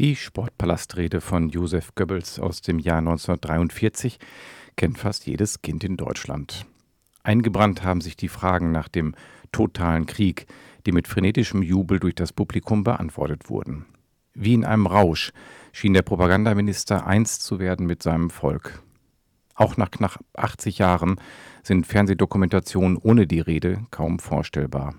Die 0.00 0.16
Sportpalastrede 0.16 1.20
von 1.20 1.50
Josef 1.50 1.94
Goebbels 1.94 2.40
aus 2.40 2.60
dem 2.62 2.80
Jahr 2.80 2.98
1943 2.98 4.18
kennt 4.74 4.98
fast 4.98 5.24
jedes 5.24 5.62
Kind 5.62 5.84
in 5.84 5.96
Deutschland. 5.96 6.66
Eingebrannt 7.22 7.84
haben 7.84 8.00
sich 8.00 8.16
die 8.16 8.26
Fragen 8.26 8.72
nach 8.72 8.88
dem 8.88 9.14
totalen 9.52 10.06
Krieg, 10.06 10.46
die 10.84 10.90
mit 10.90 11.06
frenetischem 11.06 11.62
Jubel 11.62 12.00
durch 12.00 12.16
das 12.16 12.32
Publikum 12.32 12.82
beantwortet 12.82 13.48
wurden. 13.48 13.86
Wie 14.34 14.54
in 14.54 14.64
einem 14.64 14.88
Rausch 14.88 15.30
schien 15.70 15.94
der 15.94 16.02
Propagandaminister 16.02 17.06
eins 17.06 17.38
zu 17.38 17.60
werden 17.60 17.86
mit 17.86 18.02
seinem 18.02 18.30
Volk. 18.30 18.82
Auch 19.54 19.76
nach 19.76 19.92
knapp 19.92 20.18
80 20.34 20.78
Jahren 20.78 21.20
sind 21.62 21.86
Fernsehdokumentationen 21.86 22.96
ohne 22.96 23.28
die 23.28 23.38
Rede 23.38 23.86
kaum 23.92 24.18
vorstellbar. 24.18 24.96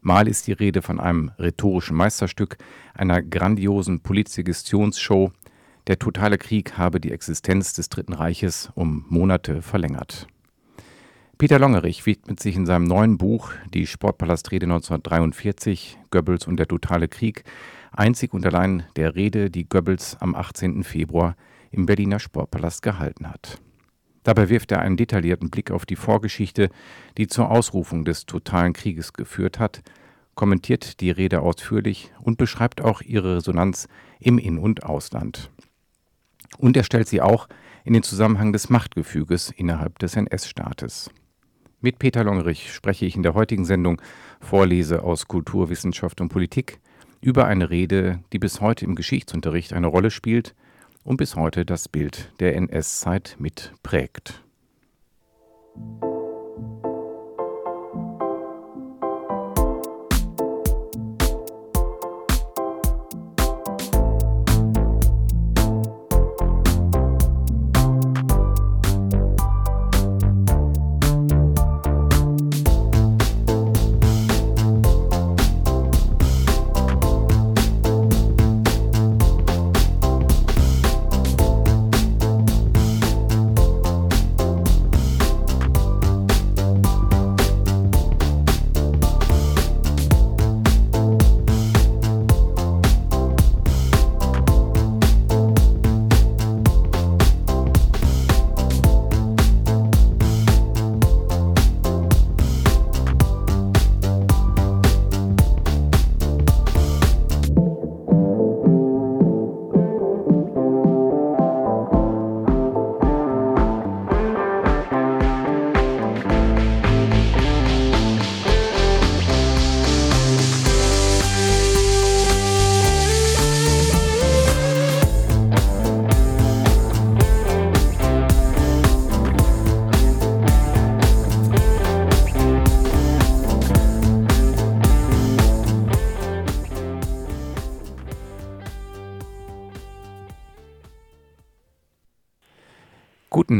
Mal 0.00 0.28
ist 0.28 0.46
die 0.46 0.52
Rede 0.52 0.82
von 0.82 1.00
einem 1.00 1.30
rhetorischen 1.38 1.96
Meisterstück, 1.96 2.56
einer 2.94 3.22
grandiosen 3.22 4.00
Poliziggestionsshow. 4.00 5.32
Der 5.86 5.98
totale 5.98 6.38
Krieg 6.38 6.76
habe 6.76 7.00
die 7.00 7.12
Existenz 7.12 7.72
des 7.72 7.88
Dritten 7.88 8.12
Reiches 8.12 8.70
um 8.74 9.04
Monate 9.08 9.62
verlängert. 9.62 10.26
Peter 11.38 11.58
Longerich 11.58 12.04
widmet 12.04 12.40
sich 12.40 12.56
in 12.56 12.66
seinem 12.66 12.84
neuen 12.84 13.16
Buch 13.16 13.52
Die 13.72 13.86
Sportpalastrede 13.86 14.66
1943, 14.66 15.96
Goebbels 16.10 16.46
und 16.48 16.56
der 16.56 16.66
totale 16.66 17.06
Krieg, 17.06 17.44
einzig 17.92 18.34
und 18.34 18.44
allein 18.44 18.84
der 18.96 19.14
Rede, 19.14 19.48
die 19.48 19.68
Goebbels 19.68 20.16
am 20.20 20.34
18. 20.34 20.82
Februar 20.82 21.36
im 21.70 21.86
Berliner 21.86 22.18
Sportpalast 22.18 22.82
gehalten 22.82 23.30
hat. 23.30 23.60
Dabei 24.28 24.50
wirft 24.50 24.72
er 24.72 24.80
einen 24.80 24.98
detaillierten 24.98 25.48
Blick 25.48 25.70
auf 25.70 25.86
die 25.86 25.96
Vorgeschichte, 25.96 26.68
die 27.16 27.28
zur 27.28 27.50
Ausrufung 27.50 28.04
des 28.04 28.26
totalen 28.26 28.74
Krieges 28.74 29.14
geführt 29.14 29.58
hat, 29.58 29.80
kommentiert 30.34 31.00
die 31.00 31.10
Rede 31.10 31.40
ausführlich 31.40 32.12
und 32.20 32.36
beschreibt 32.36 32.82
auch 32.82 33.00
ihre 33.00 33.36
Resonanz 33.36 33.88
im 34.20 34.36
In- 34.36 34.58
und 34.58 34.82
Ausland. 34.82 35.50
Und 36.58 36.76
er 36.76 36.84
stellt 36.84 37.08
sie 37.08 37.22
auch 37.22 37.48
in 37.86 37.94
den 37.94 38.02
Zusammenhang 38.02 38.52
des 38.52 38.68
Machtgefüges 38.68 39.50
innerhalb 39.50 39.98
des 39.98 40.14
NS-Staates. 40.14 41.08
Mit 41.80 41.98
Peter 41.98 42.22
Longerich 42.22 42.70
spreche 42.70 43.06
ich 43.06 43.16
in 43.16 43.22
der 43.22 43.32
heutigen 43.32 43.64
Sendung 43.64 43.98
Vorlese 44.42 45.04
aus 45.04 45.26
Kultur, 45.26 45.70
Wissenschaft 45.70 46.20
und 46.20 46.28
Politik 46.28 46.80
über 47.22 47.46
eine 47.46 47.70
Rede, 47.70 48.22
die 48.34 48.38
bis 48.38 48.60
heute 48.60 48.84
im 48.84 48.94
Geschichtsunterricht 48.94 49.72
eine 49.72 49.86
Rolle 49.86 50.10
spielt– 50.10 50.54
und 51.08 51.16
bis 51.16 51.36
heute 51.36 51.64
das 51.64 51.88
Bild 51.88 52.30
der 52.38 52.54
NS-Zeit 52.54 53.36
mitprägt. 53.38 54.44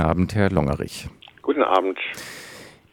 Abend, 0.08 0.34
Herr 0.34 0.50
Longerich. 0.50 1.10
Guten 1.42 1.62
Abend. 1.62 1.98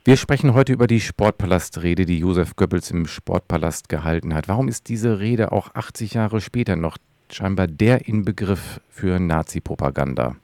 Wir 0.03 0.17
sprechen 0.17 0.53
heute 0.53 0.73
über 0.73 0.85
die 0.85 0.99
Sportpalastrede, 0.99 2.05
die 2.05 2.19
Josef 2.19 2.57
Goebbels 2.57 2.91
im 2.91 3.07
Sportpalast 3.07 3.87
gehalten 3.87 4.33
hat. 4.33 4.49
Warum 4.49 4.67
ist 4.67 4.89
diese 4.89 5.21
Rede 5.21 5.53
auch 5.53 5.73
80 5.73 6.15
Jahre 6.15 6.41
später 6.41 6.75
noch 6.75 6.97
scheinbar 7.31 7.67
der 7.67 8.05
Inbegriff 8.09 8.81
für 8.89 9.17
Nazi-Propaganda? 9.17 10.35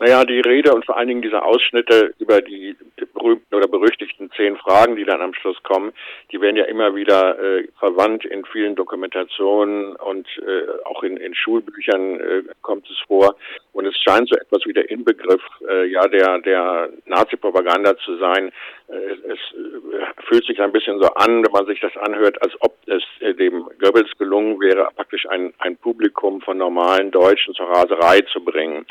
Naja, 0.00 0.24
die 0.24 0.40
Rede 0.40 0.74
und 0.74 0.86
vor 0.86 0.96
allen 0.96 1.08
Dingen 1.08 1.20
diese 1.20 1.42
Ausschnitte 1.42 2.14
über 2.18 2.40
die 2.40 2.74
berühmten 3.12 3.54
oder 3.54 3.68
berüchtigten 3.68 4.30
zehn 4.34 4.56
Fragen, 4.56 4.96
die 4.96 5.04
dann 5.04 5.20
am 5.20 5.34
Schluss 5.34 5.62
kommen, 5.62 5.92
die 6.32 6.40
werden 6.40 6.56
ja 6.56 6.64
immer 6.64 6.94
wieder 6.94 7.38
äh, 7.38 7.68
verwandt 7.78 8.24
in 8.24 8.46
vielen 8.46 8.76
Dokumentationen 8.76 9.94
und 9.96 10.26
äh, 10.38 10.86
auch 10.86 11.02
in, 11.02 11.18
in 11.18 11.34
Schulbüchern 11.34 12.18
äh, 12.18 12.42
kommt 12.62 12.88
es 12.88 12.96
vor. 13.06 13.36
Und 13.74 13.84
es 13.84 13.96
scheint 13.98 14.30
so 14.30 14.36
etwas 14.36 14.64
wie 14.64 14.72
der 14.72 14.90
Inbegriff 14.90 15.42
äh, 15.68 15.86
ja 15.88 16.08
der 16.08 16.38
der 16.38 16.88
Nazi-Propaganda 17.04 17.98
zu 17.98 18.16
sein. 18.16 18.52
Äh, 18.88 18.94
es 18.94 19.38
äh, 19.54 20.22
fühlt 20.28 20.46
sich 20.46 20.62
ein 20.62 20.72
bisschen 20.72 20.98
so 20.98 21.08
an, 21.08 21.44
wenn 21.44 21.52
man 21.52 21.66
sich 21.66 21.80
das 21.80 21.94
anhört, 21.98 22.40
als 22.42 22.54
ob 22.60 22.74
es 22.86 23.02
äh, 23.20 23.34
dem 23.34 23.68
Goebbels 23.78 24.16
gelungen 24.16 24.58
wäre, 24.60 24.88
praktisch 24.96 25.26
ein, 25.28 25.52
ein 25.58 25.76
Publikum 25.76 26.40
von 26.40 26.56
normalen 26.56 27.10
Deutschen 27.10 27.52
zur 27.52 27.66
Raserei 27.66 28.22
zu 28.32 28.42
bringen. 28.42 28.86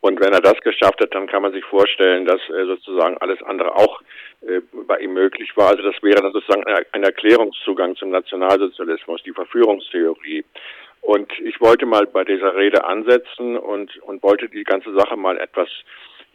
Und 0.00 0.20
wenn 0.20 0.32
er 0.32 0.40
das 0.40 0.60
geschafft 0.60 1.00
hat, 1.00 1.14
dann 1.14 1.26
kann 1.26 1.42
man 1.42 1.52
sich 1.52 1.64
vorstellen, 1.64 2.26
dass 2.26 2.40
äh, 2.48 2.64
sozusagen 2.66 3.16
alles 3.18 3.42
andere 3.42 3.74
auch 3.74 4.00
äh, 4.42 4.60
bei 4.86 4.98
ihm 4.98 5.14
möglich 5.14 5.56
war. 5.56 5.70
Also 5.70 5.82
das 5.82 6.00
wäre 6.02 6.20
dann 6.20 6.32
sozusagen 6.32 6.64
ein 6.92 7.02
Erklärungszugang 7.02 7.96
zum 7.96 8.10
Nationalsozialismus, 8.10 9.22
die 9.24 9.32
Verführungstheorie. 9.32 10.44
Und 11.00 11.32
ich 11.40 11.60
wollte 11.60 11.86
mal 11.86 12.06
bei 12.06 12.24
dieser 12.24 12.54
Rede 12.56 12.84
ansetzen 12.84 13.56
und, 13.56 13.96
und 13.98 14.22
wollte 14.22 14.48
die 14.48 14.64
ganze 14.64 14.92
Sache 14.94 15.16
mal 15.16 15.38
etwas 15.38 15.68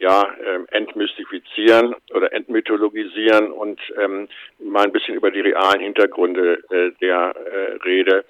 ja, 0.02 0.34
ähm, 0.44 0.66
entmystifizieren 0.72 1.94
oder 2.12 2.32
entmythologisieren 2.32 3.52
und 3.52 3.80
ähm, 3.96 4.28
mal 4.58 4.84
ein 4.84 4.92
bisschen 4.92 5.14
über 5.14 5.30
die 5.30 5.40
realen 5.40 5.80
Hintergründe 5.80 6.58
äh, 6.70 6.90
der 7.00 7.32
äh, 7.36 7.76
Rede 7.84 8.24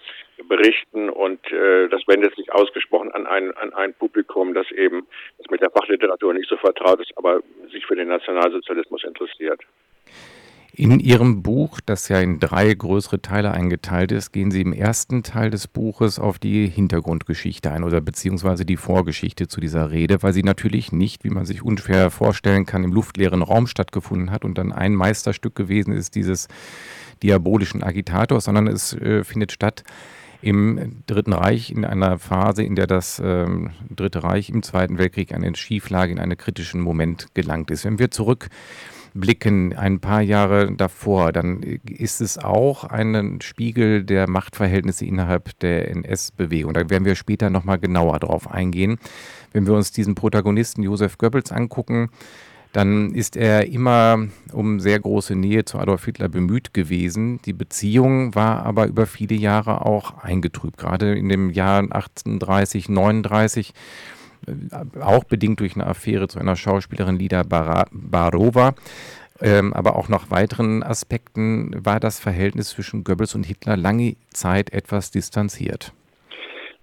berichten 0.47 1.09
und 1.09 1.41
äh, 1.51 1.89
das 1.89 2.07
wendet 2.07 2.37
sich 2.37 2.53
ausgesprochen 2.53 3.11
an 3.13 3.27
ein, 3.27 3.57
an 3.57 3.73
ein 3.73 3.95
Publikum, 3.95 4.53
das 4.53 4.71
eben 4.71 5.07
das 5.39 5.51
mit 5.51 5.63
der 5.63 5.71
Fachliteratur 5.71 6.35
nicht 6.35 6.49
so 6.51 6.59
vertraut 6.59 7.01
ist, 7.01 7.17
aber 7.17 7.41
sich 7.71 7.87
für 7.87 7.97
den 7.97 8.09
Nationalsozialismus 8.09 9.05
interessiert. 9.05 9.63
In 10.75 11.01
Ihrem 11.01 11.43
Buch, 11.43 11.81
das 11.85 12.09
ja 12.09 12.19
in 12.21 12.41
drei 12.41 12.73
größere 12.73 13.21
Teile 13.21 13.51
eingeteilt 13.51 14.11
ist, 14.11 14.33
gehen 14.33 14.51
Sie 14.51 14.63
im 14.63 14.73
ersten 14.73 15.23
Teil 15.23 15.51
des 15.51 15.69
Buches 15.69 16.19
auf 16.19 16.39
die 16.39 16.67
Hintergrundgeschichte 16.67 17.71
ein 17.71 17.85
oder 17.85 18.01
beziehungsweise 18.01 18.65
die 18.65 18.79
Vorgeschichte 18.79 19.49
zu 19.49 19.61
dieser 19.61 19.91
Rede, 19.91 20.23
weil 20.23 20.33
sie 20.33 20.43
natürlich 20.43 20.91
nicht, 20.91 21.25
wie 21.25 21.31
man 21.31 21.45
sich 21.45 21.63
unfair 21.63 22.11
vorstellen 22.11 22.65
kann, 22.65 22.85
im 22.85 22.93
luftleeren 22.95 23.43
Raum 23.43 23.67
stattgefunden 23.67 24.31
hat 24.31 24.47
und 24.47 24.57
dann 24.57 24.73
ein 24.73 24.95
Meisterstück 24.95 25.55
gewesen 25.55 25.93
ist 25.93 26.15
dieses 26.15 26.49
diabolischen 27.23 27.83
Agitators, 27.83 28.45
sondern 28.45 28.67
es 28.67 28.95
äh, 28.95 29.25
findet 29.25 29.53
statt 29.53 29.85
im 30.41 31.03
Dritten 31.07 31.35
Reich, 31.35 31.71
in 31.71 31.85
einer 31.85 32.19
Phase, 32.19 32.63
in 32.63 32.77
der 32.77 32.87
das 32.87 33.19
äh, 33.19 33.47
Dritte 33.91 34.25
Reich 34.25 34.49
im 34.49 34.63
Zweiten 34.63 34.97
Weltkrieg 34.97 35.35
eine 35.35 35.55
Schieflage 35.55 36.13
in 36.13 36.19
einen 36.19 36.39
kritischen 36.39 36.81
Moment 36.81 37.27
gelangt 37.35 37.71
ist. 37.71 37.85
Wenn 37.85 37.99
wir 37.99 38.11
zurückblicken, 39.13 39.75
ein 39.75 40.01
paar 40.01 40.23
Jahre 40.23 40.73
davor, 40.73 41.33
dann 41.33 41.63
ist 41.63 42.21
es 42.21 42.39
auch 42.39 42.85
ein 42.85 43.41
Spiegel 43.41 44.05
der 44.05 44.29
Machtverhältnisse 44.29 45.05
innerhalb 45.05 45.59
der 45.61 45.91
NS-Bewegung. 45.91 46.73
Da 46.75 46.89
werden 46.89 47.05
wir 47.05 47.15
später 47.15 47.51
nochmal 47.51 47.79
genauer 47.79 48.19
drauf 48.21 48.51
eingehen. 48.51 48.99
Wenn 49.53 49.67
wir 49.67 49.75
uns 49.75 49.93
diesen 49.93 50.15
Protagonisten 50.15 50.83
Josef 50.83 51.19
Goebbels 51.19 51.53
angucken, 51.53 52.11
dann 52.73 53.15
ist 53.15 53.37
er 53.37 53.67
immer 53.67 54.29
um 54.51 54.81
sehr 54.81 54.99
große 54.99 55.37
Nähe 55.37 55.67
zu 55.67 55.79
Adolf 55.79 56.07
Hitler 56.07 56.31
bemüht 56.31 56.73
gewesen. 56.73 57.39
Die 57.43 57.53
Beziehung 57.53 58.35
war 58.35 58.65
aber 58.65 58.87
über 58.87 59.07
viele 59.07 59.35
Jahre 59.35 59.85
auch 59.85 60.23
eingetrübt, 60.23 60.79
gerade 60.79 61.15
in 61.15 61.29
dem 61.29 61.51
Jahr 61.51 61.85
38, 61.91 62.89
39 62.89 63.69
äh, 63.69 63.73
auch 65.01 65.25
bedingt 65.25 65.61
durch 65.61 65.75
eine 65.75 65.87
Affäre 65.87 66.29
zu 66.29 66.39
einer 66.39 66.57
Schauspielerin 66.57 67.19
Lida 67.19 67.43
Barova. 67.45 68.75
Ähm, 69.41 69.73
aber 69.73 69.97
auch 69.97 70.09
nach 70.09 70.31
weiteren 70.31 70.83
Aspekten 70.83 71.75
war 71.85 71.99
das 71.99 72.21
Verhältnis 72.21 72.71
zwischen 72.71 73.03
Goebbels 73.03 73.35
und 73.35 73.45
Hitler 73.45 73.77
lange 73.77 74.15
Zeit 74.33 74.73
etwas 74.73 75.11
distanziert. 75.11 75.93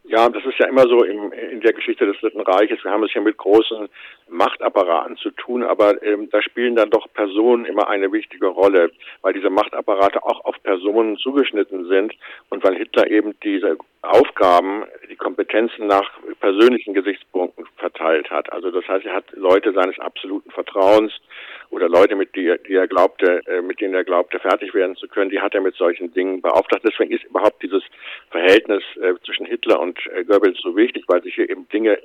Ja, 0.09 0.27
das 0.27 0.43
ist 0.43 0.57
ja 0.57 0.65
immer 0.65 0.87
so 0.87 1.03
im, 1.03 1.31
in 1.31 1.61
der 1.61 1.71
Geschichte 1.71 2.03
des 2.07 2.17
Dritten 2.19 2.41
Reiches. 2.41 2.83
Wir 2.83 2.89
haben 2.89 3.03
es 3.03 3.13
ja 3.13 3.21
mit 3.21 3.37
großen 3.37 3.87
Machtapparaten 4.27 5.17
zu 5.17 5.29
tun, 5.29 5.61
aber 5.63 6.01
ähm, 6.01 6.29
da 6.31 6.41
spielen 6.41 6.75
dann 6.75 6.89
doch 6.89 7.07
Personen 7.13 7.65
immer 7.65 7.87
eine 7.87 8.11
wichtige 8.11 8.47
Rolle, 8.47 8.91
weil 9.21 9.33
diese 9.33 9.51
Machtapparate 9.51 10.23
auch 10.23 10.43
auf 10.45 10.55
Personen 10.63 11.17
zugeschnitten 11.17 11.87
sind 11.87 12.15
und 12.49 12.63
weil 12.63 12.75
Hitler 12.75 13.07
eben 13.11 13.35
diese 13.43 13.77
Aufgaben, 14.01 14.85
die 15.09 15.17
Kompetenzen 15.17 15.87
nach 15.87 16.09
persönlichen 16.39 16.93
Gesichtspunkten 16.93 17.65
verteilt 17.77 18.29
hat. 18.29 18.51
Also 18.53 18.71
das 18.71 18.87
heißt, 18.87 19.05
er 19.05 19.15
hat 19.15 19.25
Leute 19.33 19.73
seines 19.73 19.99
absoluten 19.99 20.51
Vertrauens 20.51 21.11
oder 21.69 21.89
Leute, 21.89 22.15
mit 22.15 22.35
die, 22.35 22.51
die 22.67 22.75
er 22.75 22.87
glaubte, 22.87 23.41
äh, 23.45 23.61
mit 23.61 23.81
denen 23.81 23.93
er 23.93 24.03
glaubte, 24.03 24.39
fertig 24.39 24.73
werden 24.73 24.95
zu 24.95 25.07
können, 25.07 25.29
die 25.29 25.39
hat 25.39 25.53
er 25.53 25.61
mit 25.61 25.75
solchen 25.75 26.13
Dingen 26.13 26.41
beauftragt. 26.41 26.83
Deswegen 26.83 27.11
ist 27.11 27.25
überhaupt 27.25 27.61
dieses 27.61 27.83
Verhältnis 28.31 28.83
äh, 29.01 29.13
zwischen 29.25 29.45
Hitler 29.45 29.79
und 29.79 29.99
äh, 30.07 30.23
Goebbels 30.23 30.59
so 30.61 30.75
wichtig, 30.75 31.03
weil 31.07 31.21
sich 31.21 31.35
hier 31.35 31.49
eben 31.49 31.67
Dinge, 31.69 31.99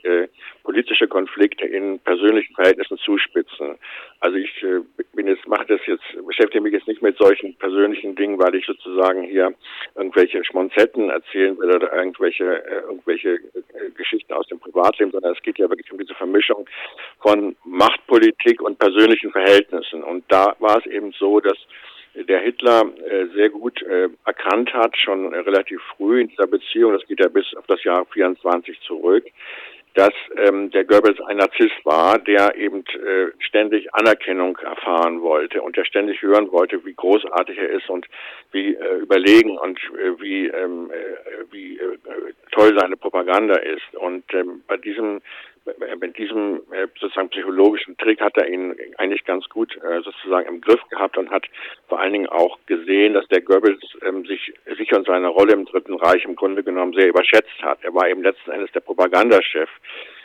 politische 0.62 1.08
Konflikte 1.08 1.64
in 1.67 1.99
persönlichen 2.00 2.55
Verhältnissen 2.55 2.99
zuspitzen. 2.99 3.76
Also 4.20 4.37
ich 4.37 4.64
bin 5.14 5.26
jetzt, 5.26 5.47
mache 5.47 5.67
das 5.67 5.81
jetzt, 5.87 6.05
beschäftige 6.26 6.61
mich 6.61 6.73
jetzt 6.73 6.88
nicht 6.88 7.02
mit 7.02 7.17
solchen 7.19 7.55
persönlichen 7.56 8.14
Dingen, 8.17 8.38
weil 8.38 8.55
ich 8.55 8.67
sozusagen 8.67 9.23
hier 9.23 9.55
irgendwelche 9.94 10.44
Schmonzetten 10.44 11.11
erzählen 11.11 11.58
will 11.58 11.83
oder 11.84 11.96
irgendwelche, 11.96 12.64
äh, 12.64 12.81
irgendwelche 12.82 13.34
äh, 13.34 13.90
Geschichten 13.96 14.32
aus 14.32 14.46
dem 14.48 14.58
Privatleben, 14.58 15.12
sondern 15.12 15.32
es 15.32 15.42
geht 15.42 15.58
ja 15.58 15.69
wirklich 15.69 15.90
um 15.92 15.98
diese 15.98 16.14
Vermischung 16.14 16.69
von 17.20 17.56
Machtpolitik 17.64 18.60
und 18.62 18.78
persönlichen 18.78 19.31
Verhältnissen. 19.31 20.02
Und 20.02 20.25
da 20.28 20.56
war 20.58 20.78
es 20.78 20.86
eben 20.86 21.12
so, 21.12 21.40
dass 21.40 21.58
der 22.14 22.40
Hitler 22.40 22.84
äh, 23.08 23.26
sehr 23.34 23.50
gut 23.50 23.82
äh, 23.82 24.08
erkannt 24.25 24.72
hat, 24.72 24.96
schon 24.96 25.34
relativ 25.34 25.81
früh 25.96 26.20
in 26.20 26.28
dieser 26.28 26.46
Beziehung, 26.46 26.92
das 26.92 27.06
geht 27.06 27.20
ja 27.20 27.28
bis 27.28 27.54
auf 27.56 27.66
das 27.66 27.82
Jahr 27.82 28.06
24 28.06 28.80
zurück, 28.82 29.25
dass 29.94 30.12
ähm, 30.37 30.70
der 30.73 30.85
Goebbels 30.85 31.20
ein 31.23 31.37
Narzisst 31.37 31.85
war, 31.85 32.19
der 32.19 32.56
eben 32.56 32.81
äh, 32.81 33.31
ständig 33.38 33.94
Anerkennung 33.94 34.56
erfahren 34.58 35.23
wollte 35.23 35.62
und 35.62 35.76
der 35.76 35.85
ständig 35.85 36.20
hören 36.20 36.50
wollte, 36.50 36.85
wie 36.85 36.94
großartig 36.94 37.56
er 37.58 37.70
ist 37.70 37.88
und 37.88 38.06
wie 38.50 38.75
äh, 38.75 38.96
überlegen 38.96 39.56
und 39.56 39.79
äh, 39.79 40.20
wie, 40.20 40.49
ähm, 40.49 40.91
äh, 40.91 41.52
wie 41.52 41.79
äh, 41.79 41.99
toll 42.50 42.76
seine 42.76 42.96
Propaganda 42.96 43.55
ist. 43.55 43.94
Und 43.94 44.25
ähm, 44.35 44.62
bei 44.67 44.76
diesem 44.76 45.20
mit 45.99 46.19
diesem 46.19 46.61
äh, 46.72 46.87
sozusagen 47.00 47.31
psychologischen 47.31 47.96
Trick 47.96 48.20
hat 48.20 48.37
er 48.37 48.49
ihn 48.49 48.75
eigentlich 48.99 49.25
ganz 49.25 49.49
gut 49.49 49.76
äh, 49.76 50.02
sozusagen 50.02 50.49
im 50.49 50.61
Griff 50.61 50.81
gehabt 50.90 51.16
und 51.16 51.31
hat 51.31 51.46
vor 51.88 52.00
allen 52.00 52.12
Dingen 52.12 52.28
auch 52.28 52.58
gesehen, 52.66 53.14
dass 53.14 53.26
der 53.28 53.40
Goebbels 53.40 53.82
ähm, 54.02 54.25
sich, 54.26 54.52
sich 54.76 54.93
und 54.94 55.06
seine 55.06 55.28
Rolle 55.28 55.55
im 55.55 55.64
Dritten 55.64 55.94
Reich 55.94 56.25
im 56.25 56.37
Grunde 56.37 56.62
genommen 56.62 56.93
sehr 56.93 57.08
überschätzt 57.08 57.62
hat. 57.62 57.78
Er 57.82 57.94
war 57.94 58.08
eben 58.08 58.22
letzten 58.22 58.50
Endes 58.50 58.72
der 58.72 58.81
Propagandachef 58.81 59.70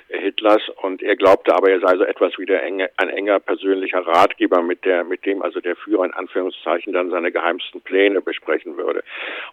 Hitlers 0.10 0.68
und 0.82 1.04
er 1.04 1.16
glaubte 1.16 1.54
aber, 1.54 1.70
er 1.70 1.80
sei 1.80 1.96
so 1.96 2.04
etwas 2.04 2.34
wie 2.38 2.46
der 2.46 2.64
enge, 2.64 2.90
ein 2.98 3.10
enger 3.10 3.40
persönlicher 3.40 4.00
Ratgeber, 4.00 4.62
mit 4.62 4.84
der, 4.84 5.04
mit 5.04 5.26
dem 5.26 5.42
also 5.42 5.60
der 5.60 5.76
Führer 5.76 6.06
in 6.06 6.14
Anführungszeichen 6.14 6.94
dann 6.94 7.12
seine 7.12 7.32
geheimsten 7.32 7.82
Pläne 7.82 8.22
besprechen 8.22 8.76
würde. 8.78 9.04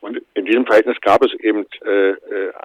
Und 0.01 0.23
in 0.35 0.47
diesem 0.47 0.65
Verhältnis 0.65 1.01
gab 1.01 1.23
es 1.23 1.35
eben 1.35 1.67
äh, 1.85 2.11
äh 2.11 2.17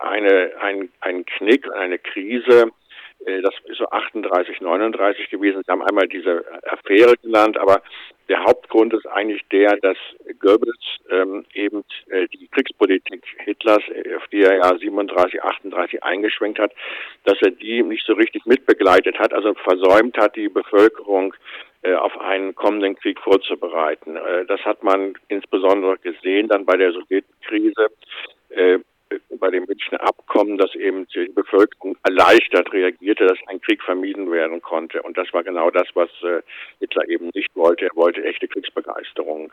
eine, 0.02 0.52
ein, 0.62 0.90
einen 1.02 1.26
Knick, 1.26 1.70
eine 1.74 2.00
Krise, 2.00 2.72
äh, 2.72 2.81
das 3.26 3.54
ist 3.66 3.78
so 3.78 3.88
38, 3.88 4.62
39 4.62 5.30
gewesen. 5.30 5.62
Sie 5.66 5.72
haben 5.72 5.84
einmal 5.84 6.08
diese 6.08 6.44
Affäre 6.64 7.16
genannt, 7.18 7.58
aber 7.58 7.82
der 8.32 8.44
Hauptgrund 8.46 8.94
ist 8.94 9.06
eigentlich 9.08 9.42
der, 9.52 9.76
dass 9.78 9.98
Goebbels 10.40 11.00
ähm, 11.10 11.46
eben 11.54 11.84
äh, 12.10 12.28
die 12.28 12.48
Kriegspolitik 12.48 13.24
Hitlers, 13.40 13.84
äh, 13.90 14.16
auf 14.16 14.28
die 14.30 14.42
er 14.42 14.56
ja 14.56 14.78
37, 14.78 15.44
38 15.44 16.04
eingeschwenkt 16.04 16.58
hat, 16.58 16.72
dass 17.26 17.36
er 17.42 17.52
die 17.52 17.84
nicht 17.84 18.06
so 18.06 18.14
richtig 18.14 18.46
mitbegleitet 18.46 19.20
hat, 19.20 19.34
also 19.34 19.54
versäumt 19.56 20.18
hat, 20.18 20.38
die 20.38 20.48
Bevölkerung 20.48 21.34
äh, 21.82 21.94
auf 21.94 22.18
einen 22.22 22.56
kommenden 22.56 22.96
Krieg 22.96 23.20
vorzubereiten. 23.20 24.16
Äh, 24.16 24.46
das 24.46 24.62
hat 24.62 24.82
man 24.82 25.16
insbesondere 25.28 25.98
gesehen 25.98 26.48
dann 26.48 26.66
bei 26.66 26.78
der 26.78 26.94
Sowjetkrise. 26.94 27.88
Bei 29.40 29.50
dem 29.50 29.66
Münchner 29.66 30.02
Abkommen, 30.02 30.58
dass 30.58 30.74
eben 30.76 31.08
die 31.14 31.30
Bevölkerung 31.30 31.98
erleichtert 32.04 32.72
reagierte, 32.72 33.26
dass 33.26 33.38
ein 33.48 33.62
Krieg 33.62 33.82
vermieden 33.84 34.32
werden 34.32 34.62
konnte. 34.62 35.02
Und 35.02 35.18
das 35.18 35.32
war 35.34 35.44
genau 35.44 35.70
das, 35.72 35.88
was 35.94 36.10
äh, 36.24 36.42
Hitler 36.80 37.08
eben 37.10 37.30
nicht 37.34 37.50
wollte. 37.56 37.86
Er 37.86 37.96
wollte 37.96 38.24
echte 38.24 38.48
Kriegsbegeisterung. 38.48 39.52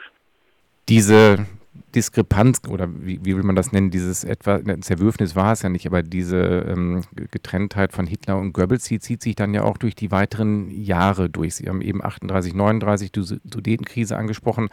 Diese 0.88 1.46
Diskrepanz 1.94 2.60
oder 2.68 2.88
wie, 2.88 3.24
wie, 3.24 3.36
will 3.36 3.42
man 3.42 3.56
das 3.56 3.72
nennen, 3.72 3.90
dieses 3.90 4.24
etwa, 4.24 4.56
ein 4.56 4.82
Zerwürfnis 4.82 5.36
war 5.36 5.52
es 5.52 5.62
ja 5.62 5.68
nicht, 5.68 5.86
aber 5.86 6.02
diese 6.02 6.38
ähm, 6.68 7.02
Getrenntheit 7.30 7.92
von 7.92 8.06
Hitler 8.06 8.38
und 8.38 8.52
Goebbels, 8.52 8.84
die 8.84 9.00
zieht 9.00 9.22
sich 9.22 9.36
dann 9.36 9.54
ja 9.54 9.62
auch 9.62 9.78
durch 9.78 9.94
die 9.94 10.10
weiteren 10.10 10.70
Jahre 10.70 11.30
durch. 11.30 11.56
Sie 11.56 11.68
haben 11.68 11.80
eben 11.80 12.04
38, 12.04 12.54
39 12.54 13.12
die 13.12 13.22
Sudetenkrise 13.22 14.16
angesprochen. 14.16 14.68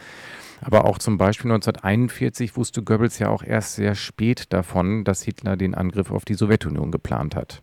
Aber 0.60 0.84
auch 0.86 0.98
zum 0.98 1.18
Beispiel 1.18 1.50
1941 1.50 2.56
wusste 2.56 2.82
Goebbels 2.82 3.18
ja 3.18 3.28
auch 3.28 3.42
erst 3.42 3.74
sehr 3.74 3.94
spät 3.94 4.52
davon, 4.52 5.04
dass 5.04 5.22
Hitler 5.22 5.56
den 5.56 5.74
Angriff 5.74 6.10
auf 6.10 6.24
die 6.24 6.34
Sowjetunion 6.34 6.90
geplant 6.90 7.36
hat. 7.36 7.62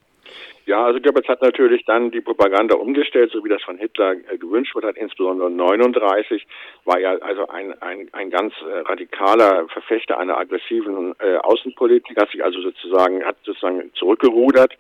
Ja, 0.66 0.86
also 0.86 1.02
Goebbels 1.02 1.28
hat 1.28 1.42
natürlich 1.42 1.84
dann 1.86 2.12
die 2.12 2.22
Propaganda 2.22 2.76
umgestellt, 2.76 3.32
so 3.32 3.44
wie 3.44 3.50
das 3.50 3.62
von 3.64 3.78
Hitler 3.78 4.14
äh, 4.14 4.38
gewünscht 4.38 4.74
wurde, 4.76 4.94
insbesondere 4.96 5.52
39 5.52 6.46
war 6.86 7.00
er 7.00 7.22
also 7.22 7.48
ein, 7.48 7.74
ein, 7.82 8.08
ein 8.14 8.30
ganz 8.30 8.54
äh, 8.62 8.80
radikaler 8.80 9.68
Verfechter 9.68 10.18
einer 10.18 10.38
aggressiven 10.38 11.16
äh, 11.20 11.36
Außenpolitik, 11.36 12.16
hat 12.18 12.32
sich 12.32 12.44
also 12.44 12.62
sozusagen, 12.62 13.26
hat 13.26 13.36
sozusagen 13.44 13.92
zurückgerudert 13.96 14.78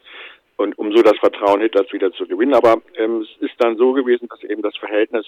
und 0.57 0.77
um 0.77 0.91
so 0.91 1.01
das 1.01 1.17
Vertrauen 1.19 1.61
Hitlers 1.61 1.91
wieder 1.91 2.11
zu 2.13 2.27
gewinnen. 2.27 2.53
Aber 2.53 2.81
ähm, 2.95 3.21
es 3.21 3.41
ist 3.41 3.55
dann 3.59 3.77
so 3.77 3.93
gewesen, 3.93 4.27
dass 4.29 4.43
eben 4.43 4.61
das 4.61 4.75
Verhältnis 4.77 5.25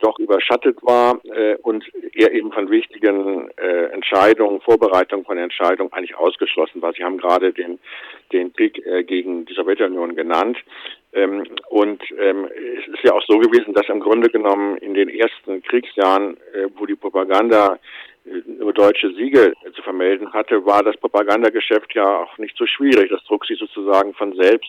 doch 0.00 0.18
überschattet 0.18 0.78
war 0.82 1.18
äh, 1.24 1.56
und 1.62 1.84
er 2.14 2.32
eben 2.32 2.52
von 2.52 2.70
wichtigen 2.70 3.50
äh, 3.56 3.86
Entscheidungen, 3.92 4.60
Vorbereitungen 4.60 5.24
von 5.24 5.38
Entscheidungen 5.38 5.92
eigentlich 5.92 6.16
ausgeschlossen 6.16 6.82
war. 6.82 6.92
Sie 6.92 7.04
haben 7.04 7.18
gerade 7.18 7.52
den, 7.52 7.78
den 8.32 8.52
Krieg 8.52 8.84
äh, 8.86 9.04
gegen 9.04 9.46
die 9.46 9.54
Sowjetunion 9.54 10.14
genannt. 10.14 10.58
Ähm, 11.16 11.44
und 11.70 12.02
ähm, 12.20 12.46
es 12.78 12.94
ist 12.94 13.02
ja 13.02 13.12
auch 13.12 13.22
so 13.26 13.38
gewesen, 13.38 13.72
dass 13.72 13.88
im 13.88 14.00
Grunde 14.00 14.28
genommen 14.28 14.76
in 14.76 14.92
den 14.92 15.08
ersten 15.08 15.62
Kriegsjahren, 15.62 16.36
äh, 16.52 16.68
wo 16.76 16.84
die 16.84 16.94
Propaganda 16.94 17.78
nur 18.58 18.72
deutsche 18.72 19.14
Siege 19.14 19.52
zu 19.74 19.82
vermelden 19.82 20.32
hatte, 20.32 20.64
war 20.66 20.82
das 20.82 20.96
Propagandageschäft 20.96 21.94
ja 21.94 22.22
auch 22.22 22.36
nicht 22.38 22.56
so 22.56 22.66
schwierig. 22.66 23.08
Das 23.10 23.22
trug 23.24 23.46
sich 23.46 23.58
sozusagen 23.58 24.14
von 24.14 24.34
selbst 24.34 24.68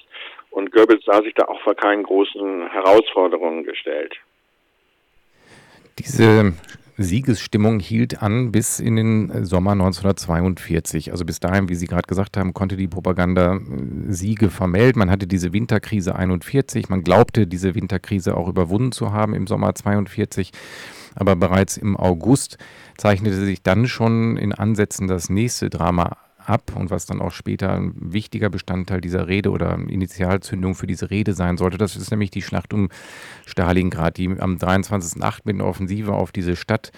und 0.51 0.71
Goebbels 0.71 1.03
sah 1.05 1.21
sich 1.21 1.33
da 1.33 1.45
auch 1.45 1.59
vor 1.61 1.75
keinen 1.75 2.03
großen 2.03 2.69
Herausforderungen 2.69 3.63
gestellt. 3.63 4.15
Diese 5.99 6.53
Siegesstimmung 6.97 7.79
hielt 7.79 8.23
an 8.23 8.51
bis 8.51 8.79
in 8.79 8.95
den 8.95 9.45
Sommer 9.45 9.73
1942. 9.73 11.11
Also 11.11 11.25
bis 11.25 11.39
dahin, 11.39 11.69
wie 11.69 11.75
Sie 11.75 11.85
gerade 11.85 12.07
gesagt 12.07 12.37
haben, 12.37 12.53
konnte 12.53 12.75
die 12.75 12.87
Propaganda 12.87 13.55
äh, 13.55 13.59
Siege 14.09 14.49
vermelden. 14.49 14.99
Man 14.99 15.11
hatte 15.11 15.27
diese 15.27 15.53
Winterkrise 15.53 16.15
41. 16.15 16.89
Man 16.89 17.03
glaubte, 17.03 17.45
diese 17.45 17.75
Winterkrise 17.75 18.35
auch 18.35 18.47
überwunden 18.47 18.91
zu 18.91 19.11
haben 19.11 19.35
im 19.35 19.45
Sommer 19.45 19.75
42. 19.75 20.51
Aber 21.15 21.35
bereits 21.35 21.77
im 21.77 21.95
August 21.95 22.57
zeichnete 22.97 23.45
sich 23.45 23.61
dann 23.61 23.87
schon 23.87 24.37
in 24.37 24.53
Ansätzen 24.53 25.07
das 25.07 25.29
nächste 25.29 25.69
Drama 25.69 26.17
ab 26.47 26.73
und 26.75 26.89
was 26.89 27.05
dann 27.05 27.21
auch 27.21 27.31
später 27.31 27.73
ein 27.73 27.93
wichtiger 27.95 28.49
Bestandteil 28.49 29.01
dieser 29.01 29.27
Rede 29.27 29.51
oder 29.51 29.77
Initialzündung 29.87 30.75
für 30.75 30.87
diese 30.87 31.09
Rede 31.09 31.33
sein 31.33 31.57
sollte. 31.57 31.77
Das 31.77 31.95
ist 31.95 32.11
nämlich 32.11 32.31
die 32.31 32.41
Schlacht 32.41 32.73
um 32.73 32.89
Stalingrad, 33.45 34.17
die 34.17 34.29
am 34.39 34.55
23.08. 34.55 35.41
mit 35.43 35.55
einer 35.55 35.65
Offensive 35.65 36.13
auf 36.13 36.31
diese 36.31 36.55
Stadt 36.55 36.91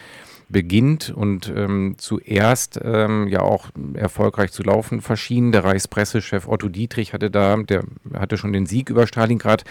beginnt 0.50 1.12
und 1.12 1.52
ähm, 1.56 1.96
zuerst 1.98 2.80
ähm, 2.84 3.28
ja 3.28 3.42
auch 3.42 3.70
erfolgreich 3.94 4.52
zu 4.52 4.64
laufen 4.64 5.02
verschieden. 5.02 5.52
Der 5.52 5.64
Reichspressechef 5.64 6.48
Otto 6.48 6.70
Dietrich 6.70 7.14
hatte 7.14 7.30
da, 7.30 7.58
der 7.58 7.84
hatte 8.14 8.38
schon 8.38 8.52
den 8.52 8.66
Sieg 8.66 8.90
über 8.90 9.06
Stalingrad 9.06 9.64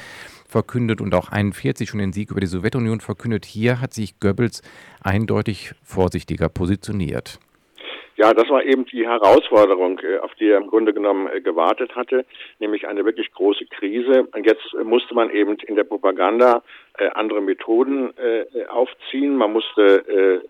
verkündet 0.47 1.01
und 1.01 1.15
auch 1.15 1.29
41 1.31 1.89
schon 1.89 1.99
den 1.99 2.13
Sieg 2.13 2.31
über 2.31 2.41
die 2.41 2.47
Sowjetunion 2.47 3.01
verkündet. 3.01 3.45
Hier 3.45 3.81
hat 3.81 3.93
sich 3.93 4.19
Goebbels 4.21 4.63
eindeutig 5.01 5.75
vorsichtiger 5.83 6.49
positioniert. 6.49 7.41
Ja, 8.19 8.35
das 8.35 8.49
war 8.49 8.65
eben 8.65 8.85
die 8.85 9.07
Herausforderung, 9.07 10.01
äh, 10.01 10.19
auf 10.19 10.35
die 10.35 10.49
er 10.49 10.59
im 10.59 10.67
Grunde 10.67 10.93
genommen 10.93 11.29
äh, 11.29 11.41
gewartet 11.41 11.95
hatte, 11.95 12.27
nämlich 12.59 12.89
eine 12.89 13.05
wirklich 13.05 13.31
große 13.31 13.67
Krise. 13.67 14.27
Und 14.35 14.45
jetzt 14.45 14.75
musste 14.83 15.15
man 15.15 15.31
eben 15.31 15.57
in 15.69 15.77
der 15.77 15.85
Propaganda 15.85 16.65
äh, 16.99 17.11
andere 17.11 17.41
Methoden 17.41 18.13
aufziehen. 18.69 19.37
Man 19.37 19.53
musste 19.53 20.43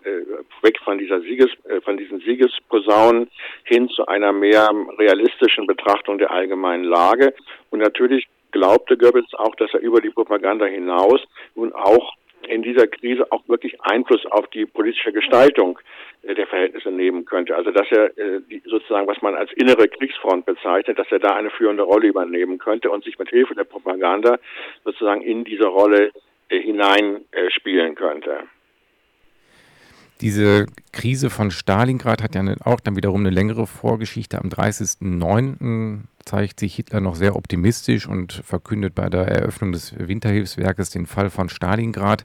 weg 0.61 0.79
von 0.83 0.97
dieser 0.97 1.21
Sieges, 1.21 1.49
von 1.83 1.97
diesen 1.97 2.19
Siegesposaunen 2.21 3.29
hin 3.63 3.87
zu 3.89 4.07
einer 4.07 4.33
mehr 4.33 4.69
realistischen 4.97 5.67
Betrachtung 5.67 6.17
der 6.17 6.31
allgemeinen 6.31 6.85
Lage. 6.85 7.33
Und 7.69 7.79
natürlich 7.79 8.27
glaubte 8.51 8.97
Goebbels 8.97 9.33
auch, 9.35 9.53
dass 9.55 9.73
er 9.73 9.81
über 9.81 10.01
die 10.01 10.09
Propaganda 10.09 10.65
hinaus 10.65 11.21
nun 11.55 11.73
auch 11.73 12.13
in 12.47 12.61
dieser 12.61 12.87
Krise 12.87 13.31
auch 13.31 13.47
wirklich 13.47 13.79
Einfluss 13.81 14.25
auf 14.27 14.47
die 14.47 14.65
politische 14.65 15.11
Gestaltung 15.11 15.79
äh, 16.23 16.35
der 16.35 16.47
Verhältnisse 16.47 16.91
nehmen 16.91 17.25
könnte. 17.25 17.55
Also 17.55 17.71
dass 17.71 17.87
er 17.91 18.17
äh, 18.17 18.41
sozusagen, 18.65 19.07
was 19.07 19.21
man 19.21 19.35
als 19.35 19.51
innere 19.53 19.87
Kriegsfront 19.87 20.45
bezeichnet, 20.45 20.97
dass 20.97 21.11
er 21.11 21.19
da 21.19 21.35
eine 21.35 21.49
führende 21.49 21.83
Rolle 21.83 22.07
übernehmen 22.07 22.57
könnte 22.57 22.89
und 22.89 23.03
sich 23.03 23.17
mit 23.19 23.29
Hilfe 23.29 23.55
der 23.55 23.63
Propaganda 23.63 24.37
sozusagen 24.83 25.21
in 25.21 25.43
diese 25.43 25.67
Rolle 25.67 26.11
äh, 26.49 26.59
hineinspielen 26.59 27.95
könnte. 27.95 28.39
Diese 30.21 30.65
Krise 30.91 31.29
von 31.29 31.49
Stalingrad 31.49 32.21
hat 32.21 32.35
ja 32.35 32.43
auch 32.65 32.81
dann 32.81 32.97
wiederum 32.97 33.21
eine 33.21 33.29
längere 33.29 33.67
Vorgeschichte. 33.67 34.37
Am 34.37 34.49
30.09. 34.49 35.99
zeigt 36.29 36.59
sich 36.59 36.75
Hitler 36.75 37.01
noch 37.01 37.15
sehr 37.15 37.35
optimistisch 37.35 38.07
und 38.07 38.33
verkündet 38.33 38.93
bei 38.93 39.09
der 39.09 39.21
Eröffnung 39.27 39.71
des 39.71 39.97
Winterhilfswerkes 39.97 40.91
den 40.91 41.07
Fall 41.07 41.31
von 41.31 41.49
Stalingrad. 41.49 42.23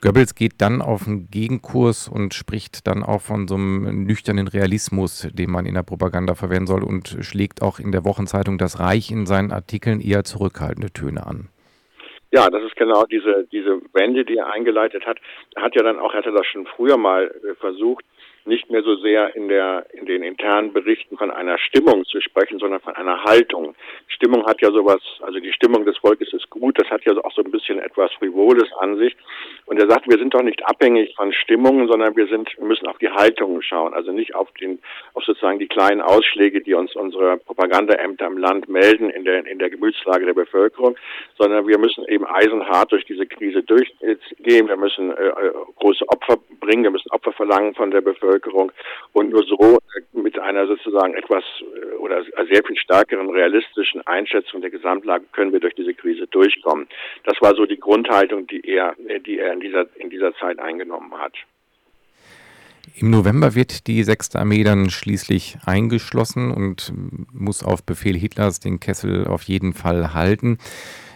Goebbels 0.00 0.36
geht 0.36 0.60
dann 0.60 0.80
auf 0.80 1.08
einen 1.08 1.28
Gegenkurs 1.28 2.06
und 2.06 2.34
spricht 2.34 2.86
dann 2.86 3.02
auch 3.02 3.20
von 3.22 3.48
so 3.48 3.56
einem 3.56 4.04
nüchternen 4.04 4.46
Realismus, 4.46 5.28
den 5.32 5.50
man 5.50 5.66
in 5.66 5.74
der 5.74 5.82
Propaganda 5.82 6.36
verwenden 6.36 6.68
soll 6.68 6.84
und 6.84 7.16
schlägt 7.22 7.62
auch 7.62 7.80
in 7.80 7.90
der 7.90 8.04
Wochenzeitung 8.04 8.58
Das 8.58 8.78
Reich 8.78 9.10
in 9.10 9.26
seinen 9.26 9.50
Artikeln 9.50 10.00
eher 10.00 10.22
zurückhaltende 10.22 10.92
Töne 10.92 11.26
an. 11.26 11.48
Ja, 12.30 12.48
das 12.48 12.62
ist 12.62 12.76
genau 12.76 13.06
diese, 13.06 13.48
diese 13.50 13.80
Wende, 13.92 14.24
die 14.24 14.36
er 14.36 14.52
eingeleitet 14.52 15.04
hat. 15.04 15.18
Er 15.56 15.62
hat 15.62 15.74
ja 15.74 15.82
dann 15.82 15.98
auch, 15.98 16.12
er 16.12 16.18
hatte 16.18 16.32
das 16.32 16.46
schon 16.46 16.66
früher 16.66 16.96
mal 16.96 17.24
äh, 17.24 17.54
versucht, 17.56 18.04
nicht 18.46 18.70
mehr 18.70 18.82
so 18.82 18.96
sehr 18.96 19.34
in 19.34 19.48
der 19.48 19.86
in 19.92 20.06
den 20.06 20.22
internen 20.22 20.72
Berichten 20.72 21.16
von 21.16 21.30
einer 21.30 21.58
Stimmung 21.58 22.04
zu 22.04 22.20
sprechen, 22.20 22.58
sondern 22.58 22.80
von 22.80 22.94
einer 22.94 23.24
Haltung. 23.24 23.74
Stimmung 24.08 24.46
hat 24.46 24.60
ja 24.62 24.70
sowas, 24.70 25.00
also 25.20 25.38
die 25.40 25.52
Stimmung 25.52 25.84
des 25.84 25.96
Volkes 25.98 26.32
ist 26.32 26.48
gut, 26.50 26.78
das 26.78 26.88
hat 26.90 27.04
ja 27.04 27.12
auch 27.22 27.32
so 27.32 27.42
ein 27.42 27.50
bisschen 27.50 27.78
etwas 27.78 28.12
Frivoles 28.14 28.72
an 28.80 28.96
sich. 28.96 29.16
Und 29.66 29.78
er 29.80 29.88
sagt, 29.88 30.08
wir 30.08 30.18
sind 30.18 30.32
doch 30.32 30.42
nicht 30.42 30.64
abhängig 30.64 31.14
von 31.16 31.32
Stimmungen, 31.32 31.88
sondern 31.88 32.16
wir 32.16 32.26
sind, 32.28 32.48
wir 32.56 32.66
müssen 32.66 32.86
auf 32.86 32.98
die 32.98 33.10
Haltungen 33.10 33.62
schauen, 33.62 33.94
also 33.94 34.12
nicht 34.12 34.34
auf 34.34 34.50
den, 34.60 34.78
auf 35.14 35.24
sozusagen 35.24 35.58
die 35.58 35.68
kleinen 35.68 36.00
Ausschläge, 36.00 36.60
die 36.60 36.74
uns 36.74 36.94
unsere 36.94 37.38
Propagandaämter 37.38 38.26
im 38.26 38.38
Land 38.38 38.68
melden 38.68 39.10
in 39.10 39.24
der 39.24 39.46
in 39.46 39.58
der 39.58 39.70
Gemütslage 39.70 40.24
der 40.24 40.34
Bevölkerung, 40.34 40.96
sondern 41.36 41.66
wir 41.66 41.78
müssen 41.78 42.04
eben 42.08 42.26
eisenhart 42.26 42.92
durch 42.92 43.04
diese 43.04 43.26
Krise 43.26 43.62
durchgehen. 43.62 44.68
Wir 44.68 44.76
müssen 44.76 45.10
äh, 45.10 45.28
äh 45.28 45.52
große 45.76 46.08
Opfer 46.08 46.38
bringen, 46.60 46.84
wir 46.84 46.90
müssen 46.90 47.10
Opfer 47.10 47.32
verlangen 47.32 47.74
von 47.74 47.90
der 47.90 48.00
Bevölkerung 48.00 48.35
Bevölkerung 48.36 48.72
und 49.12 49.30
nur 49.30 49.44
so 49.44 49.78
äh, 49.96 50.18
mit 50.18 50.38
einer 50.38 50.66
sozusagen 50.66 51.14
etwas 51.14 51.44
äh, 51.60 51.96
oder 51.96 52.22
sehr 52.50 52.62
viel 52.64 52.76
stärkeren 52.76 53.28
realistischen 53.30 54.06
Einschätzung 54.06 54.60
der 54.60 54.70
Gesamtlage 54.70 55.24
können 55.32 55.52
wir 55.52 55.60
durch 55.60 55.74
diese 55.74 55.94
Krise 55.94 56.26
durchkommen. 56.26 56.86
Das 57.24 57.40
war 57.40 57.54
so 57.54 57.66
die 57.66 57.78
Grundhaltung, 57.78 58.46
die 58.46 58.60
er, 58.60 58.94
die 59.26 59.38
er 59.38 59.52
in 59.52 59.60
dieser, 59.60 59.86
in 59.96 60.10
dieser 60.10 60.34
Zeit 60.34 60.58
eingenommen 60.58 61.12
hat. 61.18 61.34
Im 62.94 63.10
November 63.10 63.54
wird 63.54 63.88
die 63.88 64.02
6. 64.02 64.36
Armee 64.36 64.62
dann 64.62 64.90
schließlich 64.90 65.58
eingeschlossen 65.66 66.50
und 66.52 66.92
muss 67.32 67.64
auf 67.64 67.84
Befehl 67.84 68.16
Hitlers 68.16 68.60
den 68.60 68.80
Kessel 68.80 69.26
auf 69.26 69.42
jeden 69.42 69.74
Fall 69.74 70.14
halten. 70.14 70.58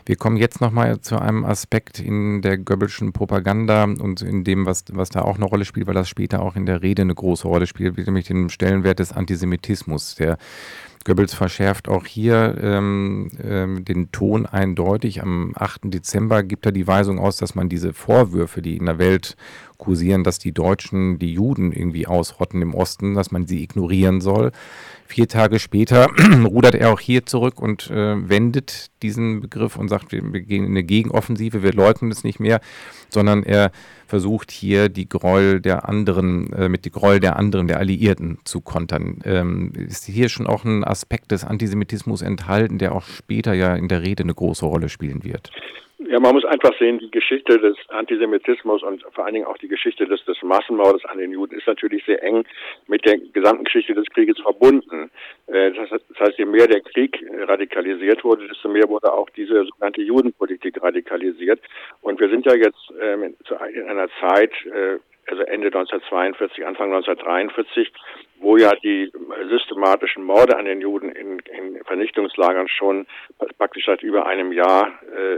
Wir 0.04 0.16
kommen 0.16 0.36
jetzt 0.36 0.60
nochmal 0.60 1.00
zu 1.00 1.18
einem 1.18 1.44
Aspekt 1.44 1.98
in 2.00 2.42
der 2.42 2.58
Goebbelschen 2.58 3.12
Propaganda 3.12 3.84
und 3.84 4.22
in 4.22 4.44
dem, 4.44 4.66
was, 4.66 4.84
was 4.92 5.10
da 5.10 5.22
auch 5.22 5.36
eine 5.36 5.44
Rolle 5.44 5.64
spielt, 5.64 5.86
weil 5.86 5.94
das 5.94 6.08
später 6.08 6.42
auch 6.42 6.56
in 6.56 6.66
der 6.66 6.82
Rede 6.82 7.02
eine 7.02 7.14
große 7.14 7.46
Rolle 7.46 7.66
spielt, 7.66 7.96
nämlich 7.98 8.26
den 8.26 8.50
Stellenwert 8.50 8.98
des 8.98 9.12
Antisemitismus. 9.12 10.14
Der 10.14 10.38
Goebbels 11.04 11.32
verschärft 11.32 11.88
auch 11.88 12.04
hier 12.04 12.58
ähm, 12.60 13.30
ähm, 13.42 13.84
den 13.86 14.12
Ton 14.12 14.44
eindeutig. 14.44 15.22
Am 15.22 15.52
8. 15.56 15.82
Dezember 15.84 16.42
gibt 16.42 16.66
er 16.66 16.72
die 16.72 16.86
Weisung 16.86 17.18
aus, 17.18 17.38
dass 17.38 17.54
man 17.54 17.70
diese 17.70 17.94
Vorwürfe, 17.94 18.60
die 18.60 18.76
in 18.76 18.84
der 18.84 18.98
Welt 18.98 19.36
kursieren, 19.78 20.24
dass 20.24 20.38
die 20.38 20.52
Deutschen 20.52 21.18
die 21.18 21.32
Juden 21.32 21.72
irgendwie 21.72 22.06
ausrotten 22.06 22.60
im 22.60 22.74
Osten, 22.74 23.14
dass 23.14 23.30
man 23.30 23.46
sie 23.46 23.62
ignorieren 23.62 24.20
soll. 24.20 24.52
Vier 25.10 25.26
Tage 25.26 25.58
später 25.58 26.06
rudert 26.44 26.76
er 26.76 26.92
auch 26.92 27.00
hier 27.00 27.26
zurück 27.26 27.60
und 27.60 27.90
äh, 27.90 28.28
wendet 28.28 28.92
diesen 29.02 29.40
Begriff 29.40 29.74
und 29.74 29.88
sagt, 29.88 30.12
wir, 30.12 30.22
wir 30.32 30.40
gehen 30.40 30.62
in 30.62 30.70
eine 30.70 30.84
Gegenoffensive, 30.84 31.64
wir 31.64 31.72
leugnen 31.72 32.12
es 32.12 32.22
nicht 32.22 32.38
mehr, 32.38 32.60
sondern 33.08 33.42
er 33.42 33.72
versucht 34.06 34.52
hier 34.52 34.88
die 34.88 35.08
Gräuel 35.08 35.60
der 35.60 35.88
anderen, 35.88 36.52
äh, 36.52 36.68
mit 36.68 36.84
die 36.84 36.92
Gräuel 36.92 37.18
der 37.18 37.34
anderen, 37.34 37.66
der 37.66 37.78
Alliierten 37.78 38.38
zu 38.44 38.60
kontern. 38.60 39.18
Ähm, 39.24 39.72
ist 39.74 40.04
hier 40.04 40.28
schon 40.28 40.46
auch 40.46 40.64
ein 40.64 40.84
Aspekt 40.84 41.32
des 41.32 41.44
Antisemitismus 41.44 42.22
enthalten, 42.22 42.78
der 42.78 42.94
auch 42.94 43.02
später 43.02 43.52
ja 43.52 43.74
in 43.74 43.88
der 43.88 44.02
Rede 44.02 44.22
eine 44.22 44.34
große 44.34 44.64
Rolle 44.64 44.88
spielen 44.88 45.24
wird? 45.24 45.50
Ja, 46.08 46.18
man 46.18 46.32
muss 46.32 46.46
einfach 46.46 46.72
sehen, 46.78 46.98
die 46.98 47.10
Geschichte 47.10 47.58
des 47.58 47.76
Antisemitismus 47.88 48.82
und 48.82 49.04
vor 49.12 49.26
allen 49.26 49.34
Dingen 49.34 49.46
auch 49.46 49.58
die 49.58 49.68
Geschichte 49.68 50.06
des, 50.06 50.24
des 50.24 50.42
Massenmordes 50.42 51.04
an 51.04 51.18
den 51.18 51.32
Juden 51.32 51.58
ist 51.58 51.66
natürlich 51.66 52.02
sehr 52.06 52.22
eng 52.22 52.46
mit 52.86 53.04
der 53.04 53.18
gesamten 53.18 53.64
Geschichte 53.64 53.92
des 53.92 54.06
Krieges 54.06 54.40
verbunden. 54.40 55.10
Äh, 55.46 55.72
das 55.72 55.90
heißt, 56.18 56.38
je 56.38 56.46
mehr 56.46 56.68
der 56.68 56.80
Krieg 56.80 57.22
radikalisiert 57.46 58.24
wurde, 58.24 58.48
desto 58.48 58.70
mehr 58.70 58.88
wurde 58.88 59.12
auch 59.12 59.28
diese 59.30 59.66
sogenannte 59.66 60.00
Judenpolitik 60.00 60.82
radikalisiert. 60.82 61.60
Und 62.00 62.18
wir 62.18 62.30
sind 62.30 62.46
ja 62.46 62.54
jetzt 62.54 62.92
ähm, 62.98 63.34
in 63.74 63.82
einer 63.82 64.08
Zeit, 64.20 64.52
äh, 64.64 64.98
also 65.26 65.42
Ende 65.42 65.66
1942, 65.66 66.64
Anfang 66.64 66.94
1943, 66.94 67.92
wo 68.40 68.56
ja 68.56 68.72
die 68.82 69.12
systematischen 69.50 70.24
Morde 70.24 70.56
an 70.56 70.64
den 70.64 70.80
Juden 70.80 71.10
in, 71.10 71.40
in 71.40 71.84
Vernichtungslagern 71.84 72.68
schon 72.68 73.06
praktisch 73.58 73.84
seit 73.84 74.02
über 74.02 74.26
einem 74.26 74.52
Jahr 74.52 74.98
äh, 75.14 75.36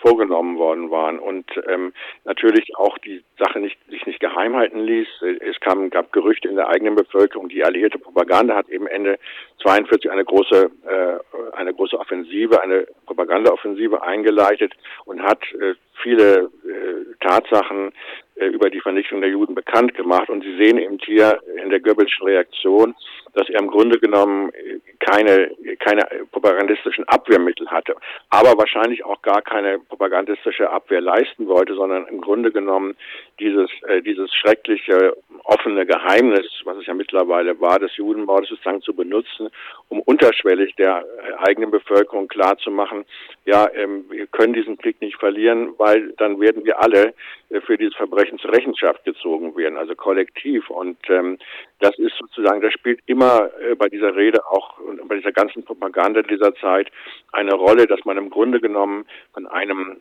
vorgenommen 0.00 0.58
worden 0.58 0.90
waren 0.90 1.18
und 1.18 1.46
ähm, 1.68 1.92
natürlich 2.24 2.76
auch 2.76 2.98
die 2.98 3.22
Sache 3.38 3.60
nicht, 3.60 3.78
sich 3.88 4.06
nicht 4.06 4.20
geheim 4.20 4.56
halten 4.56 4.80
ließ. 4.80 5.08
Es 5.40 5.58
kam, 5.60 5.90
gab 5.90 6.12
Gerüchte 6.12 6.48
in 6.48 6.56
der 6.56 6.68
eigenen 6.68 6.94
Bevölkerung. 6.94 7.48
Die 7.48 7.64
alliierte 7.64 7.98
Propaganda 7.98 8.54
hat 8.54 8.68
eben 8.68 8.86
Ende 8.86 9.18
42 9.62 10.10
eine 10.10 10.24
große, 10.24 10.70
äh, 10.86 11.56
eine 11.56 11.74
große 11.74 11.98
Offensive, 11.98 12.62
eine 12.62 12.86
Propagandaoffensive 13.06 14.02
eingeleitet 14.02 14.74
und 15.04 15.22
hat 15.22 15.42
äh, 15.54 15.74
viele 16.02 16.50
äh, 16.64 17.14
Tatsachen 17.20 17.92
äh, 18.36 18.46
über 18.46 18.70
die 18.70 18.80
Vernichtung 18.80 19.20
der 19.20 19.30
Juden 19.30 19.54
bekannt 19.54 19.94
gemacht. 19.94 20.28
Und 20.28 20.42
Sie 20.42 20.56
sehen 20.56 20.78
eben 20.78 20.98
hier 21.04 21.40
in 21.62 21.70
der 21.70 21.80
Goebbelschen 21.80 22.26
Reaktion, 22.26 22.94
dass 23.32 23.48
er 23.48 23.60
im 23.60 23.68
Grunde 23.68 23.98
genommen 23.98 24.50
äh, 24.50 24.78
keine, 24.98 25.50
keine 25.78 26.06
propagandistischen 26.32 27.04
Abwehrmittel 27.08 27.70
hatte, 27.70 27.94
aber 28.30 28.58
wahrscheinlich 28.58 29.04
auch 29.04 29.20
gar 29.22 29.42
keine 29.42 29.78
propagandistische 29.78 30.70
Abwehr 30.70 31.00
leisten 31.00 31.46
wollte, 31.46 31.74
sondern 31.74 32.06
im 32.08 32.20
Grunde 32.20 32.50
genommen 32.50 32.96
dieses, 33.38 33.70
äh, 33.88 34.02
dieses 34.02 34.34
schreckliche 34.34 35.16
offene 35.44 35.86
Geheimnis, 35.86 36.46
was 36.64 36.78
es 36.78 36.86
ja 36.86 36.94
mittlerweile 36.94 37.60
war, 37.60 37.78
des 37.78 37.96
Judenmordes 37.96 38.48
sozusagen 38.48 38.82
zu 38.82 38.94
benutzen, 38.94 39.48
um 39.88 40.00
unterschwellig 40.00 40.74
der 40.76 41.04
äh, 41.04 41.48
eigenen 41.48 41.70
Bevölkerung 41.70 42.28
klarzumachen, 42.28 43.04
ja, 43.44 43.68
ähm, 43.74 44.06
wir 44.10 44.26
können 44.26 44.54
diesen 44.54 44.76
Krieg 44.76 45.00
nicht 45.00 45.18
verlieren, 45.18 45.74
weil 45.86 46.12
dann 46.16 46.40
werden 46.40 46.64
wir 46.64 46.82
alle 46.82 47.14
äh, 47.50 47.60
für 47.60 47.78
dieses 47.78 47.94
Verbrechen 47.94 48.38
zur 48.38 48.52
Rechenschaft 48.52 49.04
gezogen 49.04 49.56
werden, 49.56 49.78
also 49.78 49.94
kollektiv. 49.94 50.68
Und 50.68 50.98
ähm, 51.08 51.38
das 51.78 51.96
ist 51.98 52.16
sozusagen, 52.18 52.60
das 52.60 52.72
spielt 52.72 53.00
immer 53.06 53.50
äh, 53.60 53.76
bei 53.76 53.88
dieser 53.88 54.16
Rede 54.16 54.44
auch 54.46 54.78
und 54.80 55.06
bei 55.08 55.16
dieser 55.16 55.30
ganzen 55.30 55.64
Propaganda 55.64 56.22
dieser 56.22 56.54
Zeit 56.56 56.90
eine 57.32 57.54
Rolle, 57.54 57.86
dass 57.86 58.04
man 58.04 58.16
im 58.16 58.30
Grunde 58.30 58.60
genommen 58.60 59.06
von 59.32 59.46
einem, 59.46 60.00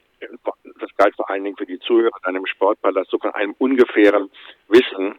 das 0.80 0.90
galt 0.98 1.16
vor 1.16 1.30
allen 1.30 1.44
Dingen 1.44 1.58
für 1.58 1.68
die 1.68 1.80
Zuhörer 1.80 2.18
in 2.24 2.36
einem 2.36 2.48
Sportpalast, 2.48 3.12
so 3.12 3.20
von 3.20 3.36
einem 3.36 3.54
ungefähren 3.60 4.32
Wissen 4.68 5.16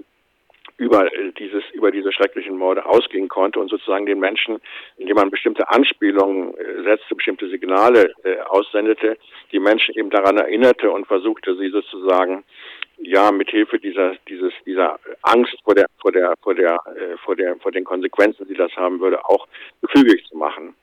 über 0.78 1.09
dieses, 1.38 1.62
über 1.73 1.90
diese 1.90 2.12
schrecklichen 2.12 2.56
Morde 2.56 2.85
ausgehen 2.85 3.28
konnte 3.28 3.59
und 3.61 3.71
sozusagen 3.71 4.06
den 4.06 4.18
Menschen, 4.18 4.59
indem 4.99 5.16
man 5.16 5.30
bestimmte 5.30 5.68
Anspielungen 5.71 6.54
äh, 6.54 6.83
setzte, 6.85 7.14
bestimmte 7.14 7.49
Signale 7.49 8.12
äh, 8.25 8.38
aussendete, 8.49 9.16
die 9.52 9.59
Menschen 9.59 9.95
eben 9.95 10.11
daran 10.11 10.37
erinnerte 10.37 10.90
und 10.90 11.06
versuchte, 11.06 11.56
sie 11.56 11.71
sozusagen 11.71 12.45
ja 12.99 13.30
mithilfe 13.30 13.78
dieser 13.78 14.14
dieses 14.28 14.52
dieser 14.64 14.99
Angst 15.23 15.56
vor 15.64 15.75
der 15.75 15.87
vor 16.00 16.12
der 16.12 16.35
vor 16.42 16.54
der 16.54 16.78
äh, 16.87 17.16
vor 17.25 17.37
der 17.37 17.56
vor 17.56 17.73
den 17.73 17.85
Konsequenzen, 17.85 18.47
die 18.49 18.54
das 18.54 18.75
haben 18.76 19.00
würde, 19.00 19.25
auch 19.25 19.47
gefügig 19.83 20.25
zu 20.28 20.37
machen. 20.37 20.75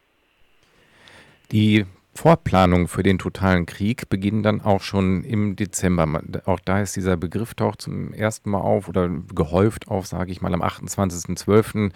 Die 1.52 1.86
Vorplanung 2.16 2.88
für 2.88 3.02
den 3.04 3.18
totalen 3.18 3.66
Krieg 3.66 4.08
beginnen 4.10 4.44
dann 4.44 4.62
auch 4.62 4.82
schon 4.82 5.24
im 5.24 5.56
Dezember. 5.56 6.22
Auch 6.46 6.60
da 6.60 6.82
ist 6.82 6.96
dieser 6.96 7.18
Begriff 7.18 7.56
taucht 7.56 7.82
zum 7.82 8.14
ersten 8.14 8.52
Mal 8.52 8.62
auf 8.62 8.88
oder 8.88 9.10
gehäuft 9.10 9.88
auf, 9.88 10.06
sage 10.06 10.32
ich 10.32 10.42
mal, 10.42 10.54
am 10.54 10.62
28.12 10.62 11.92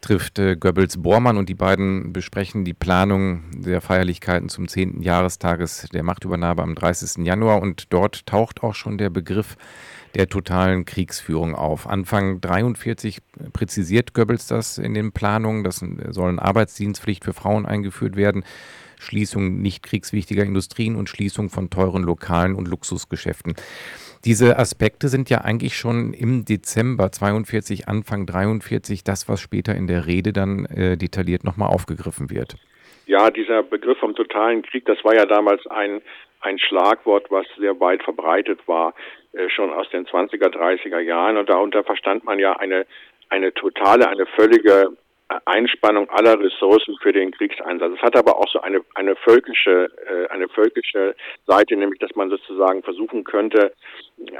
trifft 0.00 0.38
äh, 0.38 0.56
Goebbels 0.56 1.02
Bormann 1.02 1.36
und 1.36 1.48
die 1.48 1.54
beiden 1.54 2.12
besprechen 2.12 2.64
die 2.64 2.74
Planung 2.74 3.42
der 3.52 3.80
Feierlichkeiten 3.80 4.48
zum 4.48 4.68
10. 4.68 5.02
Jahrestages 5.02 5.88
der 5.92 6.02
Machtübernahme 6.02 6.62
am 6.62 6.74
30. 6.74 7.24
Januar 7.26 7.60
und 7.60 7.92
dort 7.92 8.26
taucht 8.26 8.62
auch 8.62 8.74
schon 8.74 8.98
der 8.98 9.10
Begriff 9.10 9.56
der 10.14 10.28
totalen 10.28 10.84
Kriegsführung 10.84 11.54
auf. 11.54 11.86
Anfang 11.86 12.40
43 12.40 13.20
präzisiert 13.52 14.14
Goebbels 14.14 14.46
das 14.46 14.78
in 14.78 14.94
den 14.94 15.12
Planungen, 15.12 15.64
das 15.64 15.84
soll 16.10 16.28
eine 16.30 16.42
Arbeitsdienstpflicht 16.42 17.24
für 17.24 17.34
Frauen 17.34 17.66
eingeführt 17.66 18.16
werden. 18.16 18.44
Schließung 19.00 19.60
nicht 19.60 19.82
kriegswichtiger 19.82 20.42
Industrien 20.42 20.96
und 20.96 21.08
Schließung 21.08 21.50
von 21.50 21.70
teuren 21.70 22.02
Lokalen 22.02 22.54
und 22.54 22.68
Luxusgeschäften. 22.68 23.54
Diese 24.24 24.58
Aspekte 24.58 25.08
sind 25.08 25.30
ja 25.30 25.42
eigentlich 25.42 25.76
schon 25.76 26.12
im 26.12 26.44
Dezember 26.44 27.12
42, 27.12 27.88
Anfang 27.88 28.26
43 28.26 29.04
das, 29.04 29.28
was 29.28 29.40
später 29.40 29.74
in 29.74 29.86
der 29.86 30.06
Rede 30.06 30.32
dann 30.32 30.64
äh, 30.66 30.96
detailliert 30.96 31.44
nochmal 31.44 31.68
aufgegriffen 31.68 32.30
wird. 32.30 32.56
Ja, 33.06 33.30
dieser 33.30 33.62
Begriff 33.62 33.98
vom 33.98 34.14
totalen 34.14 34.62
Krieg, 34.62 34.84
das 34.86 35.02
war 35.04 35.14
ja 35.14 35.24
damals 35.24 35.66
ein, 35.68 36.02
ein 36.40 36.58
Schlagwort, 36.58 37.30
was 37.30 37.46
sehr 37.58 37.78
weit 37.80 38.02
verbreitet 38.02 38.60
war, 38.66 38.92
äh, 39.32 39.48
schon 39.48 39.72
aus 39.72 39.88
den 39.90 40.04
20er, 40.06 40.48
30er 40.48 41.00
Jahren. 41.00 41.36
Und 41.36 41.48
darunter 41.48 41.84
verstand 41.84 42.24
man 42.24 42.38
ja 42.38 42.54
eine, 42.54 42.86
eine 43.28 43.54
totale, 43.54 44.08
eine 44.08 44.26
völlige 44.26 44.90
Einspannung 45.44 46.08
aller 46.10 46.40
Ressourcen 46.40 46.96
für 47.02 47.12
den 47.12 47.30
Kriegseinsatz. 47.32 47.92
Es 47.96 48.02
hat 48.02 48.16
aber 48.16 48.38
auch 48.38 48.48
so 48.48 48.60
eine, 48.60 48.80
eine 48.94 49.14
völkische, 49.16 49.90
äh, 50.06 50.28
eine 50.28 50.48
völkische 50.48 51.14
Seite, 51.46 51.76
nämlich, 51.76 52.00
dass 52.00 52.14
man 52.14 52.30
sozusagen 52.30 52.82
versuchen 52.82 53.24
könnte, 53.24 53.74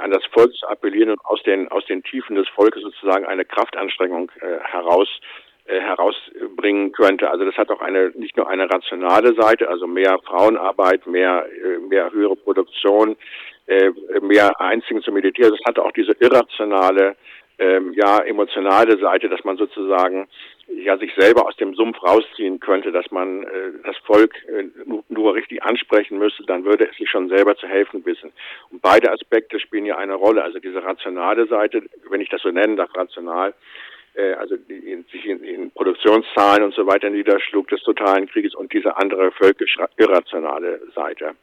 an 0.01 0.11
das 0.11 0.25
Volk 0.31 0.53
zu 0.55 0.67
appellieren 0.67 1.11
und 1.11 1.25
aus 1.25 1.43
den, 1.43 1.67
aus 1.69 1.85
den 1.85 2.03
Tiefen 2.03 2.35
des 2.35 2.47
Volkes 2.49 2.81
sozusagen 2.81 3.25
eine 3.25 3.45
Kraftanstrengung 3.45 4.31
äh, 4.41 4.59
heraus 4.63 5.07
äh, 5.69 5.79
herausbringen 5.79 6.91
könnte. 6.93 7.29
Also 7.29 7.45
das 7.45 7.55
hat 7.55 7.69
auch 7.69 7.81
eine 7.81 8.11
nicht 8.15 8.35
nur 8.35 8.49
eine 8.49 8.67
rationale 8.67 9.35
Seite, 9.35 9.69
also 9.69 9.85
mehr 9.85 10.17
Frauenarbeit, 10.25 11.05
mehr 11.05 11.45
äh, 11.45 11.77
mehr 11.77 12.11
höhere 12.11 12.35
Produktion, 12.35 13.15
äh, 13.67 13.91
mehr 14.21 14.59
Einzigen 14.59 15.03
zum 15.03 15.13
Militär. 15.13 15.51
Das 15.51 15.59
hat 15.65 15.77
auch 15.77 15.91
diese 15.91 16.13
irrationale 16.19 17.15
ähm, 17.59 17.93
ja 17.93 18.19
emotionale 18.19 18.97
Seite, 18.97 19.29
dass 19.29 19.43
man 19.43 19.57
sozusagen 19.57 20.27
ja 20.67 20.97
sich 20.97 21.13
selber 21.15 21.45
aus 21.47 21.55
dem 21.57 21.73
Sumpf 21.75 22.01
rausziehen 22.01 22.59
könnte, 22.59 22.91
dass 22.91 23.09
man 23.11 23.43
äh, 23.43 23.47
das 23.83 23.97
Volk 23.97 24.33
äh, 24.47 24.65
nur, 24.85 25.03
nur 25.09 25.35
richtig 25.35 25.63
ansprechen 25.63 26.17
müsste, 26.17 26.43
dann 26.43 26.63
würde 26.63 26.89
es 26.89 26.97
sich 26.97 27.09
schon 27.09 27.29
selber 27.29 27.55
zu 27.55 27.67
helfen 27.67 28.05
wissen. 28.05 28.31
Und 28.71 28.81
beide 28.81 29.11
Aspekte 29.11 29.59
spielen 29.59 29.85
ja 29.85 29.97
eine 29.97 30.15
Rolle. 30.15 30.43
Also 30.43 30.59
diese 30.59 30.83
rationale 30.83 31.47
Seite, 31.47 31.83
wenn 32.09 32.21
ich 32.21 32.29
das 32.29 32.41
so 32.41 32.49
nennen 32.49 32.77
darf, 32.77 32.95
rational, 32.95 33.53
äh, 34.13 34.33
also 34.33 34.55
die 34.57 34.91
in, 34.91 35.03
sich 35.11 35.25
in, 35.25 35.43
in 35.43 35.71
Produktionszahlen 35.71 36.63
und 36.63 36.73
so 36.73 36.85
weiter 36.87 37.09
niederschlug 37.09 37.67
des 37.67 37.81
totalen 37.83 38.27
Krieges 38.27 38.55
und 38.55 38.71
diese 38.73 38.95
andere 38.97 39.31
völkisch 39.31 39.77
irrationale 39.97 40.81
Seite. 40.95 41.35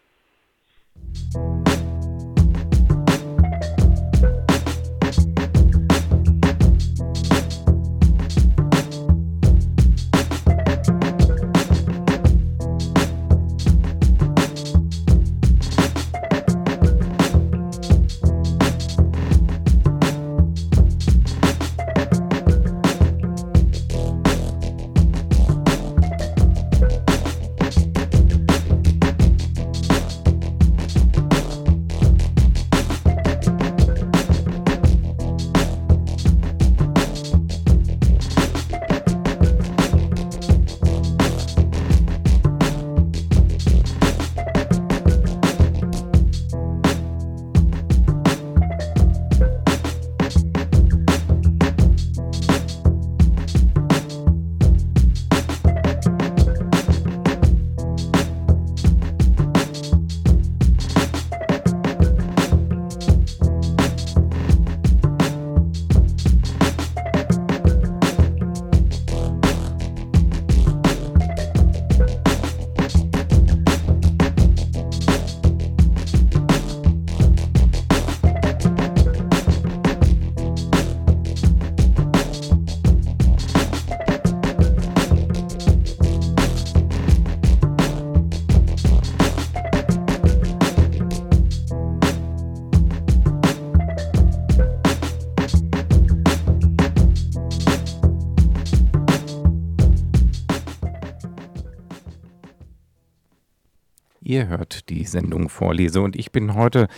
Ihr 104.36 104.48
hört 104.48 104.90
die 104.90 105.04
Sendung 105.04 105.48
Vorlese. 105.48 106.02
Und 106.02 106.14
ich 106.14 106.30
bin 106.30 106.52
heute 106.52 106.88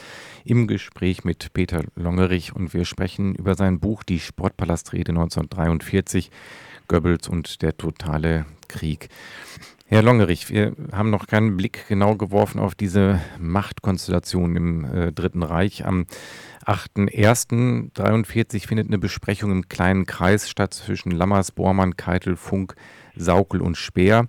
im 0.44 0.66
Gespräch 0.66 1.22
mit 1.22 1.52
Peter 1.52 1.84
Longerich 1.94 2.52
und 2.52 2.74
wir 2.74 2.84
sprechen 2.84 3.36
über 3.36 3.54
sein 3.54 3.78
Buch 3.78 4.02
Die 4.02 4.18
Sportpalastrede 4.18 5.12
1943, 5.12 6.32
Goebbels 6.88 7.28
und 7.28 7.62
der 7.62 7.76
totale 7.76 8.44
Krieg. 8.68 9.08
Herr 9.86 10.02
Longerich, 10.02 10.50
wir 10.50 10.74
haben 10.92 11.08
noch 11.08 11.26
keinen 11.26 11.56
Blick 11.56 11.86
genau 11.88 12.14
geworfen 12.14 12.58
auf 12.58 12.74
diese 12.74 13.20
Machtkonstellation 13.38 14.54
im 14.54 14.84
äh, 14.84 15.12
Dritten 15.12 15.42
Reich. 15.42 15.86
Am 15.86 16.04
8.1.43 16.66 18.66
findet 18.66 18.88
eine 18.88 18.98
Besprechung 18.98 19.50
im 19.50 19.68
kleinen 19.68 20.04
Kreis 20.04 20.50
statt 20.50 20.74
zwischen 20.74 21.10
Lammers, 21.10 21.52
Bormann, 21.52 21.96
Keitel, 21.96 22.36
Funk, 22.36 22.74
Saukel 23.16 23.62
und 23.62 23.78
Speer. 23.78 24.26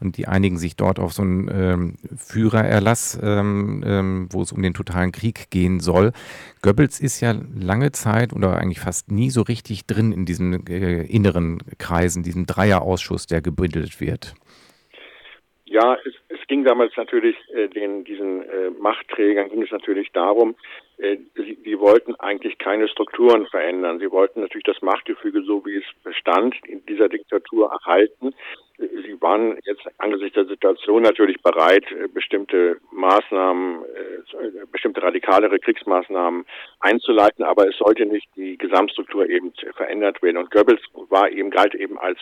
Und 0.00 0.16
die 0.16 0.26
einigen 0.26 0.58
sich 0.58 0.74
dort 0.74 0.98
auf 0.98 1.12
so 1.12 1.22
einen 1.22 1.48
ähm, 1.52 1.96
Führererlass, 2.16 3.18
ähm, 3.22 3.84
ähm, 3.86 4.28
wo 4.30 4.42
es 4.42 4.52
um 4.52 4.62
den 4.62 4.74
totalen 4.74 5.12
Krieg 5.12 5.50
gehen 5.50 5.80
soll. 5.80 6.12
Goebbels 6.62 6.98
ist 6.98 7.20
ja 7.20 7.34
lange 7.54 7.92
Zeit 7.92 8.32
oder 8.32 8.56
eigentlich 8.56 8.80
fast 8.80 9.10
nie 9.10 9.30
so 9.30 9.42
richtig 9.42 9.86
drin 9.86 10.12
in 10.12 10.24
diesen 10.24 10.66
äh, 10.66 11.02
inneren 11.02 11.58
Kreisen, 11.78 12.22
diesem 12.22 12.46
Dreierausschuss, 12.46 13.26
der 13.26 13.42
gebildet 13.82 14.00
wird. 14.00 14.34
Ja, 15.64 15.96
es, 16.04 16.14
es 16.28 16.46
ging 16.48 16.64
damals 16.64 16.94
natürlich 16.96 17.36
äh, 17.54 17.66
den 17.68 18.04
diesen 18.04 18.42
äh, 18.42 18.70
Machtträgern 18.78 19.48
ging 19.48 19.62
es 19.62 19.70
natürlich 19.70 20.12
darum, 20.12 20.54
äh, 20.98 21.16
sie, 21.34 21.58
sie 21.64 21.78
wollten 21.78 22.14
eigentlich 22.16 22.58
keine 22.58 22.88
Strukturen 22.88 23.46
verändern. 23.46 23.98
Sie 23.98 24.10
wollten 24.10 24.42
natürlich 24.42 24.64
das 24.64 24.82
Machtgefüge 24.82 25.42
so 25.42 25.64
wie 25.64 25.76
es 25.76 25.84
bestand 26.04 26.54
in 26.66 26.84
dieser 26.86 27.08
Diktatur 27.08 27.72
erhalten. 27.72 28.34
Sie 28.76 29.20
waren 29.20 29.58
jetzt 29.64 29.82
angesichts 29.98 30.34
der 30.34 30.44
Situation 30.44 31.02
natürlich 31.02 31.40
bereit, 31.40 31.90
äh, 31.90 32.06
bestimmte 32.06 32.76
Maßnahmen, 32.90 33.82
äh, 33.84 34.66
bestimmte 34.70 35.02
radikalere 35.02 35.58
Kriegsmaßnahmen 35.58 36.44
einzuleiten, 36.80 37.44
aber 37.44 37.66
es 37.66 37.78
sollte 37.78 38.04
nicht 38.04 38.28
die 38.36 38.58
Gesamtstruktur 38.58 39.28
eben 39.28 39.54
verändert 39.74 40.22
werden. 40.22 40.36
Und 40.36 40.50
Goebbels 40.50 40.82
war 41.08 41.30
eben 41.30 41.50
galt 41.50 41.74
eben 41.74 41.98
als 41.98 42.18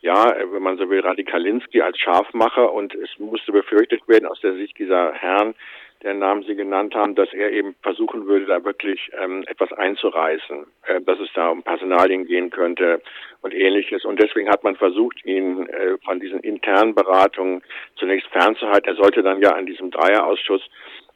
ja, 0.00 0.34
wenn 0.52 0.62
man 0.62 0.78
so 0.78 0.88
will, 0.88 1.00
Radikalinski 1.00 1.82
als 1.82 1.98
Scharfmacher 1.98 2.72
und 2.72 2.94
es 2.94 3.10
musste 3.18 3.52
befürchtet 3.52 4.06
werden 4.08 4.26
aus 4.26 4.40
der 4.40 4.54
Sicht 4.54 4.78
dieser 4.78 5.12
Herren, 5.12 5.54
der 6.02 6.14
Namen 6.14 6.42
Sie 6.44 6.54
genannt 6.54 6.94
haben, 6.94 7.14
dass 7.14 7.30
er 7.32 7.52
eben 7.52 7.74
versuchen 7.82 8.26
würde, 8.26 8.46
da 8.46 8.64
wirklich 8.64 9.10
ähm, 9.20 9.44
etwas 9.46 9.70
einzureißen, 9.72 10.66
äh, 10.86 11.00
dass 11.02 11.20
es 11.20 11.28
da 11.34 11.48
um 11.48 11.62
Personalien 11.62 12.24
gehen 12.24 12.48
könnte 12.50 13.02
und 13.42 13.52
ähnliches. 13.52 14.06
Und 14.06 14.18
deswegen 14.18 14.48
hat 14.48 14.64
man 14.64 14.76
versucht, 14.76 15.24
ihn 15.26 15.66
äh, 15.68 15.98
von 16.04 16.18
diesen 16.18 16.40
internen 16.40 16.94
Beratungen 16.94 17.62
zunächst 17.96 18.28
fernzuhalten. 18.28 18.88
Er 18.88 18.96
sollte 18.96 19.22
dann 19.22 19.42
ja 19.42 19.50
an 19.50 19.66
diesem 19.66 19.90
Dreierausschuss 19.90 20.62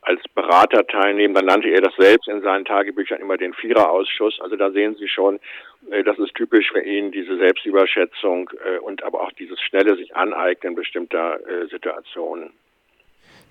als 0.05 0.23
Berater 0.35 0.87
teilnehmen. 0.87 1.35
Dann 1.35 1.47
nannte 1.47 1.69
er 1.69 1.81
das 1.81 1.95
selbst 1.97 2.29
in 2.29 2.43
seinen 2.43 2.65
Tagebüchern 2.65 3.21
immer 3.21 3.37
den 3.37 3.55
Viererausschuss. 3.55 4.41
Also 4.41 4.57
da 4.57 4.71
sehen 4.71 4.95
Sie 4.97 5.09
schon, 5.09 5.41
äh, 5.91 6.03
das 6.03 6.19
ist 6.19 6.35
typisch 6.35 6.71
für 6.71 6.83
ihn, 6.83 7.11
diese 7.11 7.37
Selbstüberschätzung 7.37 8.51
äh, 8.65 8.79
und 8.79 9.03
aber 9.03 9.23
auch 9.23 9.33
dieses 9.33 9.61
schnelle 9.61 9.97
sich 9.97 10.15
aneignen 10.15 10.75
bestimmter 10.75 11.39
äh, 11.47 11.67
Situationen. 11.69 12.53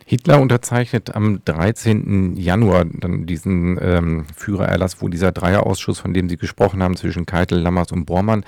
Hitler 0.05 0.41
unterzeichnet 0.41 1.15
am 1.15 1.43
13. 1.45 2.35
Januar 2.35 2.85
dann 2.85 3.25
diesen 3.25 3.79
ähm, 3.81 4.25
Führererlass, 4.35 5.01
wo 5.01 5.07
dieser 5.07 5.31
Dreierausschuss, 5.31 5.99
von 5.99 6.13
dem 6.13 6.29
Sie 6.29 6.37
gesprochen 6.37 6.83
haben, 6.83 6.95
zwischen 6.95 7.25
Keitel, 7.25 7.59
Lammers 7.59 7.91
und 7.91 8.05
Bormann 8.05 8.45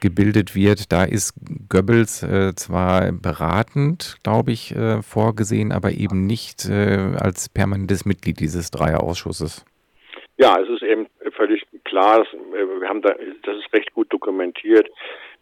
gebildet 0.00 0.54
wird. 0.54 0.92
Da 0.92 1.04
ist 1.04 1.34
Goebbels 1.68 2.22
äh, 2.22 2.54
zwar 2.54 3.12
beratend, 3.12 4.18
glaube 4.22 4.52
ich, 4.52 4.74
äh, 4.74 5.02
vorgesehen, 5.02 5.72
aber 5.72 5.92
eben 5.92 6.26
nicht 6.26 6.68
äh, 6.68 7.14
als 7.18 7.48
permanentes 7.48 8.04
Mitglied 8.04 8.40
dieses 8.40 8.70
Dreierausschusses. 8.70 9.64
Ja, 10.36 10.56
es 10.60 10.68
ist 10.68 10.82
eben 10.82 11.06
völlig 11.36 11.64
klar, 11.84 12.20
äh, 12.20 12.80
wir 12.80 12.88
haben 12.88 13.02
da, 13.02 13.10
das 13.42 13.56
ist 13.56 13.72
recht 13.72 13.92
gut 13.92 14.12
dokumentiert 14.12 14.88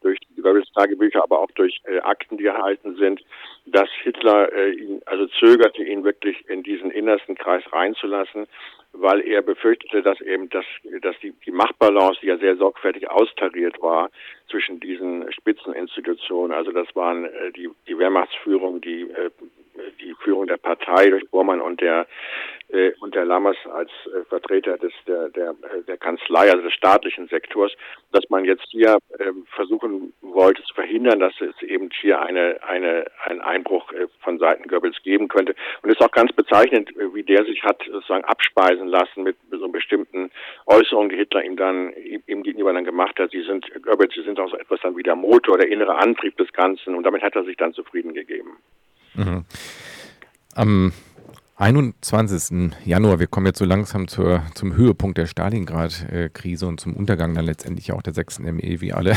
durch 0.07 0.21
die 0.21 0.41
Goebbels-Tagebücher, 0.41 1.23
aber 1.25 1.41
auch 1.41 1.51
durch 1.57 1.81
äh, 1.85 1.99
Akten, 1.99 2.37
die 2.37 2.47
erhalten 2.47 2.95
sind, 2.95 3.21
dass 3.67 3.89
Hitler 4.03 4.53
äh, 4.53 4.71
ihn, 4.71 5.03
also 5.05 5.27
zögerte, 5.27 5.83
ihn 5.83 6.05
wirklich 6.05 6.49
in 6.49 6.63
diesen 6.63 6.93
innersten 6.93 7.35
Kreis 7.35 7.65
reinzulassen, 7.73 8.47
weil 8.93 9.21
er 9.27 9.43
befürchtete, 9.43 10.03
dass 10.03 10.21
eben 10.21 10.49
das, 10.51 10.65
dass 11.03 11.19
die, 11.19 11.33
die 11.45 11.51
Machtbalance, 11.51 12.21
die 12.23 12.29
ja 12.29 12.39
sehr 12.39 12.57
sorgfältig 12.57 13.11
austariert 13.11 13.83
war 13.83 14.11
zwischen 14.49 14.79
diesen 14.79 15.31
Spitzeninstitutionen, 15.33 16.57
also 16.57 16.71
das 16.71 16.87
waren 16.95 17.25
äh, 17.25 17.51
die, 17.51 17.69
die 17.89 17.99
Wehrmachtsführung, 17.99 18.81
die 18.81 19.03
äh, 19.11 19.31
die 20.01 20.15
Führung 20.23 20.47
der 20.47 20.57
Partei 20.57 21.11
durch 21.11 21.29
Bormann 21.31 21.61
und 21.61 21.81
der 21.81 22.07
äh, 22.69 22.93
und 23.01 23.15
der 23.15 23.25
Lammers 23.25 23.57
als 23.73 23.91
äh, 24.07 24.25
Vertreter 24.29 24.77
des 24.79 24.93
der 25.07 25.29
der 25.31 25.51
äh, 25.51 25.83
der 25.87 25.97
Kanzlei, 25.97 26.51
also 26.51 26.63
des 26.63 26.73
staatlichen 26.73 27.29
Sektors, 27.29 27.73
dass 28.13 28.29
man 28.29 28.45
jetzt 28.45 28.67
hier 28.71 28.99
äh, 29.19 29.33
versuchen 29.55 30.13
wollte 30.21 30.63
zu 30.65 30.75
verhindern, 30.75 31.21
dass 31.21 31.35
es 31.41 31.61
eben 31.63 31.91
hier 32.01 32.21
eine 32.21 32.59
eine 32.63 33.07
einen 33.25 33.41
Einbruch 33.41 33.93
äh, 33.93 34.09
von 34.21 34.39
Seiten 34.39 34.69
Goebbels 34.69 35.03
geben 35.03 35.29
könnte. 35.29 35.55
Und 35.83 35.91
es 35.91 35.97
ist 35.97 36.05
auch 36.05 36.13
ganz 36.13 36.33
bezeichnend, 36.33 36.91
äh, 36.97 37.15
wie 37.15 37.23
der 37.23 37.45
sich 37.45 37.63
hat 37.63 37.83
sozusagen 37.91 38.25
abspeisen 38.25 38.89
lassen 38.89 39.23
mit 39.23 39.37
so 39.51 39.69
bestimmten 39.69 40.31
Äußerungen, 40.67 41.11
die 41.11 41.17
Hitler 41.17 41.45
ihm 41.45 41.57
dann 41.57 41.93
ihm 42.27 42.43
gegenüber 42.43 42.73
dann 42.73 42.85
gemacht 42.85 43.19
hat. 43.19 43.31
Sie 43.31 43.43
sind 43.43 43.67
Goebbels, 43.83 44.15
sie 44.15 44.23
sind 44.23 44.41
auch 44.41 44.51
so 44.51 44.57
etwas 44.57 44.81
dann 44.81 44.97
wie 44.97 45.03
der 45.03 45.17
Motor, 45.17 45.59
der 45.59 45.69
innere 45.69 45.97
Antrieb 45.97 46.37
des 46.37 46.53
Ganzen. 46.53 46.95
Und 46.95 47.05
damit 47.05 47.23
hat 47.23 47.37
er 47.37 47.45
sich 47.45 47.57
dann 47.57 47.73
zufrieden 47.73 48.15
gegeben. 48.15 48.59
Mhm. 49.17 49.45
Am 50.55 50.93
21. 51.59 52.73
Januar, 52.85 53.19
wir 53.19 53.29
kommen 53.29 53.47
jetzt 53.47 53.59
so 53.59 53.65
langsam 53.65 54.09
zur, 54.09 54.43
zum 54.55 54.77
Höhepunkt 54.77 55.17
der 55.17 55.25
Stalingrad-Krise 55.25 56.67
und 56.67 56.81
zum 56.81 56.95
Untergang 56.95 57.35
dann 57.35 57.47
letztendlich 57.47 57.93
auch 57.93 58.03
der 58.03 58.13
6. 58.13 58.41
ME, 58.41 58.81
wie 58.83 58.93
alle 58.93 59.13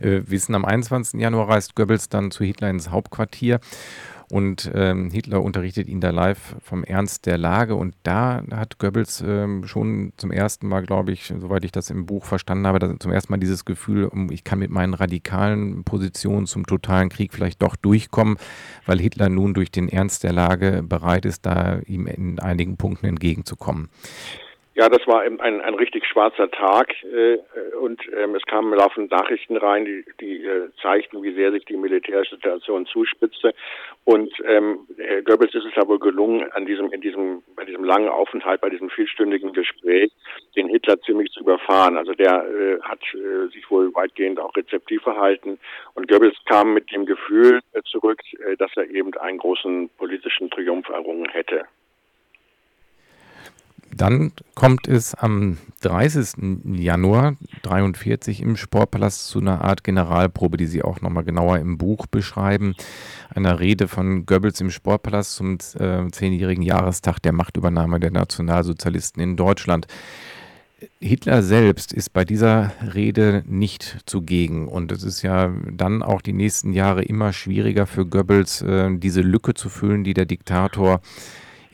äh, 0.00 0.22
wissen. 0.26 0.54
Am 0.54 0.64
21. 0.64 1.20
Januar 1.20 1.50
reist 1.50 1.76
Goebbels 1.76 2.08
dann 2.08 2.30
zu 2.30 2.42
Hitler 2.42 2.70
ins 2.70 2.90
Hauptquartier 2.90 3.60
und 4.34 4.68
ähm, 4.74 5.10
Hitler 5.12 5.44
unterrichtet 5.44 5.86
ihn 5.86 6.00
da 6.00 6.10
live 6.10 6.56
vom 6.60 6.82
Ernst 6.82 7.24
der 7.24 7.38
Lage. 7.38 7.76
Und 7.76 7.94
da 8.02 8.42
hat 8.52 8.80
Goebbels 8.80 9.24
ähm, 9.24 9.62
schon 9.64 10.12
zum 10.16 10.32
ersten 10.32 10.66
Mal, 10.66 10.82
glaube 10.82 11.12
ich, 11.12 11.26
soweit 11.26 11.64
ich 11.64 11.70
das 11.70 11.88
im 11.88 12.04
Buch 12.04 12.24
verstanden 12.24 12.66
habe, 12.66 12.98
zum 12.98 13.12
ersten 13.12 13.32
Mal 13.32 13.38
dieses 13.38 13.64
Gefühl, 13.64 14.10
ich 14.32 14.42
kann 14.42 14.58
mit 14.58 14.72
meinen 14.72 14.94
radikalen 14.94 15.84
Positionen 15.84 16.46
zum 16.46 16.66
totalen 16.66 17.10
Krieg 17.10 17.32
vielleicht 17.32 17.62
doch 17.62 17.76
durchkommen, 17.76 18.36
weil 18.86 18.98
Hitler 18.98 19.28
nun 19.28 19.54
durch 19.54 19.70
den 19.70 19.88
Ernst 19.88 20.24
der 20.24 20.32
Lage 20.32 20.82
bereit 20.82 21.26
ist, 21.26 21.46
da 21.46 21.78
ihm 21.86 22.08
in 22.08 22.40
einigen 22.40 22.76
Punkten 22.76 23.06
entgegenzukommen. 23.06 23.88
Ja, 24.76 24.88
das 24.88 25.06
war 25.06 25.20
ein, 25.20 25.40
ein, 25.40 25.74
richtig 25.74 26.04
schwarzer 26.04 26.50
Tag 26.50 26.92
äh, 27.04 27.38
und 27.76 28.00
ähm, 28.20 28.34
es 28.34 28.42
kamen 28.42 28.74
laufend 28.74 29.08
Nachrichten 29.12 29.56
rein, 29.56 29.84
die, 29.84 30.04
die 30.20 30.44
äh, 30.44 30.68
zeigten, 30.82 31.22
wie 31.22 31.32
sehr 31.32 31.52
sich 31.52 31.64
die 31.64 31.76
militärische 31.76 32.34
Situation 32.34 32.84
zuspitzte. 32.86 33.54
Und 34.04 34.30
ähm, 34.46 34.86
Goebbels 35.24 35.54
ist 35.54 35.64
es 35.64 35.74
ja 35.74 35.88
wohl 35.88 35.98
gelungen, 35.98 36.50
an 36.52 36.66
diesem, 36.66 36.92
in 36.92 37.00
diesem, 37.00 37.42
bei 37.56 37.64
diesem 37.64 37.84
langen 37.84 38.08
Aufenthalt, 38.08 38.60
bei 38.60 38.68
diesem 38.68 38.90
vielstündigen 38.90 39.54
Gespräch, 39.54 40.12
den 40.56 40.68
Hitler 40.68 41.00
ziemlich 41.00 41.32
zu 41.32 41.40
überfahren. 41.40 41.96
Also 41.96 42.12
der 42.12 42.44
äh, 42.44 42.80
hat 42.82 43.00
äh, 43.14 43.48
sich 43.50 43.70
wohl 43.70 43.94
weitgehend 43.94 44.38
auch 44.40 44.54
rezeptiv 44.54 45.02
verhalten. 45.02 45.58
Und 45.94 46.08
Goebbels 46.08 46.36
kam 46.44 46.74
mit 46.74 46.92
dem 46.92 47.06
Gefühl 47.06 47.60
äh, 47.72 47.80
zurück, 47.84 48.20
dass 48.58 48.70
er 48.76 48.90
eben 48.90 49.14
einen 49.14 49.38
großen 49.38 49.88
politischen 49.96 50.50
Triumph 50.50 50.88
errungen 50.90 51.28
hätte. 51.30 51.64
Dann 53.96 54.32
kommt 54.54 54.88
es 54.88 55.14
am 55.14 55.58
30. 55.82 56.64
Januar 56.64 57.36
43 57.62 58.42
im 58.42 58.56
Sportpalast 58.56 59.28
zu 59.28 59.40
einer 59.40 59.60
Art 59.60 59.84
Generalprobe, 59.84 60.56
die 60.56 60.66
Sie 60.66 60.82
auch 60.82 61.00
nochmal 61.00 61.24
genauer 61.24 61.58
im 61.58 61.78
Buch 61.78 62.06
beschreiben. 62.06 62.74
Einer 63.34 63.60
Rede 63.60 63.86
von 63.86 64.26
Goebbels 64.26 64.60
im 64.60 64.70
Sportpalast 64.70 65.36
zum 65.36 65.58
äh, 65.78 66.10
zehnjährigen 66.10 66.62
Jahrestag 66.62 67.20
der 67.20 67.32
Machtübernahme 67.32 68.00
der 68.00 68.10
Nationalsozialisten 68.10 69.22
in 69.22 69.36
Deutschland. 69.36 69.86
Hitler 71.00 71.42
selbst 71.42 71.92
ist 71.92 72.12
bei 72.12 72.24
dieser 72.24 72.72
Rede 72.94 73.44
nicht 73.46 73.98
zugegen. 74.06 74.66
Und 74.66 74.90
es 74.90 75.04
ist 75.04 75.22
ja 75.22 75.52
dann 75.70 76.02
auch 76.02 76.20
die 76.20 76.32
nächsten 76.32 76.72
Jahre 76.72 77.04
immer 77.04 77.32
schwieriger 77.32 77.86
für 77.86 78.06
Goebbels, 78.06 78.62
äh, 78.62 78.90
diese 78.96 79.20
Lücke 79.20 79.54
zu 79.54 79.68
füllen, 79.68 80.02
die 80.02 80.14
der 80.14 80.26
Diktator 80.26 81.00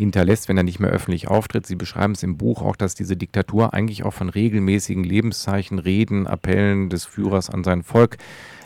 hinterlässt, 0.00 0.48
wenn 0.48 0.56
er 0.56 0.62
nicht 0.62 0.80
mehr 0.80 0.90
öffentlich 0.90 1.28
auftritt. 1.28 1.66
Sie 1.66 1.76
beschreiben 1.76 2.14
es 2.14 2.22
im 2.22 2.36
Buch 2.36 2.62
auch, 2.62 2.76
dass 2.76 2.94
diese 2.94 3.16
Diktatur 3.16 3.74
eigentlich 3.74 4.04
auch 4.04 4.14
von 4.14 4.28
regelmäßigen 4.28 5.04
Lebenszeichen, 5.04 5.78
Reden, 5.78 6.26
Appellen 6.26 6.88
des 6.88 7.04
Führers 7.04 7.50
an 7.50 7.62
sein 7.64 7.82
Volk 7.82 8.16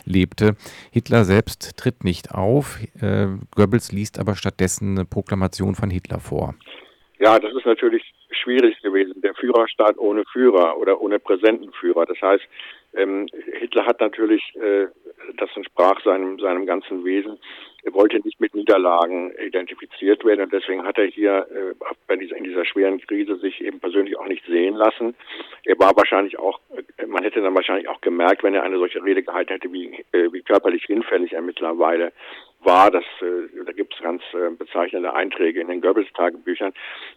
lebte. 0.05 0.55
Hitler 0.91 1.25
selbst 1.25 1.77
tritt 1.77 2.03
nicht 2.03 2.33
auf. 2.33 2.79
Äh, 3.01 3.27
Goebbels 3.55 3.91
liest 3.91 4.19
aber 4.19 4.35
stattdessen 4.35 4.97
eine 4.97 5.05
Proklamation 5.05 5.75
von 5.75 5.89
Hitler 5.89 6.19
vor. 6.19 6.55
Ja, 7.19 7.39
das 7.39 7.53
ist 7.53 7.65
natürlich 7.65 8.03
schwierig 8.29 8.81
gewesen. 8.81 9.21
Der 9.21 9.33
Führerstaat 9.35 9.97
ohne 9.97 10.23
Führer 10.31 10.77
oder 10.77 11.01
ohne 11.01 11.19
Präsentenführer. 11.19 12.05
Das 12.05 12.21
heißt, 12.21 12.43
ähm, 12.95 13.27
Hitler 13.59 13.85
hat 13.85 13.99
natürlich, 13.99 14.41
äh, 14.55 14.87
das 15.37 15.49
entsprach 15.55 16.01
seinem, 16.03 16.39
seinem 16.39 16.65
ganzen 16.65 17.03
Wesen, 17.03 17.37
wollte 17.93 18.19
nicht 18.19 18.39
mit 18.39 18.55
Niederlagen 18.55 19.31
identifiziert 19.37 20.25
werden 20.25 20.41
und 20.41 20.53
deswegen 20.53 20.83
hat 20.83 20.97
er 20.97 21.05
hier 21.05 21.47
äh, 21.51 21.73
bei 22.07 22.15
dieser, 22.15 22.35
in 22.35 22.43
dieser 22.43 22.65
schweren 22.65 22.99
Krise 22.99 23.37
sich 23.37 23.61
eben 23.61 23.79
persönlich 23.79 24.17
auch 24.17 24.27
nicht 24.27 24.45
sehen 24.45 24.75
lassen. 24.75 25.15
Er 25.63 25.77
war 25.79 25.95
wahrscheinlich 25.95 26.39
auch, 26.39 26.59
man 27.07 27.23
hätte 27.23 27.41
dann 27.41 27.55
wahrscheinlich 27.55 27.87
auch 27.87 28.01
gemerkt, 28.01 28.43
wenn 28.43 28.55
er 28.55 28.63
eine 28.63 28.77
solche 28.77 29.03
Rede 29.03 29.23
gehalten 29.23 29.53
hätte, 29.53 29.71
wie, 29.71 30.03
äh, 30.11 30.31
wie 30.31 30.41
körperlich 30.41 30.85
hinfällig 30.85 31.33
er 31.33 31.41
mittlerweile 31.41 32.11
war. 32.61 32.91
Das, 32.91 33.05
äh, 33.21 33.63
da 33.65 33.71
gibt 33.71 33.93
es 33.93 34.01
ganz 34.01 34.23
äh, 34.33 34.49
bezeichnende 34.49 35.13
Einträge 35.13 35.61
in 35.61 35.67
den 35.67 35.81
Goebbels-Tagebüchern. 35.81 36.73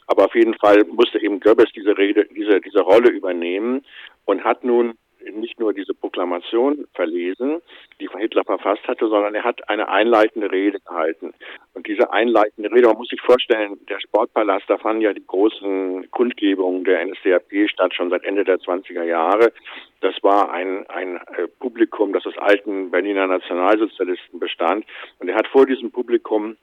Aber 0.06 0.26
auf 0.26 0.34
jeden 0.34 0.54
Fall 0.54 0.84
musste 0.84 1.20
eben 1.20 1.40
Goebbels 1.40 1.72
diese 1.72 1.96
Rede, 1.96 2.26
diese, 2.26 2.60
diese 2.60 2.80
Rolle 2.80 3.10
übernehmen 3.10 3.84
und 4.26 4.44
hat 4.44 4.64
nun 4.64 4.98
nicht 5.32 5.58
nur 5.58 5.72
diese 5.72 5.94
Proklamation 5.94 6.86
verlesen, 6.94 7.60
die 8.00 8.08
Hitler 8.08 8.44
verfasst 8.44 8.86
hatte, 8.86 9.08
sondern 9.08 9.34
er 9.34 9.44
hat 9.44 9.68
eine 9.68 9.88
einleitende 9.88 10.50
Rede 10.50 10.80
gehalten. 10.80 11.32
Und 11.74 11.86
diese 11.86 12.12
einleitende 12.12 12.70
Rede, 12.70 12.88
man 12.88 12.98
muss 12.98 13.08
sich 13.08 13.20
vorstellen, 13.20 13.78
der 13.88 14.00
Sportpalast, 14.00 14.68
da 14.68 14.78
fanden 14.78 15.02
ja 15.02 15.12
die 15.12 15.26
großen 15.26 16.10
Kundgebungen 16.10 16.84
der 16.84 17.04
NSDAP 17.04 17.68
statt, 17.68 17.94
schon 17.94 18.10
seit 18.10 18.24
Ende 18.24 18.44
der 18.44 18.58
20er 18.58 19.04
Jahre. 19.04 19.52
Das 20.00 20.14
war 20.22 20.50
ein, 20.52 20.86
ein 20.88 21.16
äh, 21.16 21.48
Publikum, 21.58 22.12
das 22.12 22.26
aus 22.26 22.38
alten 22.38 22.90
Berliner 22.90 23.26
Nationalsozialisten 23.26 24.38
bestand. 24.38 24.84
Und 25.18 25.28
er 25.28 25.36
hat 25.36 25.48
vor 25.48 25.66
diesem 25.66 25.90
Publikum 25.90 26.56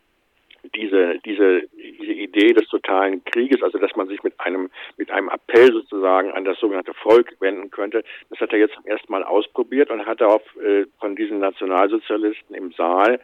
diese, 0.74 1.20
diese, 1.26 1.64
diese 1.74 2.12
Idee 2.12 2.54
des 2.54 2.68
totalen 2.68 3.24
Krieges, 3.26 3.62
also 3.62 3.78
dass 3.78 3.96
man 3.96 4.08
sich 4.08 4.24
mit 4.24 4.40
einem, 4.40 4.70
mit 4.98 5.12
einem 5.12 5.30
Appell 5.30 5.72
sozusagen 5.72 6.32
an 6.32 6.46
das 6.46 6.60
sogenannte 6.60 6.94
Volk 6.94 7.36
wenden 7.40 7.72
könnte, 7.72 8.04
das 8.30 8.40
hat 8.40 8.54
er 8.54 8.60
jetzt 8.60 8.76
zum 8.76 8.86
ersten 8.86 9.12
Mal 9.12 9.24
ausprobiert 9.24 9.90
und 9.92 10.06
hat 10.06 10.22
darauf 10.22 10.42
äh, 10.58 10.86
von 11.00 11.16
diesen 11.16 11.40
Nationalsozialisten 11.40 12.56
im 12.56 12.72
Saal 12.74 13.20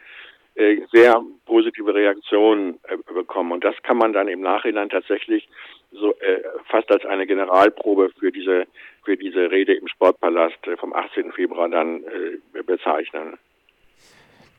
äh, 0.54 0.80
sehr 0.92 1.22
positive 1.46 1.94
Reaktionen 1.94 2.78
äh, 2.84 2.96
bekommen. 3.12 3.52
Und 3.52 3.64
das 3.64 3.74
kann 3.82 3.96
man 3.96 4.12
dann 4.12 4.28
im 4.28 4.40
Nachhinein 4.40 4.90
tatsächlich 4.90 5.48
so 5.92 6.12
äh, 6.20 6.42
fast 6.68 6.90
als 6.90 7.04
eine 7.06 7.26
Generalprobe 7.26 8.10
für 8.18 8.30
diese 8.30 8.66
für 9.04 9.16
diese 9.16 9.50
Rede 9.50 9.74
im 9.74 9.88
Sportpalast 9.88 10.66
äh, 10.66 10.76
vom 10.76 10.92
18. 10.92 11.32
Februar 11.32 11.68
dann 11.68 12.04
äh, 12.04 12.62
bezeichnen. 12.62 13.38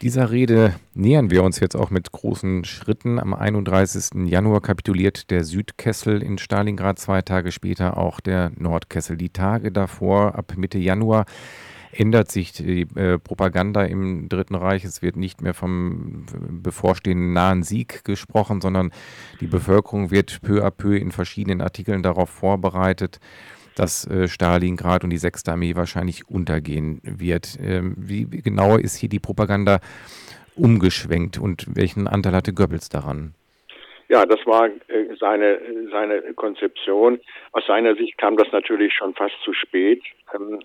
Dieser 0.03 0.31
Rede 0.31 0.75
nähern 0.93 1.31
wir 1.31 1.43
uns 1.43 1.61
jetzt 1.61 1.77
auch 1.77 1.89
mit 1.89 2.11
großen 2.11 2.65
Schritten. 2.65 3.19
Am 3.19 3.33
31. 3.33 4.27
Januar 4.29 4.59
kapituliert 4.59 5.31
der 5.31 5.45
Südkessel 5.45 6.21
in 6.21 6.37
Stalingrad, 6.37 6.99
zwei 6.99 7.21
Tage 7.21 7.53
später 7.53 7.95
auch 7.95 8.19
der 8.19 8.51
Nordkessel. 8.57 9.15
Die 9.15 9.29
Tage 9.29 9.71
davor, 9.71 10.35
ab 10.35 10.55
Mitte 10.57 10.77
Januar, 10.77 11.25
ändert 11.93 12.29
sich 12.29 12.51
die 12.51 12.81
äh, 12.95 13.17
Propaganda 13.17 13.83
im 13.83 14.27
Dritten 14.27 14.55
Reich. 14.55 14.83
Es 14.83 15.01
wird 15.01 15.15
nicht 15.15 15.41
mehr 15.41 15.53
vom 15.53 16.25
bevorstehenden 16.49 17.31
nahen 17.31 17.63
Sieg 17.63 18.03
gesprochen, 18.03 18.59
sondern 18.59 18.91
die 19.39 19.47
Bevölkerung 19.47 20.11
wird 20.11 20.41
peu 20.41 20.65
à 20.65 20.69
peu 20.69 20.97
in 20.97 21.13
verschiedenen 21.13 21.61
Artikeln 21.61 22.03
darauf 22.03 22.29
vorbereitet, 22.29 23.21
dass 23.75 24.07
äh, 24.07 24.27
Stalingrad 24.27 25.03
und 25.03 25.09
die 25.09 25.17
Sechste 25.17 25.51
Armee 25.51 25.75
wahrscheinlich 25.75 26.29
untergehen 26.29 27.01
wird. 27.03 27.57
Ähm, 27.61 27.95
wie 27.97 28.25
genau 28.25 28.77
ist 28.77 28.95
hier 28.95 29.09
die 29.09 29.19
Propaganda 29.19 29.79
umgeschwenkt 30.55 31.39
und 31.39 31.65
welchen 31.75 32.07
Anteil 32.07 32.33
hatte 32.33 32.53
Goebbels 32.53 32.89
daran? 32.89 33.33
Ja, 34.09 34.25
das 34.27 34.45
war 34.45 34.67
äh, 34.67 35.15
seine, 35.19 35.59
seine 35.89 36.21
Konzeption. 36.33 37.19
Aus 37.51 37.65
seiner 37.65 37.95
Sicht 37.95 38.17
kam 38.17 38.37
das 38.37 38.51
natürlich 38.51 38.93
schon 38.93 39.15
fast 39.15 39.33
zu 39.43 39.53
spät. 39.53 40.03
Ähm, 40.35 40.59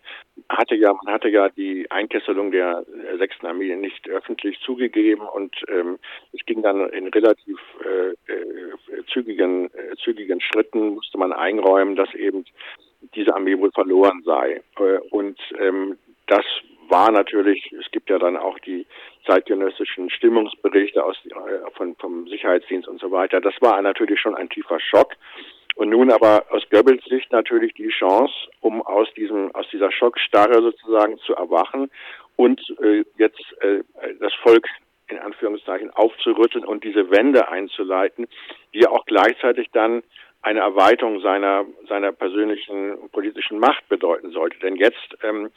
hatte 0.50 0.74
ja, 0.74 0.92
man 0.92 1.14
hatte 1.14 1.28
ja 1.28 1.48
die 1.48 1.90
Einkesselung 1.90 2.50
der 2.50 2.84
sechsten 3.16 3.46
Armee 3.46 3.74
nicht 3.76 4.08
öffentlich 4.08 4.58
zugegeben 4.60 5.22
und 5.22 5.54
ähm, 5.68 5.98
es 6.32 6.44
ging 6.46 6.62
dann 6.62 6.90
in 6.90 7.08
relativ 7.08 7.58
äh, 7.84 8.10
äh, 8.30 9.04
zügigen, 9.12 9.66
äh, 9.72 9.96
zügigen 9.96 10.40
Schritten 10.40 10.90
musste 10.90 11.16
man 11.16 11.32
einräumen, 11.32 11.96
dass 11.96 12.12
eben 12.14 12.44
diese 13.14 13.34
Armee 13.34 13.58
wohl 13.58 13.70
verloren 13.72 14.22
sei. 14.24 14.62
Äh, 14.78 14.98
und 15.11 15.38
ähm, 15.58 15.98
das 16.26 16.44
war 16.88 17.11
natürlich, 17.11 17.70
es 17.78 17.90
gibt 17.90 18.11
ja 18.11 18.18
dann 18.18 18.37
auch 18.37 18.58
die 18.61 18.87
zeitgenössischen 19.26 20.11
Stimmungsberichte 20.11 21.04
aus, 21.04 21.16
äh, 21.26 21.70
von, 21.76 21.94
vom 21.96 22.26
Sicherheitsdienst 22.28 22.88
und 22.88 23.00
so 23.00 23.11
weiter. 23.11 23.40
Das 23.40 23.54
war 23.61 23.80
natürlich 23.82 24.20
schon 24.20 24.34
ein 24.34 24.48
tiefer 24.48 24.80
Schock. 24.80 25.14
Und 25.76 25.90
nun 25.90 26.11
aber 26.11 26.46
aus 26.50 26.68
Goebbels 26.70 27.04
Sicht 27.04 27.30
natürlich 27.30 27.72
die 27.74 27.88
Chance, 27.88 28.34
um 28.61 28.82
aus 28.82 29.06
diesem, 29.14 29.54
aus 29.54 29.66
dieser 29.70 29.92
Schockstarre 29.92 30.61
sozusagen 30.61 31.18
zu 31.18 31.34
erwachen 31.37 31.88
und 32.34 32.61
äh, 32.82 33.04
jetzt 33.16 33.40
äh, 33.61 33.84
das 34.18 34.34
Volk 34.42 34.66
in 35.08 35.18
Anführungszeichen 35.18 35.90
aufzurütteln 35.90 36.64
und 36.64 36.84
diese 36.84 37.11
Wende 37.11 37.48
einzuleiten, 37.48 38.26
die 38.74 38.87
auch 38.87 39.06
gleichzeitig 39.06 39.68
dann 39.72 40.02
eine 40.42 40.61
Erweiterung 40.61 41.20
seiner, 41.20 41.66
seiner 41.88 42.12
persönlichen 42.12 43.11
politischen 43.11 43.59
Macht 43.59 43.88
bedeuten 43.88 44.31
sollte. 44.31 44.59
Denn 44.61 44.77
jetzt, 44.77 45.16
ähm, 45.22 45.51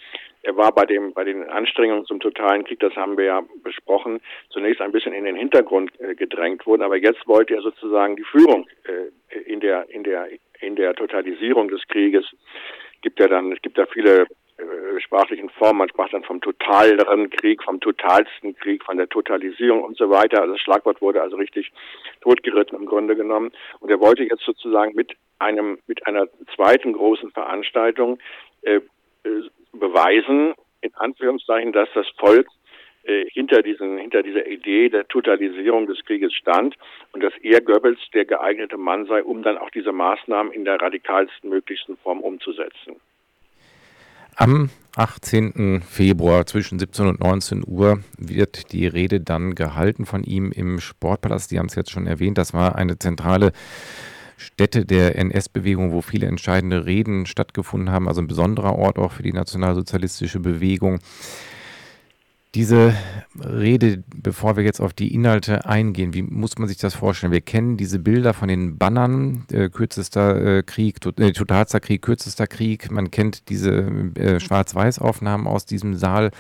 er 0.44 0.58
war 0.58 0.74
bei 0.74 0.86
dem, 0.86 1.14
bei 1.14 1.24
den 1.24 1.48
Anstrengungen 1.50 2.06
zum 2.06 2.20
totalen 2.20 2.64
Krieg, 2.64 2.80
das 2.80 2.96
haben 2.96 3.18
wir 3.18 3.26
ja 3.26 3.44
besprochen, 3.64 4.22
zunächst 4.50 4.82
ein 4.82 4.92
bisschen 4.92 5.14
in 5.14 5.26
den 5.26 5.36
Hintergrund 5.36 5.92
äh, 6.00 6.16
gedrängt 6.16 6.66
worden, 6.66 6.82
aber 6.82 6.98
jetzt 6.98 7.28
wollte 7.28 7.56
er 7.56 7.62
sozusagen 7.62 8.16
die 8.16 8.24
Führung 8.24 8.68
äh, 8.84 9.40
in 9.40 9.60
der, 9.60 9.90
in 9.90 10.04
der, 10.04 10.28
in 10.60 10.76
der 10.76 10.96
Totalisierung 10.96 11.68
des 11.68 11.88
Krieges 11.88 12.26
gibt 13.02 13.20
ja 13.20 13.28
dann, 13.28 13.52
es 13.52 13.62
gibt 13.62 13.78
ja 13.78 13.86
viele 13.88 14.28
sprachlichen 15.00 15.50
Formen. 15.50 15.80
Man 15.80 15.90
sprach 15.90 16.10
dann 16.10 16.24
vom 16.24 16.42
totaleren 16.42 17.30
Krieg, 17.30 17.64
vom 17.64 17.80
totalsten 17.80 18.56
Krieg, 18.56 18.84
von 18.84 18.98
der 18.98 19.10
Totalisierung 19.10 19.84
und 19.84 19.98
so 19.98 20.10
weiter. 20.10 20.42
Also 20.42 20.54
das 20.54 20.62
Schlagwort 20.62 21.02
wurde 21.02 21.22
also 21.22 21.36
richtig 21.38 21.72
totgeritten 22.22 22.78
im 22.78 22.86
Grunde 22.86 23.16
genommen. 23.16 23.52
Und 23.80 23.90
er 23.90 24.00
wollte 24.00 24.24
jetzt 24.24 24.44
sozusagen 24.44 24.96
mit 24.96 25.16
einem, 25.40 25.80
mit 25.88 26.06
einer 26.08 26.28
zweiten 26.56 26.94
großen 26.94 27.32
Veranstaltung 27.32 28.20
äh, 28.62 28.82
äh 29.24 29.50
beweisen, 29.74 30.54
in 30.82 30.94
Anführungszeichen, 30.96 31.72
dass 31.72 31.88
das 31.94 32.06
Volk 32.18 32.46
äh, 33.04 33.26
hinter 33.32 33.62
diesen, 33.62 33.98
hinter 33.98 34.22
dieser 34.22 34.46
Idee 34.46 34.90
der 34.90 35.08
Totalisierung 35.08 35.88
des 35.88 36.04
Krieges 36.06 36.34
stand 36.34 36.76
und 37.14 37.24
dass 37.24 37.34
er 37.42 37.62
Goebbels 37.62 38.00
der 38.14 38.26
geeignete 38.26 38.78
Mann 38.78 39.06
sei, 39.06 39.24
um 39.24 39.44
dann 39.44 39.58
auch 39.58 39.70
diese 39.70 39.92
Maßnahmen 39.92 40.52
in 40.52 40.66
der 40.66 40.82
radikalsten 40.82 41.50
möglichsten 41.50 41.98
Form 41.98 42.20
umzusetzen. 42.20 43.00
Am 44.42 44.72
18. 44.96 45.84
Februar 45.88 46.48
zwischen 46.48 46.80
17 46.80 47.06
und 47.06 47.20
19 47.20 47.64
Uhr 47.64 48.00
wird 48.18 48.72
die 48.72 48.88
Rede 48.88 49.22
dann 49.22 49.54
gehalten 49.54 50.08
von 50.08 50.24
ihm 50.24 50.52
im 50.52 50.80
Sportpalast. 50.80 51.50
Sie 51.50 51.60
haben 51.60 51.68
es 51.68 51.76
jetzt 51.76 51.92
schon 51.92 52.08
erwähnt, 52.08 52.40
das 52.40 52.52
war 52.52 52.74
eine 52.74 52.98
zentrale 52.98 53.52
Stätte 54.38 54.84
der 54.84 55.16
NS-Bewegung, 55.16 55.92
wo 55.92 56.02
viele 56.02 56.26
entscheidende 56.26 56.88
Reden 56.88 57.28
stattgefunden 57.28 57.92
haben, 57.92 58.08
also 58.08 58.20
ein 58.20 58.28
besonderer 58.28 58.76
Ort 58.80 58.98
auch 58.98 59.12
für 59.12 59.22
die 59.22 59.32
nationalsozialistische 59.32 60.40
Bewegung. 60.40 60.98
Diese 62.54 62.94
Rede, 63.40 64.04
bevor 64.14 64.58
wir 64.58 64.64
jetzt 64.66 64.82
auf 64.82 64.92
die 64.92 65.14
Inhalte 65.14 65.66
eingehen, 65.66 66.14
wie 66.14 66.22
muss 66.22 66.58
man 66.58 66.68
sich 66.68 66.78
das 66.78 66.94
vorstellen? 66.94 67.32
Wir 67.32 67.40
kennen 67.40 67.78
diese 67.78 67.98
Bilder 67.98 68.34
von 68.34 68.50
den 68.50 68.78
Bannern, 68.78 69.46
äh, 69.54 69.70
kürzester 69.70 70.58
äh, 70.58 70.64
Krieg, 70.64 71.00
to, 71.00 71.12
äh, 71.12 71.32
totalster 71.32 71.80
Krieg, 71.80 72.02
kürzester 72.02 72.48
Krieg. 72.48 72.92
Man 72.92 73.10
kennt 73.10 73.48
diese 73.48 73.72
äh, 74.16 74.42
Schwarz-Weiß-Aufnahmen 74.42 75.48
aus 75.48 75.66
diesem 75.66 75.96
Saal. 75.96 76.32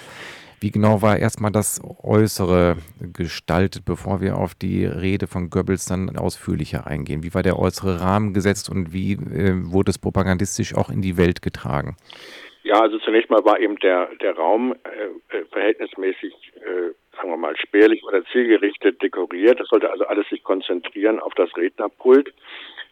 Wie 0.60 0.70
genau 0.70 1.02
war 1.02 1.18
erstmal 1.18 1.52
das 1.52 1.80
Äußere 1.82 2.76
gestaltet, 3.00 3.86
bevor 3.86 4.20
wir 4.20 4.38
auf 4.38 4.54
die 4.54 4.86
Rede 4.86 5.28
von 5.28 5.50
Goebbels 5.50 5.86
dann 5.86 6.18
ausführlicher 6.18 6.86
eingehen? 6.86 7.24
Wie 7.24 7.34
war 7.34 7.42
der 7.42 7.58
äußere 7.58 8.02
Rahmen 8.02 8.34
gesetzt 8.34 8.70
und 8.70 8.92
wie 8.92 9.14
äh, 9.14 9.54
wurde 9.72 9.92
es 9.92 9.98
propagandistisch 9.98 10.76
auch 10.76 10.90
in 10.90 11.02
die 11.02 11.16
Welt 11.16 11.42
getragen? 11.42 11.96
Ja, 12.64 12.80
also 12.80 13.00
zunächst 13.00 13.30
mal 13.32 13.44
war 13.44 13.60
eben 13.60 13.78
der, 13.78 14.10
der 14.22 14.36
Raum 14.36 14.74
äh, 14.84 15.36
äh, 15.36 15.46
verhältnismäßig, 15.46 16.34
äh, 16.58 16.94
sagen 17.16 17.30
wir 17.30 17.38
mal, 17.38 17.58
spärlich 17.58 18.04
oder 18.04 18.24
zielgerichtet 18.26 19.02
dekoriert. 19.02 19.60
Das 19.60 19.68
sollte 19.68 19.90
also 19.90 20.06
alles 20.06 20.30
sich 20.30 20.44
konzentrieren 20.44 21.20
auf 21.20 21.34
das 21.34 21.56
Rednerpult 21.58 22.32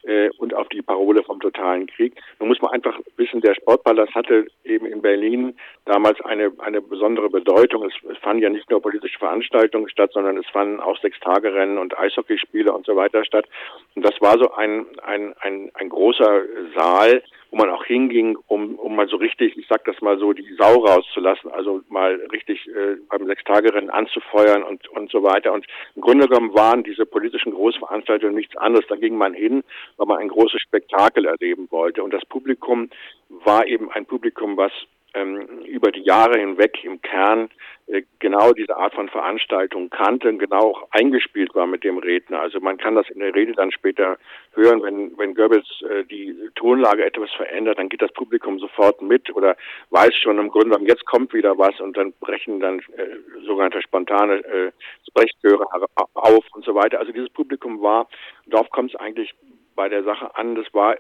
äh, 0.04 0.30
und 0.38 0.54
auf 0.54 0.70
die 0.70 0.82
Parole 0.82 1.24
vom 1.24 1.40
totalen 1.40 1.88
Krieg. 1.88 2.14
Nun 2.40 2.50
muss 2.50 2.62
man 2.62 2.72
einfach 2.72 2.98
wissen, 3.18 3.42
der 3.42 3.56
Sportpalast 3.56 4.14
hatte 4.16 4.48
eben 4.64 4.86
in 4.86 5.02
Berlin 5.02 5.56
damals 5.86 6.20
eine, 6.22 6.52
eine 6.60 6.82
besondere 6.82 7.30
Bedeutung. 7.30 7.84
Es, 7.86 7.94
es 8.12 8.18
fanden 8.20 8.44
ja 8.44 8.50
nicht 8.50 8.70
nur 8.70 8.82
politische 8.82 9.20
Veranstaltungen 9.20 9.90
statt, 9.90 10.12
sondern 10.14 10.38
es 10.38 10.48
fanden 10.48 10.80
auch 10.80 11.00
Sechstagerennen 11.00 11.78
und 11.78 11.98
Eishockeyspiele 11.98 12.72
und 12.72 12.86
so 12.86 12.96
weiter 12.96 13.26
statt. 13.26 13.48
Und 13.96 14.06
das 14.06 14.20
war 14.22 14.38
so 14.38 14.54
ein, 14.54 14.86
ein, 15.04 15.34
ein, 15.42 15.72
ein 15.74 15.90
großer 15.90 16.44
Saal, 16.76 17.22
wo 17.52 17.58
man 17.58 17.70
auch 17.70 17.84
hinging, 17.84 18.38
um, 18.48 18.76
um 18.76 18.96
mal 18.96 19.08
so 19.08 19.16
richtig, 19.16 19.58
ich 19.58 19.66
sag 19.68 19.84
das 19.86 20.00
mal 20.02 20.20
so, 20.20 20.34
die 20.34 20.56
Sau 20.60 20.86
rauszulassen, 20.86 21.52
also 21.52 21.82
mal 21.90 22.16
richtig 22.32 22.68
äh, 22.68 22.98
beim 23.10 23.26
Sechstagerennen 23.26 23.90
anzufeuern 23.90 24.64
und, 24.64 24.88
und 24.90 25.10
so 25.10 25.24
weiter. 25.24 25.52
Und 25.54 25.66
im 25.96 26.02
Grunde 26.02 26.28
genommen 26.28 26.54
waren 26.54 26.84
diese 26.84 27.06
politischen 27.06 27.52
Großveranstaltungen 27.54 28.36
nichts 28.36 28.56
anderes. 28.58 28.86
Da 28.88 28.96
ging 28.96 29.18
man 29.18 29.34
hin, 29.34 29.64
weil 29.98 30.08
man 30.08 30.20
ein 30.20 30.30
großes 30.30 30.62
Spektakel 30.62 31.26
erleben 31.26 31.68
wollte. 31.72 32.04
Und 32.04 32.14
das 32.14 32.26
Publikum 32.26 32.90
war 33.30 33.66
eben 33.66 33.92
ein 33.92 34.06
Publikum, 34.06 34.58
was 34.58 34.72
ähm, 35.14 35.64
über 35.66 35.92
die 35.92 36.04
Jahre 36.04 36.40
hinweg 36.40 36.84
im 36.84 37.02
Kern 37.02 37.50
äh, 37.88 38.04
genau 38.20 38.52
diese 38.54 38.78
Art 38.78 38.94
von 38.94 39.10
Veranstaltung 39.10 39.90
kannte, 39.90 40.32
genau 40.38 40.72
auch 40.72 40.88
eingespielt 40.92 41.56
war 41.56 41.66
mit 41.66 41.84
dem 41.84 41.98
Redner. 41.98 42.42
Also 42.42 42.60
man 42.60 42.78
kann 42.78 42.96
das 42.96 43.10
in 43.10 43.20
der 43.20 43.34
Rede 43.34 43.54
dann 43.54 43.72
später 43.72 44.18
hören, 44.54 44.84
wenn, 44.84 45.18
wenn 45.18 45.34
Goebbels 45.34 45.68
äh, 45.90 46.04
die 46.04 46.36
Tonlage 46.56 47.06
etwas 47.06 47.32
verändert, 47.32 47.80
dann 47.80 47.90
geht 47.90 48.02
das 48.02 48.14
Publikum 48.14 48.60
sofort 48.60 49.02
mit 49.02 49.36
oder 49.36 49.56
weiß 49.90 50.14
schon 50.16 50.38
im 50.38 50.50
Grunde 50.50 50.78
jetzt 50.86 51.06
kommt 51.06 51.34
wieder 51.34 51.58
was 51.58 51.80
und 51.80 51.98
dann 51.98 52.14
brechen 52.20 52.60
dann 52.60 52.80
äh, 52.80 53.44
sogenannte 53.46 53.82
spontane 53.82 54.46
äh, 54.46 54.72
Sprechchöre 55.08 55.66
auf 56.14 56.46
und 56.54 56.64
so 56.64 56.76
weiter. 56.76 57.00
Also 57.00 57.12
dieses 57.12 57.30
Publikum 57.30 57.82
war, 57.82 58.08
darauf 58.46 58.70
kommt 58.70 58.94
es 58.94 59.00
eigentlich 59.00 59.34
bei 59.80 59.88
der 59.88 60.04
Sache 60.04 60.36
an. 60.36 60.56
Das 60.56 60.66
war 60.74 60.98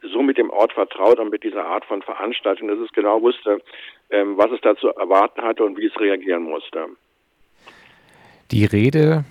so 0.00 0.22
mit 0.22 0.38
dem 0.38 0.48
Ort 0.50 0.72
vertraut 0.74 1.18
und 1.18 1.30
mit 1.30 1.42
dieser 1.42 1.66
Art 1.66 1.84
von 1.84 2.02
Veranstaltung, 2.02 2.68
dass 2.68 2.78
es 2.78 2.92
genau 2.92 3.20
wusste, 3.20 3.60
ähm, 4.10 4.38
was 4.38 4.52
es 4.52 4.60
da 4.60 4.76
zu 4.76 4.90
erwarten 4.90 5.42
hatte 5.42 5.64
und 5.64 5.76
wie 5.76 5.86
es 5.86 5.98
reagieren 5.98 6.44
musste. 6.44 6.86
Die 8.52 8.64
Rede 8.64 9.24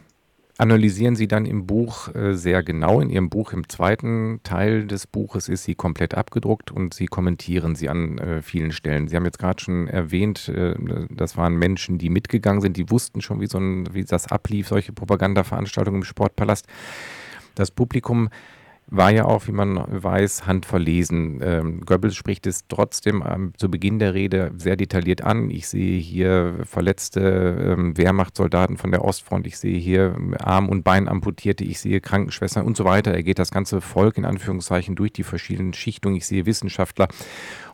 analysieren 0.57 1.15
Sie 1.15 1.29
dann 1.29 1.45
im 1.45 1.67
Buch 1.67 2.13
äh, 2.13 2.33
sehr 2.33 2.63
genau. 2.63 2.99
In 2.99 3.09
Ihrem 3.09 3.29
Buch, 3.29 3.53
im 3.53 3.69
zweiten 3.69 4.41
Teil 4.43 4.85
des 4.87 5.07
Buches, 5.07 5.47
ist 5.47 5.63
sie 5.63 5.75
komplett 5.75 6.13
abgedruckt 6.13 6.69
und 6.69 6.93
Sie 6.93 7.05
kommentieren 7.05 7.75
sie 7.75 7.87
an 7.87 8.17
äh, 8.17 8.41
vielen 8.41 8.73
Stellen. 8.73 9.07
Sie 9.07 9.15
haben 9.15 9.23
jetzt 9.23 9.39
gerade 9.39 9.63
schon 9.63 9.87
erwähnt, 9.87 10.49
äh, 10.49 10.75
das 11.09 11.37
waren 11.37 11.55
Menschen, 11.55 11.97
die 11.97 12.09
mitgegangen 12.09 12.59
sind, 12.59 12.75
die 12.75 12.89
wussten 12.89 13.21
schon, 13.21 13.39
wie, 13.39 13.47
so 13.47 13.57
ein, 13.57 13.93
wie 13.93 14.03
das 14.03 14.29
ablief, 14.29 14.67
solche 14.67 14.91
Propagandaveranstaltungen 14.91 16.01
im 16.01 16.05
Sportpalast. 16.05 16.67
Das 17.55 17.71
Publikum 17.71 18.29
war 18.91 19.09
ja 19.09 19.23
auch, 19.23 19.47
wie 19.47 19.53
man 19.53 19.81
weiß, 19.87 20.45
handverlesen. 20.45 21.39
Ähm, 21.41 21.81
Goebbels 21.85 22.13
spricht 22.13 22.45
es 22.45 22.67
trotzdem 22.67 23.23
ähm, 23.25 23.53
zu 23.55 23.71
Beginn 23.71 23.99
der 23.99 24.13
Rede 24.13 24.51
sehr 24.57 24.75
detailliert 24.75 25.23
an. 25.23 25.49
Ich 25.49 25.69
sehe 25.69 25.97
hier 25.97 26.57
verletzte 26.65 27.75
ähm, 27.77 27.97
Wehrmachtssoldaten 27.97 28.75
von 28.75 28.91
der 28.91 29.05
Ostfront, 29.05 29.47
ich 29.47 29.57
sehe 29.57 29.77
hier 29.77 30.17
Arm- 30.39 30.67
und 30.67 30.83
Beinamputierte, 30.83 31.63
ich 31.63 31.79
sehe 31.79 32.01
Krankenschwestern 32.01 32.65
und 32.65 32.75
so 32.75 32.83
weiter. 32.83 33.13
Er 33.13 33.23
geht 33.23 33.39
das 33.39 33.51
ganze 33.51 33.79
Volk 33.79 34.17
in 34.17 34.25
Anführungszeichen 34.25 34.95
durch 34.95 35.13
die 35.13 35.23
verschiedenen 35.23 35.73
Schichtungen. 35.73 36.17
Ich 36.17 36.27
sehe 36.27 36.45
Wissenschaftler 36.45 37.07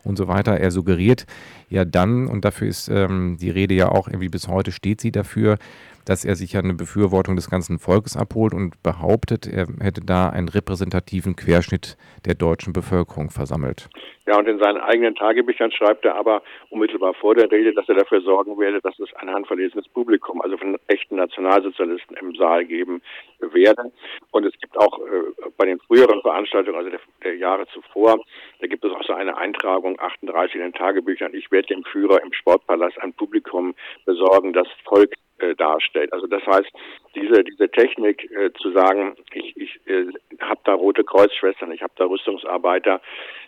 und 0.04 0.16
so 0.16 0.28
weiter. 0.28 0.56
Er 0.56 0.70
suggeriert 0.70 1.26
ja 1.68 1.84
dann, 1.84 2.28
und 2.28 2.44
dafür 2.44 2.68
ist 2.68 2.88
ähm, 2.88 3.38
die 3.40 3.50
Rede 3.50 3.74
ja 3.74 3.88
auch 3.88 4.06
irgendwie 4.06 4.28
bis 4.28 4.46
heute 4.46 4.70
steht 4.70 5.00
sie 5.00 5.10
dafür, 5.10 5.58
dass 6.08 6.24
er 6.24 6.36
sich 6.36 6.54
ja 6.54 6.60
eine 6.60 6.74
Befürwortung 6.74 7.36
des 7.36 7.50
ganzen 7.50 7.78
Volkes 7.78 8.16
abholt 8.16 8.54
und 8.54 8.82
behauptet, 8.82 9.46
er 9.46 9.66
hätte 9.80 10.00
da 10.00 10.30
einen 10.30 10.48
repräsentativen 10.48 11.36
Querschnitt 11.36 11.98
der 12.24 12.34
deutschen 12.34 12.72
Bevölkerung 12.72 13.28
versammelt. 13.30 13.90
Ja, 14.26 14.38
und 14.38 14.46
in 14.46 14.58
seinen 14.58 14.78
eigenen 14.78 15.14
Tagebüchern 15.14 15.70
schreibt 15.70 16.04
er 16.04 16.16
aber 16.16 16.42
unmittelbar 16.70 17.14
vor 17.14 17.34
der 17.34 17.50
Rede, 17.50 17.72
dass 17.72 17.88
er 17.88 17.94
dafür 17.94 18.20
sorgen 18.20 18.58
werde, 18.58 18.80
dass 18.82 18.98
es 18.98 19.08
ein 19.16 19.30
handverlesenes 19.30 19.88
Publikum, 19.88 20.40
also 20.42 20.56
von 20.56 20.76
echten 20.86 21.16
Nationalsozialisten 21.16 22.16
im 22.16 22.34
Saal 22.34 22.64
geben 22.64 23.00
werde. 23.40 23.90
Und 24.30 24.44
es 24.44 24.52
gibt 24.60 24.76
auch 24.78 24.98
äh, 24.98 25.50
bei 25.56 25.64
den 25.64 25.78
früheren 25.80 26.20
Veranstaltungen, 26.20 26.76
also 26.76 26.90
der, 26.90 27.00
der, 27.24 27.36
Jahre 27.36 27.66
zuvor, 27.68 28.18
da 28.60 28.66
gibt 28.66 28.84
es 28.84 28.92
auch 28.92 29.02
so 29.04 29.14
eine 29.14 29.36
Eintragung 29.36 29.98
38 29.98 30.56
in 30.56 30.60
den 30.60 30.72
Tagebüchern. 30.72 31.32
Ich 31.34 31.50
werde 31.50 31.68
dem 31.68 31.84
Führer 31.84 32.22
im 32.22 32.32
Sportpalast 32.32 32.98
ein 33.00 33.14
Publikum 33.14 33.74
besorgen, 34.04 34.52
das 34.52 34.68
Volk 34.84 35.14
äh, 35.38 35.54
darstellt. 35.54 36.12
Also 36.12 36.26
das 36.26 36.44
heißt, 36.46 36.70
diese 37.14 37.44
diese 37.44 37.70
Technik 37.70 38.30
äh, 38.30 38.52
zu 38.54 38.70
sagen, 38.72 39.16
ich, 39.32 39.56
ich 39.56 39.80
äh, 39.86 40.06
habe 40.40 40.60
da 40.64 40.74
rote 40.74 41.04
Kreuzschwestern, 41.04 41.72
ich 41.72 41.82
habe 41.82 41.92
da 41.96 42.04
Rüstungsarbeiter, 42.04 43.00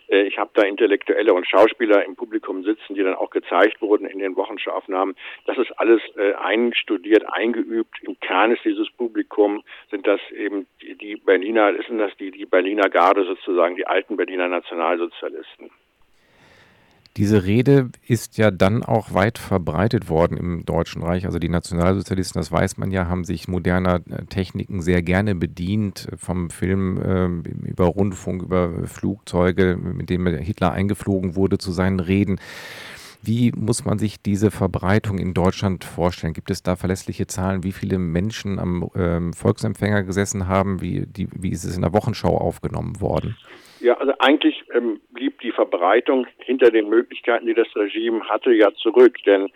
äh, 0.09 0.23
ich 0.23 0.37
habe 0.37 0.51
da 0.53 0.63
Intellektuelle 0.63 1.33
und 1.33 1.47
Schauspieler 1.47 2.05
im 2.05 2.15
Publikum 2.15 2.63
sitzen, 2.63 2.95
die 2.95 3.03
dann 3.03 3.15
auch 3.15 3.29
gezeigt 3.29 3.81
wurden 3.81 4.05
in 4.05 4.19
den 4.19 4.35
Wochenschaufnahmen. 4.35 5.15
Das 5.45 5.57
ist 5.57 5.71
alles 5.79 6.01
äh, 6.17 6.33
einstudiert, 6.33 7.25
eingeübt. 7.31 7.95
Im 8.03 8.19
Kern 8.19 8.51
ist 8.51 8.63
dieses 8.65 8.89
Publikum 8.91 9.63
sind 9.89 10.07
das 10.07 10.19
eben 10.31 10.67
die 10.81 11.15
Berliner, 11.15 11.73
sind 11.87 11.99
das 11.99 12.15
die 12.17 12.31
die 12.31 12.45
Berliner 12.45 12.89
Garde 12.89 13.23
sozusagen, 13.25 13.75
die 13.75 13.87
alten 13.87 14.17
Berliner 14.17 14.47
Nationalsozialisten. 14.47 15.71
Diese 17.17 17.43
Rede 17.43 17.89
ist 18.07 18.37
ja 18.37 18.51
dann 18.51 18.83
auch 18.83 19.13
weit 19.13 19.37
verbreitet 19.37 20.09
worden 20.09 20.37
im 20.37 20.65
Deutschen 20.65 21.03
Reich. 21.03 21.25
Also 21.25 21.39
die 21.39 21.49
Nationalsozialisten, 21.49 22.39
das 22.39 22.53
weiß 22.53 22.77
man 22.77 22.89
ja, 22.91 23.07
haben 23.07 23.25
sich 23.25 23.49
moderner 23.49 24.01
äh, 24.09 24.25
Techniken 24.25 24.81
sehr 24.81 25.01
gerne 25.01 25.35
bedient, 25.35 26.07
vom 26.15 26.49
Film 26.49 26.97
äh, 27.01 27.25
über 27.67 27.85
Rundfunk, 27.85 28.43
über 28.43 28.87
Flugzeuge, 28.87 29.77
mit 29.77 30.09
denen 30.09 30.37
Hitler 30.37 30.71
eingeflogen 30.71 31.35
wurde 31.35 31.57
zu 31.57 31.73
seinen 31.73 31.99
Reden. 31.99 32.39
Wie 33.23 33.51
muss 33.51 33.85
man 33.85 33.99
sich 33.99 34.21
diese 34.21 34.49
Verbreitung 34.49 35.19
in 35.19 35.33
Deutschland 35.33 35.83
vorstellen? 35.83 36.33
Gibt 36.33 36.49
es 36.49 36.63
da 36.63 36.75
verlässliche 36.75 37.27
Zahlen, 37.27 37.63
wie 37.63 37.71
viele 37.71 37.99
Menschen 37.99 38.57
am 38.57 38.89
ähm, 38.95 39.33
Volksempfänger 39.33 40.03
gesessen 40.03 40.47
haben? 40.47 40.81
Wie, 40.81 41.05
die, 41.05 41.27
wie 41.33 41.49
ist 41.49 41.65
es 41.65 41.75
in 41.75 41.81
der 41.81 41.93
Wochenschau 41.93 42.35
aufgenommen 42.37 42.99
worden? 42.99 43.35
Ja, 43.81 43.95
also 43.95 44.13
eigentlich 44.19 44.63
ähm, 44.73 45.01
blieb 45.09 45.39
die 45.41 45.51
Verbreitung 45.51 46.27
hinter 46.37 46.69
den 46.69 46.87
Möglichkeiten, 46.87 47.47
die 47.47 47.55
das 47.55 47.75
Regime 47.75 48.23
hatte, 48.29 48.53
ja 48.53 48.71
zurück. 48.75 49.17
Denn 49.25 49.51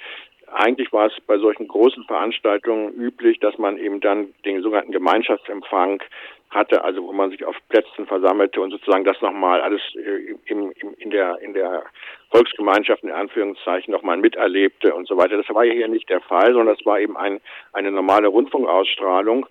eigentlich 0.51 0.91
war 0.91 1.07
es 1.07 1.13
bei 1.27 1.38
solchen 1.38 1.67
großen 1.67 2.05
Veranstaltungen 2.05 2.93
üblich, 2.93 3.39
dass 3.39 3.57
man 3.57 3.77
eben 3.77 3.99
dann 4.01 4.33
den 4.43 4.61
sogenannten 4.61 4.91
Gemeinschaftsempfang 4.91 6.01
hatte, 6.49 6.83
also 6.83 7.03
wo 7.03 7.11
man 7.11 7.29
sich 7.29 7.45
auf 7.45 7.55
Plätzen 7.69 8.07
versammelte 8.07 8.61
und 8.61 8.71
sozusagen 8.71 9.03
das 9.03 9.21
nochmal 9.21 9.61
alles 9.61 9.81
äh, 9.95 10.35
im, 10.45 10.71
im, 10.71 10.93
in 10.97 11.09
der 11.11 11.39
in 11.41 11.53
der 11.53 11.83
Volksgemeinschaft 12.31 13.03
in 13.03 13.11
Anführungszeichen 13.11 13.91
nochmal 13.91 14.17
miterlebte 14.17 14.95
und 14.95 15.07
so 15.07 15.17
weiter. 15.17 15.38
Das 15.38 15.53
war 15.53 15.65
hier 15.65 15.88
nicht 15.88 16.09
der 16.09 16.21
Fall, 16.21 16.53
sondern 16.53 16.75
das 16.75 16.85
war 16.85 16.99
eben 16.99 17.17
ein, 17.17 17.41
eine 17.73 17.91
normale 17.91 18.27
Rundfunkausstrahlung. 18.27 19.45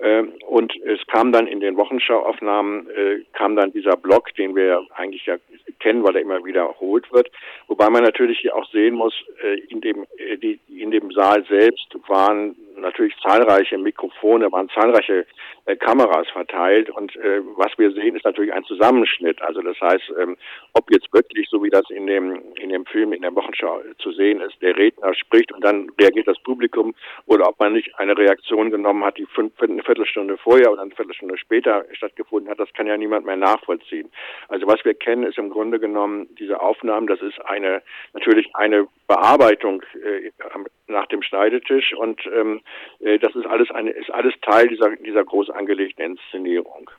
Ähm, 0.00 0.32
und 0.46 0.72
es 0.84 1.04
kam 1.08 1.32
dann 1.32 1.46
in 1.46 1.60
den 1.60 1.76
Wochenschauaufnahmen, 1.76 2.88
äh, 2.90 3.24
kam 3.32 3.56
dann 3.56 3.72
dieser 3.72 3.96
Block, 3.96 4.32
den 4.34 4.54
wir 4.54 4.86
eigentlich 4.94 5.26
ja 5.26 5.36
kennen, 5.80 6.04
weil 6.04 6.16
er 6.16 6.22
immer 6.22 6.44
wiederholt 6.44 7.10
wird. 7.12 7.30
Wobei 7.66 7.90
man 7.90 8.04
natürlich 8.04 8.38
hier 8.40 8.54
auch 8.54 8.68
sehen 8.70 8.94
muss, 8.94 9.14
äh, 9.42 9.58
in 9.68 9.80
dem, 9.80 10.06
äh, 10.16 10.56
in 10.68 10.90
dem 10.90 11.10
Saal 11.10 11.44
selbst 11.48 11.96
waren 12.06 12.54
natürlich 12.80 13.14
zahlreiche 13.22 13.78
Mikrofone, 13.78 14.50
waren 14.52 14.68
zahlreiche 14.70 15.26
äh, 15.66 15.76
Kameras 15.76 16.28
verteilt 16.30 16.90
und 16.90 17.14
äh, 17.16 17.40
was 17.56 17.76
wir 17.78 17.90
sehen, 17.92 18.16
ist 18.16 18.24
natürlich 18.24 18.52
ein 18.52 18.64
Zusammenschnitt. 18.64 19.40
Also 19.42 19.60
das 19.62 19.80
heißt, 19.80 20.12
ähm, 20.20 20.36
ob 20.72 20.90
jetzt 20.90 21.12
wirklich, 21.12 21.48
so 21.50 21.62
wie 21.62 21.70
das 21.70 21.88
in 21.90 22.06
dem 22.06 22.40
in 22.56 22.70
dem 22.70 22.86
Film 22.86 23.12
in 23.12 23.22
der 23.22 23.34
Wochenschau 23.34 23.82
zu 23.98 24.12
sehen 24.12 24.40
ist, 24.40 24.60
der 24.62 24.76
Redner 24.76 25.14
spricht 25.14 25.52
und 25.52 25.64
dann 25.64 25.90
reagiert 26.00 26.28
das 26.28 26.38
Publikum 26.40 26.94
oder 27.26 27.48
ob 27.48 27.58
man 27.60 27.72
nicht 27.74 27.98
eine 27.98 28.16
Reaktion 28.16 28.70
genommen 28.70 29.04
hat, 29.04 29.18
die 29.18 29.26
fünf, 29.26 29.52
eine 29.60 29.82
Viertelstunde 29.82 30.38
vorher 30.38 30.72
oder 30.72 30.82
eine 30.82 30.94
Viertelstunde 30.94 31.36
später 31.38 31.84
stattgefunden 31.92 32.50
hat, 32.50 32.58
das 32.58 32.72
kann 32.72 32.86
ja 32.86 32.96
niemand 32.96 33.26
mehr 33.26 33.36
nachvollziehen. 33.36 34.10
Also 34.48 34.66
was 34.66 34.84
wir 34.84 34.94
kennen, 34.94 35.24
ist 35.24 35.38
im 35.38 35.50
Grunde 35.50 35.78
genommen 35.78 36.28
diese 36.38 36.60
Aufnahmen, 36.60 37.06
das 37.06 37.20
ist 37.20 37.38
eine 37.44 37.82
natürlich 38.12 38.54
eine 38.54 38.88
Bearbeitung 39.06 39.82
äh, 40.02 40.30
nach 40.88 41.06
dem 41.06 41.22
Schneidetisch 41.22 41.94
und 41.94 42.20
ähm, 42.26 42.60
äh, 43.00 43.18
das 43.18 43.34
ist 43.34 43.46
alles 43.46 43.70
eine 43.70 43.90
ist 43.90 44.10
alles 44.10 44.34
Teil 44.42 44.68
dieser 44.68 44.96
dieser 44.96 45.24
groß 45.24 45.50
angelegten 45.50 46.04
Inszenierung. 46.04 46.90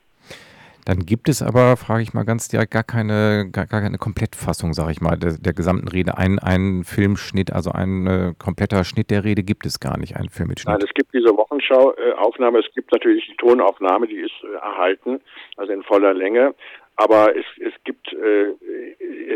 Dann 0.86 1.04
gibt 1.06 1.28
es 1.28 1.42
aber, 1.42 1.76
frage 1.76 2.02
ich 2.02 2.14
mal 2.14 2.24
ganz 2.24 2.48
direkt, 2.48 2.72
gar 2.72 2.82
keine, 2.82 3.48
gar, 3.52 3.66
gar 3.66 3.82
keine 3.82 3.98
Komplettfassung, 3.98 4.72
sage 4.72 4.92
ich 4.92 5.00
mal, 5.00 5.16
der, 5.16 5.34
der, 5.38 5.52
gesamten 5.52 5.88
Rede. 5.88 6.16
Ein, 6.16 6.38
ein 6.38 6.84
Filmschnitt, 6.84 7.52
also 7.52 7.70
ein 7.70 8.06
äh, 8.06 8.32
kompletter 8.38 8.82
Schnitt 8.84 9.10
der 9.10 9.24
Rede 9.24 9.42
gibt 9.42 9.66
es 9.66 9.78
gar 9.78 9.98
nicht, 9.98 10.16
ein 10.16 10.30
Filmmitschnitt. 10.30 10.78
Nein, 10.78 10.86
es 10.86 10.94
gibt 10.94 11.12
diese 11.12 11.36
Wochenschau-Aufnahme, 11.36 12.60
es 12.60 12.74
gibt 12.74 12.92
natürlich 12.92 13.26
die 13.26 13.36
Tonaufnahme, 13.36 14.06
die 14.06 14.20
ist 14.20 14.32
äh, 14.42 14.56
erhalten, 14.56 15.20
also 15.56 15.72
in 15.72 15.82
voller 15.82 16.14
Länge. 16.14 16.54
Aber 17.00 17.34
es, 17.34 17.46
es 17.60 17.72
gibt, 17.84 18.12
äh, 18.12 18.50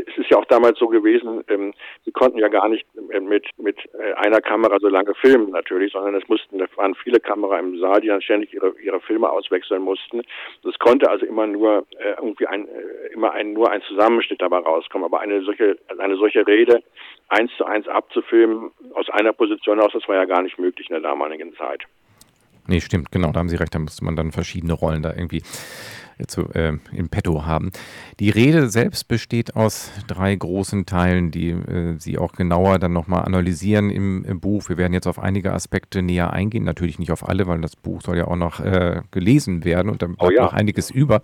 es 0.07 0.19
ist 0.19 0.29
ja 0.31 0.37
auch 0.37 0.45
damals 0.45 0.79
so 0.79 0.87
gewesen, 0.87 1.43
ähm, 1.49 1.73
sie 2.05 2.13
konnten 2.13 2.37
ja 2.37 2.49
gar 2.49 2.69
nicht 2.69 2.87
mit, 2.95 3.47
mit 3.57 3.79
äh, 3.99 4.13
einer 4.17 4.43
Kamera 4.43 4.77
so 4.81 4.89
lange 4.89 5.15
filmen 5.15 5.51
natürlich, 5.51 5.95
sondern 5.95 6.15
es 6.15 6.29
mussten, 6.29 6.59
da 6.59 6.67
waren 6.77 6.95
viele 6.95 7.21
Kamera 7.21 7.59
im 7.59 7.79
Saal, 7.79 8.03
die 8.03 8.09
dann 8.09 8.21
ständig 8.21 8.53
ihre, 8.53 8.79
ihre 8.83 9.01
Filme 9.01 9.31
auswechseln 9.31 9.81
mussten. 9.81 10.21
Es 10.63 10.79
konnte 10.79 11.09
also 11.09 11.25
immer 11.25 11.47
nur 11.47 11.87
äh, 11.99 12.11
irgendwie 12.19 12.47
ein, 12.47 12.69
äh, 12.69 13.15
immer 13.15 13.33
ein, 13.33 13.55
nur 13.55 13.71
ein 13.71 13.81
Zusammenschnitt 13.89 14.43
dabei 14.43 14.59
rauskommen. 14.59 15.07
Aber 15.07 15.21
eine 15.21 15.43
solche, 15.43 15.79
eine 15.99 16.17
solche 16.17 16.47
Rede 16.47 16.83
eins 17.29 17.51
zu 17.57 17.65
eins 17.65 17.89
abzufilmen 17.89 18.73
aus 18.93 19.09
einer 19.09 19.33
Position 19.33 19.81
aus, 19.81 19.93
das 19.95 20.07
war 20.07 20.17
ja 20.17 20.27
gar 20.27 20.43
nicht 20.43 20.59
möglich 20.59 20.91
in 20.91 21.01
der 21.01 21.03
damaligen 21.03 21.55
Zeit. 21.57 21.85
Nee, 22.67 22.81
stimmt, 22.81 23.11
genau, 23.11 23.31
da 23.33 23.41
haben 23.41 23.49
Sie 23.49 23.57
recht, 23.57 23.75
da 23.75 23.79
musste 23.79 24.05
man 24.05 24.17
dann 24.17 24.33
verschiedene 24.33 24.73
Rollen 24.73 25.03
da 25.03 25.11
irgendwie 25.11 25.43
zu, 26.27 26.49
äh, 26.55 26.77
im 26.93 27.09
Petto 27.09 27.45
haben. 27.45 27.71
Die 28.21 28.31
Rede 28.31 28.69
selbst 28.69 29.09
besteht 29.09 29.57
aus 29.57 29.91
drei 30.07 30.35
großen 30.35 30.87
Teilen, 30.87 31.31
die 31.31 31.51
äh, 31.51 31.97
Sie 31.99 32.19
auch 32.19 32.33
genauer 32.33 32.79
dann 32.79 32.93
nochmal 32.93 33.25
analysieren 33.25 33.91
im, 33.91 34.25
im, 34.25 34.41
Buch. 34.41 34.69
Wir 34.69 34.77
werden 34.77 34.93
jetzt 34.93 35.07
auf 35.07 35.19
einige 35.19 35.53
Aspekte 35.53 36.03
näher 36.03 36.33
eingehen, 36.33 36.65
natürlich 36.65 36.99
nicht 36.99 37.13
auf 37.13 37.29
alle, 37.29 37.47
weil 37.47 37.61
das 37.61 37.77
Buch 37.77 38.03
soll 38.03 38.19
ja 38.19 38.27
auch 38.27 38.37
noch 38.37 38.61
äh, 38.61 39.03
gelesen 39.11 39.65
werden 39.65 39.91
und 39.91 40.03
dann 40.03 40.17
bleibt 40.17 40.33
oh 40.33 40.37
ja. 40.37 40.43
noch 40.45 40.53
einiges 40.53 40.91
über. 40.91 41.21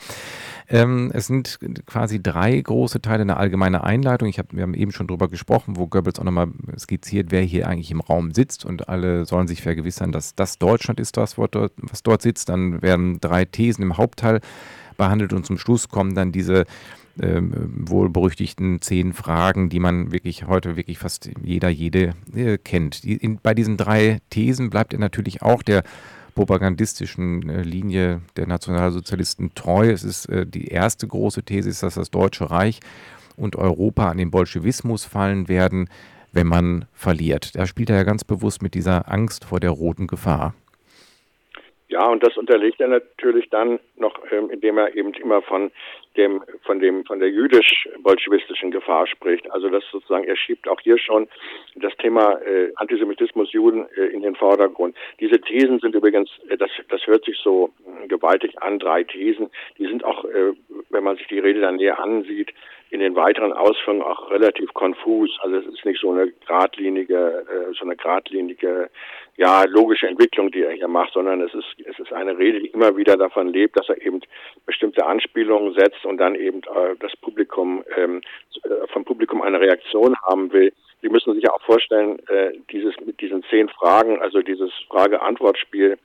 Ähm, 0.69 1.11
es 1.13 1.27
sind 1.27 1.59
quasi 1.87 2.23
drei 2.23 2.61
große 2.61 3.01
Teile, 3.01 3.23
eine 3.23 3.37
allgemeine 3.37 3.83
Einleitung. 3.83 4.29
Ich 4.29 4.39
hab, 4.39 4.55
wir 4.55 4.63
haben 4.63 4.75
eben 4.75 4.93
schon 4.93 5.09
drüber 5.09 5.29
gesprochen, 5.29 5.77
wo 5.77 5.89
Goebbels 5.89 6.21
auch 6.21 6.25
nochmal 6.25 6.49
skizziert, 6.79 7.31
wer 7.31 7.43
hier 7.43 7.67
eigentlich 7.67 7.91
im 7.91 8.01
Raum 8.01 8.33
sitzt 8.33 8.65
und 8.65 8.89
alle 8.89 9.25
sollen 9.25 9.49
sich 9.49 9.63
vergewissern, 9.63 10.13
dass 10.13 10.35
das 10.35 10.59
Deutschland 10.59 11.01
ist, 11.01 11.17
was 11.17 11.35
dort, 11.35 11.73
was 11.77 12.03
dort 12.03 12.23
sitzt. 12.23 12.49
Dann 12.49 12.83
werden 12.83 13.21
drei 13.21 13.45
Thesen 13.45 13.83
im 13.83 13.97
Hauptteil 13.97 14.41
behandelt 15.01 15.33
und 15.33 15.47
zum 15.47 15.59
Schluss 15.59 15.89
kommen 15.89 16.15
dann 16.15 16.31
diese 16.31 16.67
ähm, 17.21 17.53
wohlberüchtigten 17.89 18.81
zehn 18.83 19.13
Fragen, 19.15 19.71
die 19.71 19.81
man 19.81 20.13
wirklich 20.13 20.47
heute 20.47 20.77
wirklich 20.77 20.99
fast 20.99 21.31
jeder, 21.43 21.71
jede 21.71 22.13
äh, 22.35 22.59
kennt. 22.59 23.03
Die, 23.05 23.17
in, 23.17 23.39
bei 23.43 23.55
diesen 23.55 23.77
drei 23.77 24.21
Thesen 24.31 24.71
bleibt 24.71 24.93
er 24.93 25.01
natürlich 25.01 25.43
auch 25.43 25.63
der 25.63 25.83
propagandistischen 26.35 27.49
äh, 27.49 27.63
Linie 27.63 28.21
der 28.37 28.47
Nationalsozialisten 28.47 29.55
treu. 29.55 29.91
Es 29.91 30.05
ist 30.05 30.27
äh, 30.27 30.47
die 30.47 30.69
erste 30.69 31.07
große 31.07 31.43
These, 31.43 31.69
ist, 31.69 31.83
dass 31.83 31.95
das 31.95 32.11
Deutsche 32.11 32.51
Reich 32.51 32.81
und 33.37 33.57
Europa 33.57 34.11
an 34.11 34.19
den 34.19 34.31
Bolschewismus 34.31 35.05
fallen 35.05 35.49
werden, 35.49 35.89
wenn 36.33 36.47
man 36.47 36.85
verliert. 36.93 37.57
Da 37.57 37.67
spielt 37.67 37.91
er 37.91 37.97
ja 37.97 38.05
ganz 38.05 38.23
bewusst 38.23 38.63
mit 38.63 38.75
dieser 38.75 39.11
Angst 39.11 39.47
vor 39.47 39.61
der 39.61 39.71
roten 39.71 40.07
Gefahr. 40.07 40.55
Ja, 41.91 42.07
und 42.07 42.25
das 42.25 42.37
unterlegt 42.37 42.81
er 42.81 42.89
natürlich 42.89 43.51
dann 43.51 43.81
noch, 43.97 44.15
ähm, 44.31 44.49
indem 44.51 44.79
er 44.79 44.95
eben 44.95 45.13
immer 45.15 45.43
von 45.43 45.73
dem, 46.17 46.43
von 46.63 46.81
dem, 46.81 47.05
von 47.05 47.21
der 47.21 47.31
jüdisch-bolschewistischen 47.31 48.71
Gefahr 48.71 49.07
spricht. 49.07 49.51
Also 49.53 49.69
das 49.69 49.85
sozusagen, 49.91 50.25
er 50.25 50.37
schiebt 50.37 50.69
auch 50.69 50.81
hier 50.81 50.99
schon 50.99 51.29
das 51.77 51.97
Thema 51.97 52.41
äh, 52.43 52.73
Antisemitismus, 52.77 53.53
Juden 53.53 53.87
äh, 53.97 54.07
in 54.07 54.23
den 54.23 54.35
Vordergrund. 54.35 54.97
Diese 55.21 55.41
Thesen 55.41 55.79
sind 55.79 55.95
übrigens, 55.95 56.31
äh, 56.49 56.57
das, 56.57 56.71
das 56.89 57.07
hört 57.07 57.25
sich 57.25 57.39
so 57.39 57.71
gewaltig 58.09 58.61
an. 58.63 58.79
Drei 58.79 59.05
Thesen, 59.05 59.51
die 59.79 59.87
sind 59.87 60.05
auch, 60.05 60.25
äh, 60.25 60.53
wenn 60.91 61.05
man 61.05 61.17
sich 61.17 61.27
die 61.29 61.39
Rede 61.39 61.61
dann 61.61 61.77
näher 61.77 62.01
ansieht, 62.01 62.53
in 62.91 63.01
den 63.01 63.15
weiteren 63.15 63.53
Ausführungen 63.53 64.03
auch 64.03 64.31
relativ 64.31 64.73
konfus. 64.75 65.31
Also 65.43 65.57
es 65.57 65.67
ist 65.67 65.85
nicht 65.85 66.01
so 66.01 66.11
eine 66.11 66.33
geradlinige, 66.33 67.47
äh, 67.49 67.73
so 67.79 67.85
eine 67.85 67.97
geradlinige, 67.97 68.91
ja, 69.37 69.65
logische 69.65 70.09
Entwicklung, 70.09 70.51
die 70.51 70.63
er 70.63 70.73
hier 70.73 70.89
macht, 70.89 71.13
sondern 71.13 71.41
es 71.41 71.55
ist, 71.55 71.77
es 71.87 71.99
ist 71.99 72.13
eine 72.13 72.37
Rede, 72.37 72.61
die 72.61 72.67
immer 72.69 72.97
wieder 72.97 73.17
davon 73.17 73.49
lebt, 73.49 73.79
dass 73.79 73.89
er 73.89 74.03
eben 74.03 74.21
bestimmte 74.67 75.07
Anspielungen 75.07 75.73
setzt 75.75 76.05
und 76.11 76.19
dann 76.19 76.35
eben 76.35 76.59
äh, 76.59 76.97
das 76.99 77.17
Publikum, 77.17 77.85
ähm, 77.97 78.21
äh, 78.65 78.87
vom 78.93 79.05
Publikum 79.05 79.41
eine 79.41 79.61
Reaktion 79.61 80.15
haben 80.27 80.53
will. 80.53 80.73
Sie 81.01 81.09
müssen 81.09 81.33
sich 81.35 81.45
ja 81.45 81.53
auch 81.53 81.63
vorstellen, 81.63 82.19
äh, 82.29 82.53
dieses 82.71 82.95
mit 83.01 83.21
diesen 83.21 83.43
zehn 83.45 83.69
Fragen, 83.69 84.21
also 84.21 84.43
dieses 84.43 84.71
Frage-Antwort-Spiel, 84.89 85.97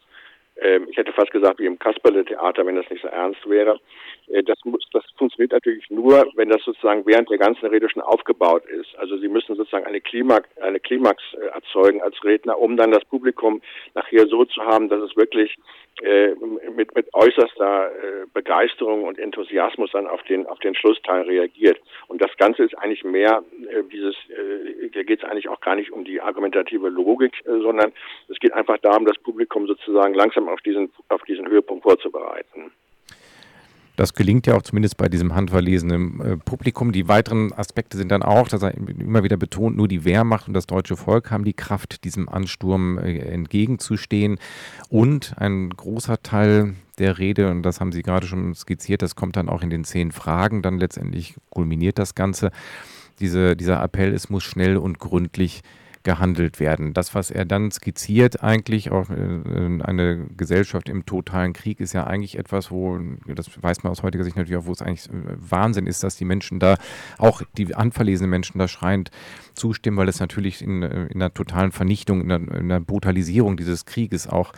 äh, 0.55 0.79
ich 0.87 0.95
hätte 0.95 1.11
fast 1.11 1.31
gesagt 1.31 1.59
wie 1.59 1.65
im 1.65 1.79
Kasperle-Theater, 1.79 2.65
wenn 2.65 2.75
das 2.75 2.89
nicht 2.89 3.01
so 3.01 3.07
ernst 3.07 3.49
wäre. 3.49 3.79
Äh, 4.27 4.43
das, 4.43 4.57
muss, 4.63 4.83
das 4.91 5.03
funktioniert 5.17 5.51
natürlich 5.51 5.89
nur, 5.89 6.25
wenn 6.35 6.49
das 6.49 6.63
sozusagen 6.63 7.05
während 7.05 7.29
der 7.29 7.37
ganzen 7.37 7.67
Rede 7.67 7.89
schon 7.89 8.01
aufgebaut 8.01 8.65
ist. 8.65 8.95
Also 8.97 9.17
Sie 9.17 9.27
müssen 9.27 9.55
sozusagen 9.55 9.85
eine 9.85 10.01
Klimax, 10.01 10.49
eine 10.61 10.79
Klimax 10.79 11.21
äh, 11.33 11.45
erzeugen 11.47 12.01
als 12.01 12.23
Redner, 12.23 12.59
um 12.59 12.77
dann 12.77 12.91
das 12.91 13.05
Publikum 13.05 13.61
nachher 13.93 14.27
so 14.27 14.45
zu 14.45 14.61
haben, 14.61 14.89
dass 14.89 15.01
es 15.01 15.15
wirklich 15.15 15.57
äh, 16.01 16.35
mit, 16.75 16.93
mit 16.93 17.13
äußerster 17.13 17.87
äh, 17.87 18.25
Begeisterung 18.33 19.03
und 19.03 19.17
Enthusiasmus 19.17 19.91
dann 19.93 20.07
auf 20.07 20.21
den 20.23 20.45
auf 20.45 20.59
den 20.59 20.75
Schlussteil 20.75 21.21
reagiert. 21.21 21.79
Und 22.07 22.21
das 22.21 22.35
Ganze 22.37 22.63
ist 22.63 22.77
eigentlich 22.77 23.05
mehr 23.05 23.43
äh, 23.69 23.81
dieses, 23.83 24.15
äh, 24.29 24.89
da 24.89 25.03
geht 25.03 25.23
es 25.23 25.29
eigentlich 25.29 25.47
auch 25.47 25.61
gar 25.61 25.75
nicht 25.75 25.91
um 25.91 26.03
die 26.03 26.19
argumentative 26.19 26.89
Logik, 26.89 27.33
sondern 27.45 27.93
es 28.27 28.37
geht 28.39 28.53
einfach 28.53 28.77
darum, 28.79 29.05
das 29.05 29.17
Publikum 29.19 29.67
sozusagen 29.67 30.13
langsam 30.13 30.49
auf 30.49 30.59
diesen 30.61 30.91
auf 31.07 31.23
diesen 31.23 31.47
Höhepunkt 31.47 31.83
vorzubereiten. 31.83 32.71
Das 33.95 34.13
gelingt 34.13 34.47
ja 34.47 34.55
auch 34.55 34.61
zumindest 34.61 34.97
bei 34.97 35.07
diesem 35.07 35.35
handverlesenen 35.35 36.21
äh, 36.21 36.37
Publikum. 36.37 36.91
Die 36.91 37.07
weiteren 37.07 37.53
Aspekte 37.53 37.97
sind 37.97 38.09
dann 38.09 38.23
auch, 38.23 38.47
dass 38.47 38.61
er 38.61 38.73
immer 38.75 39.23
wieder 39.23 39.37
betont, 39.37 39.77
nur 39.77 39.87
die 39.87 40.03
Wehrmacht 40.03 40.47
und 40.47 40.53
das 40.53 40.67
deutsche 40.67 40.97
Volk 40.97 41.31
haben 41.31 41.45
die 41.45 41.53
Kraft, 41.53 42.03
diesem 42.03 42.27
Ansturm 42.27 42.97
äh, 42.97 43.19
entgegenzustehen. 43.19 44.37
Und 44.89 45.35
ein 45.37 45.69
großer 45.69 46.21
Teil 46.21 46.75
der 46.97 47.17
Rede, 47.17 47.49
und 47.51 47.63
das 47.63 47.79
haben 47.79 47.91
Sie 47.91 48.01
gerade 48.01 48.27
schon 48.27 48.53
skizziert, 48.55 49.01
das 49.01 49.15
kommt 49.15 49.35
dann 49.35 49.49
auch 49.49 49.61
in 49.61 49.69
den 49.69 49.83
zehn 49.83 50.11
Fragen, 50.11 50.61
dann 50.61 50.77
letztendlich 50.77 51.35
kulminiert 51.49 51.99
das 51.99 52.15
Ganze. 52.15 52.51
Diese, 53.19 53.55
dieser 53.55 53.81
Appell, 53.81 54.13
es 54.13 54.29
muss 54.29 54.43
schnell 54.43 54.77
und 54.77 54.99
gründlich 54.99 55.61
gehandelt 56.05 56.61
werden. 56.61 56.93
Das, 56.93 57.13
was 57.13 57.31
er 57.31 57.43
dann 57.43 57.71
skizziert, 57.71 58.41
eigentlich 58.41 58.91
auch 58.91 59.09
äh, 59.09 59.83
eine 59.83 60.27
Gesellschaft 60.37 60.87
im 60.87 61.05
totalen 61.05 61.51
Krieg, 61.51 61.81
ist 61.81 61.93
ja 61.93 62.05
eigentlich 62.05 62.37
etwas, 62.37 62.71
wo, 62.71 62.97
das 63.27 63.61
weiß 63.61 63.83
man 63.83 63.91
aus 63.91 64.03
heutiger 64.03 64.23
Sicht 64.23 64.37
natürlich 64.37 64.61
auch, 64.61 64.67
wo 64.67 64.71
es 64.71 64.81
eigentlich 64.81 65.09
äh, 65.09 65.35
Wahnsinn 65.37 65.87
ist, 65.87 66.03
dass 66.03 66.15
die 66.15 66.23
Menschen 66.23 66.59
da, 66.59 66.77
auch 67.17 67.41
die 67.57 67.75
anverlesenen 67.75 68.29
Menschen 68.29 68.59
da 68.59 68.69
schreiend 68.69 69.11
zustimmen, 69.55 69.97
weil 69.97 70.07
es 70.07 70.21
natürlich 70.21 70.61
in, 70.61 70.83
äh, 70.83 71.07
in 71.07 71.21
einer 71.21 71.33
totalen 71.33 71.73
Vernichtung, 71.73 72.21
in 72.21 72.31
einer, 72.31 72.55
in 72.55 72.71
einer 72.71 72.79
Brutalisierung 72.79 73.57
dieses 73.57 73.85
Krieges 73.85 74.27
auch 74.27 74.53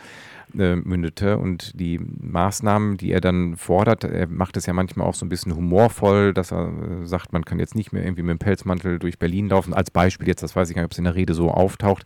äh, 0.56 0.76
mündete. 0.76 1.38
Und 1.38 1.78
die 1.78 1.98
Maßnahmen, 1.98 2.96
die 2.96 3.12
er 3.12 3.20
dann 3.20 3.56
fordert, 3.56 4.04
er 4.04 4.26
macht 4.28 4.56
es 4.56 4.66
ja 4.66 4.72
manchmal 4.72 5.06
auch 5.06 5.14
so 5.14 5.26
ein 5.26 5.28
bisschen 5.28 5.54
humorvoll, 5.54 6.34
dass 6.34 6.52
er 6.52 6.68
äh, 6.68 7.06
sagt, 7.06 7.32
man 7.32 7.44
kann 7.44 7.58
jetzt 7.58 7.74
nicht 7.74 7.92
mehr 7.92 8.04
irgendwie 8.04 8.22
mit 8.22 8.30
dem 8.30 8.38
Pelzmantel 8.38 8.98
durch 8.98 9.18
Berlin 9.18 9.48
laufen. 9.48 9.74
Als 9.74 9.90
Beispiel 9.90 10.28
jetzt, 10.28 10.42
das 10.42 10.54
weiß 10.54 10.68
ich 10.68 10.74
gar 10.74 10.82
nicht, 10.82 10.88
ob 10.88 10.92
es 10.92 10.98
in 10.98 11.04
der 11.04 11.14
Rede 11.14 11.34
so 11.34 11.50
auftaucht. 11.50 12.04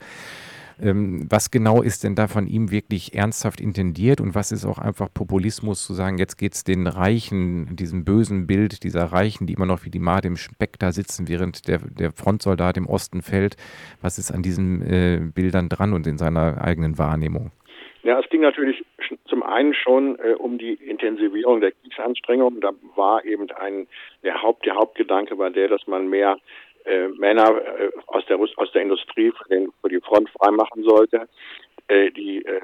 Ähm, 0.80 1.26
was 1.28 1.50
genau 1.50 1.80
ist 1.80 2.02
denn 2.02 2.16
da 2.16 2.26
von 2.26 2.46
ihm 2.46 2.70
wirklich 2.70 3.14
ernsthaft 3.14 3.60
intendiert 3.60 4.20
und 4.20 4.34
was 4.34 4.50
ist 4.52 4.64
auch 4.64 4.78
einfach 4.78 5.08
Populismus 5.12 5.84
zu 5.84 5.94
sagen, 5.94 6.18
jetzt 6.18 6.38
geht 6.38 6.54
es 6.54 6.64
den 6.64 6.88
Reichen, 6.88 7.76
diesem 7.76 8.04
bösen 8.04 8.46
Bild 8.48 8.82
dieser 8.82 9.04
Reichen, 9.04 9.46
die 9.46 9.52
immer 9.52 9.66
noch 9.66 9.84
wie 9.84 9.90
die 9.90 10.00
Made 10.00 10.26
im 10.26 10.36
Speck 10.36 10.78
da 10.80 10.92
sitzen, 10.92 11.28
während 11.28 11.68
der, 11.68 11.78
der 11.78 12.12
Frontsoldat 12.12 12.76
im 12.76 12.86
Osten 12.86 13.22
fällt. 13.22 13.56
Was 14.00 14.18
ist 14.18 14.32
an 14.32 14.42
diesen 14.42 14.82
äh, 14.82 15.20
Bildern 15.32 15.68
dran 15.68 15.92
und 15.92 16.06
in 16.06 16.18
seiner 16.18 16.60
eigenen 16.60 16.98
Wahrnehmung? 16.98 17.52
Ja, 18.02 18.18
es 18.18 18.28
ging 18.30 18.40
natürlich 18.40 18.84
zum 19.26 19.42
einen 19.44 19.74
schon 19.74 20.18
äh, 20.18 20.34
um 20.36 20.58
die 20.58 20.74
Intensivierung 20.74 21.60
der 21.60 21.70
Kriegsanstrengungen. 21.72 22.60
Da 22.60 22.72
war 22.96 23.24
eben 23.24 23.48
ein 23.52 23.86
der 24.24 24.42
Haupt 24.42 24.66
der 24.66 24.74
Hauptgedanke 24.74 25.38
war 25.38 25.50
der, 25.50 25.68
dass 25.68 25.86
man 25.86 26.08
mehr 26.08 26.36
äh, 26.84 27.08
Männer 27.08 27.60
äh, 27.78 27.90
aus 28.06 28.24
der 28.26 28.40
aus 28.40 28.72
der 28.72 28.82
Industrie 28.82 29.30
für, 29.30 29.48
den, 29.48 29.72
für 29.80 29.88
die 29.88 30.00
Front 30.00 30.30
freimachen 30.30 30.82
sollte. 30.82 31.28
Äh, 31.88 32.10
die, 32.12 32.44
äh, 32.44 32.60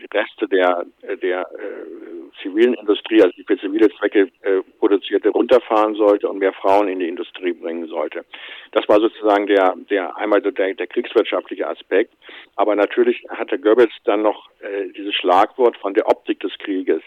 die 0.00 0.16
Reste 0.16 0.48
der 0.48 0.84
der 1.22 1.40
äh, 1.40 2.42
zivilen 2.42 2.74
Industrie, 2.74 3.22
also 3.22 3.32
die 3.36 3.44
für 3.44 3.58
zivile 3.58 3.88
Zwecke 3.90 4.28
äh, 4.42 4.62
produzierte, 4.78 5.30
runterfahren 5.30 5.94
sollte 5.94 6.28
und 6.28 6.38
mehr 6.38 6.52
Frauen 6.52 6.88
in 6.88 6.98
die 6.98 7.08
Industrie 7.08 7.52
bringen 7.52 7.86
sollte. 7.86 8.24
Das 8.72 8.88
war 8.88 9.00
sozusagen 9.00 9.46
der 9.46 9.74
der 9.88 10.16
einmal 10.16 10.42
der, 10.42 10.74
der 10.74 10.86
kriegswirtschaftliche 10.86 11.68
Aspekt. 11.68 12.12
Aber 12.56 12.74
natürlich 12.74 13.24
hatte 13.28 13.58
Goebbels 13.58 13.92
dann 14.04 14.22
noch 14.22 14.50
äh, 14.60 14.88
dieses 14.96 15.14
Schlagwort 15.14 15.76
von 15.76 15.94
der 15.94 16.08
Optik 16.08 16.40
des 16.40 16.52
Krieges. 16.58 17.02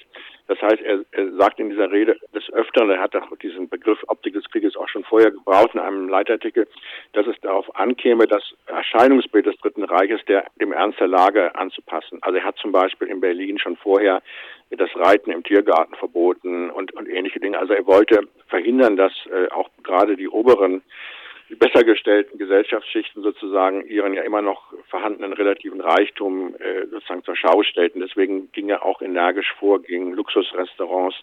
Das 0.49 0.59
heißt, 0.63 0.81
er, 0.81 1.05
er 1.11 1.31
sagt 1.33 1.59
in 1.59 1.69
dieser 1.69 1.91
Rede 1.91 2.17
des 2.33 2.51
Öfteren, 2.51 2.89
er 2.89 2.99
hat 2.99 3.15
auch 3.15 3.37
diesen 3.37 3.69
Begriff 3.69 3.99
Optik 4.07 4.33
des 4.33 4.49
Krieges 4.49 4.75
auch 4.75 4.89
schon 4.89 5.03
vorher 5.03 5.29
gebraucht 5.29 5.75
in 5.75 5.79
einem 5.79 6.09
Leitartikel, 6.09 6.67
dass 7.13 7.27
es 7.27 7.39
darauf 7.41 7.73
ankäme, 7.75 8.25
das 8.25 8.41
Erscheinungsbild 8.65 9.45
des 9.45 9.55
Dritten 9.57 9.83
Reiches 9.83 10.21
der, 10.27 10.47
dem 10.59 10.73
Ernst 10.73 10.99
der 10.99 11.07
Lage 11.07 11.53
anzupassen. 11.53 12.17
Also 12.21 12.39
er 12.39 12.45
hat 12.45 12.57
zum 12.57 12.71
Beispiel 12.71 13.09
in 13.09 13.21
Berlin 13.21 13.59
schon 13.59 13.77
vorher 13.77 14.23
das 14.71 14.89
Reiten 14.95 15.29
im 15.29 15.43
Tiergarten 15.43 15.93
verboten 15.93 16.71
und, 16.71 16.93
und 16.93 17.07
ähnliche 17.07 17.39
Dinge. 17.39 17.59
Also 17.59 17.73
er 17.73 17.85
wollte 17.85 18.21
verhindern, 18.47 18.97
dass 18.97 19.13
äh, 19.27 19.51
auch 19.51 19.69
gerade 19.83 20.15
die 20.15 20.29
oberen 20.29 20.81
die 21.49 21.55
besser 21.55 21.83
gestellten 21.83 22.37
Gesellschaftsschichten 22.37 23.23
sozusagen 23.23 23.85
ihren 23.87 24.13
ja 24.13 24.21
immer 24.21 24.41
noch 24.41 24.71
vorhandenen 24.87 25.33
relativen 25.33 25.81
Reichtum 25.81 26.55
äh, 26.59 26.85
sozusagen 26.87 27.23
zur 27.23 27.35
Schau 27.35 27.63
stellten. 27.63 28.01
Deswegen 28.01 28.51
ging 28.51 28.69
er 28.69 28.85
auch 28.85 29.01
energisch 29.01 29.51
vor 29.59 29.81
gegen 29.81 30.13
Luxusrestaurants, 30.13 31.15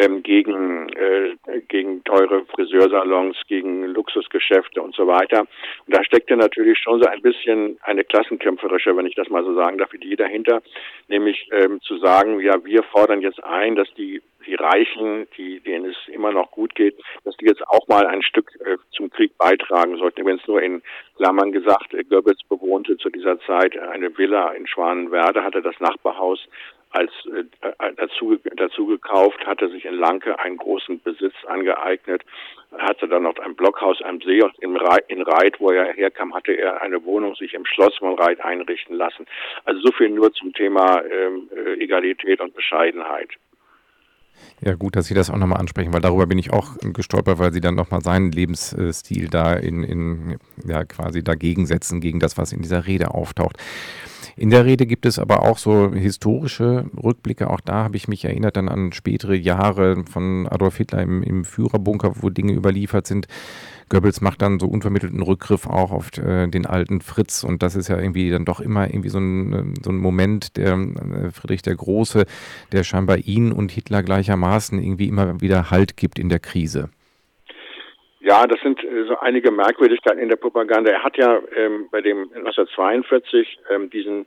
ähm, 0.00 0.22
gegen, 0.22 0.88
äh, 0.90 1.36
gegen 1.68 2.04
teure 2.04 2.44
Friseursalons, 2.46 3.36
gegen 3.48 3.84
Luxusgeschäfte 3.86 4.80
und 4.82 4.94
so 4.94 5.06
weiter. 5.06 5.40
Und 5.40 5.96
da 5.96 6.04
steckte 6.04 6.36
natürlich 6.36 6.78
schon 6.78 7.00
so 7.00 7.08
ein 7.08 7.22
bisschen 7.22 7.78
eine 7.82 8.04
klassenkämpferische, 8.04 8.96
wenn 8.96 9.06
ich 9.06 9.14
das 9.14 9.28
mal 9.28 9.44
so 9.44 9.54
sagen 9.54 9.78
darf, 9.78 9.92
Idee 9.92 10.16
dahinter, 10.16 10.62
nämlich 11.08 11.48
ähm, 11.52 11.80
zu 11.80 11.98
sagen, 11.98 12.40
ja, 12.40 12.64
wir 12.64 12.82
fordern 12.84 13.20
jetzt 13.20 13.42
ein, 13.42 13.76
dass 13.76 13.92
die 13.94 14.22
die 14.46 14.54
Reichen, 14.54 15.26
die, 15.36 15.60
denen 15.60 15.90
es 15.90 15.96
immer 16.08 16.32
noch 16.32 16.50
gut 16.50 16.74
geht, 16.74 16.96
dass 17.24 17.36
die 17.36 17.44
jetzt 17.44 17.66
auch 17.68 17.86
mal 17.86 18.06
ein 18.06 18.22
Stück 18.22 18.50
äh, 18.64 18.78
zum 18.92 19.10
Krieg 19.10 19.36
beitragen 19.36 19.96
sollten. 19.98 20.24
Wenn 20.24 20.38
es 20.38 20.46
nur 20.46 20.62
in 20.62 20.82
Klammern 21.16 21.52
gesagt, 21.52 21.92
äh, 21.92 22.02
Goebbels 22.04 22.40
bewohnte 22.48 22.96
zu 22.96 23.10
dieser 23.10 23.38
Zeit 23.40 23.76
eine 23.78 24.16
Villa 24.16 24.52
in 24.52 24.66
Schwanenwerde, 24.66 25.44
hatte 25.44 25.60
das 25.60 25.78
Nachbarhaus 25.80 26.40
als 26.90 27.10
äh, 27.26 27.44
äh, 27.66 27.92
dazu, 27.96 28.38
dazu 28.56 28.86
gekauft, 28.86 29.46
hatte 29.46 29.68
sich 29.68 29.84
in 29.84 29.94
Lanke 29.94 30.38
einen 30.38 30.56
großen 30.56 31.00
Besitz 31.02 31.34
angeeignet, 31.46 32.22
hatte 32.76 33.08
dann 33.08 33.24
noch 33.24 33.38
ein 33.38 33.54
Blockhaus 33.54 34.02
am 34.02 34.20
See 34.20 34.42
und 34.42 34.58
in, 34.60 34.76
Reit, 34.76 35.04
in 35.08 35.22
Reit, 35.22 35.60
wo 35.60 35.70
er 35.70 35.92
herkam, 35.92 36.34
hatte 36.34 36.52
er 36.52 36.80
eine 36.82 37.04
Wohnung 37.04 37.34
sich 37.34 37.54
im 37.54 37.64
Schloss 37.64 37.96
von 37.96 38.18
Reit 38.18 38.40
einrichten 38.40 38.96
lassen. 38.96 39.26
Also 39.64 39.80
so 39.80 39.92
viel 39.92 40.10
nur 40.10 40.32
zum 40.32 40.52
Thema 40.52 41.02
ähm, 41.04 41.48
äh, 41.54 41.74
Egalität 41.82 42.40
und 42.40 42.54
Bescheidenheit. 42.54 43.30
Ja, 44.60 44.74
gut, 44.74 44.96
dass 44.96 45.06
Sie 45.06 45.14
das 45.14 45.30
auch 45.30 45.36
nochmal 45.36 45.60
ansprechen, 45.60 45.92
weil 45.92 46.00
darüber 46.00 46.26
bin 46.26 46.38
ich 46.38 46.52
auch 46.52 46.76
gestolpert, 46.92 47.38
weil 47.38 47.52
Sie 47.52 47.60
dann 47.60 47.76
nochmal 47.76 48.02
seinen 48.02 48.32
Lebensstil 48.32 49.28
da 49.28 49.54
in, 49.54 49.84
in, 49.84 50.38
ja, 50.66 50.84
quasi 50.84 51.22
dagegen 51.22 51.66
setzen, 51.66 52.00
gegen 52.00 52.18
das, 52.18 52.36
was 52.36 52.52
in 52.52 52.62
dieser 52.62 52.86
Rede 52.86 53.14
auftaucht. 53.14 53.56
In 54.36 54.50
der 54.50 54.64
Rede 54.64 54.86
gibt 54.86 55.06
es 55.06 55.18
aber 55.18 55.42
auch 55.42 55.58
so 55.58 55.92
historische 55.92 56.86
Rückblicke. 57.02 57.50
Auch 57.50 57.60
da 57.60 57.84
habe 57.84 57.96
ich 57.96 58.06
mich 58.06 58.24
erinnert 58.24 58.56
dann 58.56 58.68
an 58.68 58.92
spätere 58.92 59.34
Jahre 59.34 60.04
von 60.08 60.46
Adolf 60.48 60.76
Hitler 60.76 61.02
im, 61.02 61.22
im 61.22 61.44
Führerbunker, 61.44 62.22
wo 62.22 62.30
Dinge 62.30 62.52
überliefert 62.52 63.06
sind. 63.06 63.26
Goebbels 63.88 64.20
macht 64.20 64.42
dann 64.42 64.58
so 64.58 64.66
unvermittelten 64.66 65.22
Rückgriff 65.22 65.66
auch 65.66 65.90
auf 65.90 66.16
äh, 66.18 66.46
den 66.48 66.66
alten 66.66 67.00
Fritz 67.00 67.44
und 67.44 67.62
das 67.62 67.76
ist 67.76 67.88
ja 67.88 67.98
irgendwie 67.98 68.30
dann 68.30 68.44
doch 68.44 68.60
immer 68.60 68.86
irgendwie 68.86 69.08
so 69.08 69.18
ein, 69.18 69.52
äh, 69.52 69.82
so 69.82 69.90
ein 69.90 69.96
Moment, 69.96 70.56
der 70.56 70.74
äh, 70.74 71.30
Friedrich 71.30 71.62
der 71.62 71.76
Große, 71.76 72.24
der 72.72 72.84
scheinbar 72.84 73.18
ihn 73.18 73.52
und 73.52 73.70
Hitler 73.70 74.02
gleichermaßen 74.02 74.82
irgendwie 74.82 75.08
immer 75.08 75.40
wieder 75.40 75.70
Halt 75.70 75.96
gibt 75.96 76.18
in 76.18 76.28
der 76.28 76.38
Krise. 76.38 76.90
Ja, 78.20 78.46
das 78.46 78.60
sind 78.60 78.80
so 79.06 79.18
einige 79.20 79.50
Merkwürdigkeiten 79.50 80.20
in 80.20 80.28
der 80.28 80.36
Propaganda. 80.36 80.90
Er 80.90 81.02
hat 81.02 81.16
ja 81.16 81.38
ähm, 81.56 81.88
bei 81.90 82.02
dem 82.02 82.24
1942 82.34 83.58
ähm, 83.70 83.88
diesen 83.88 84.26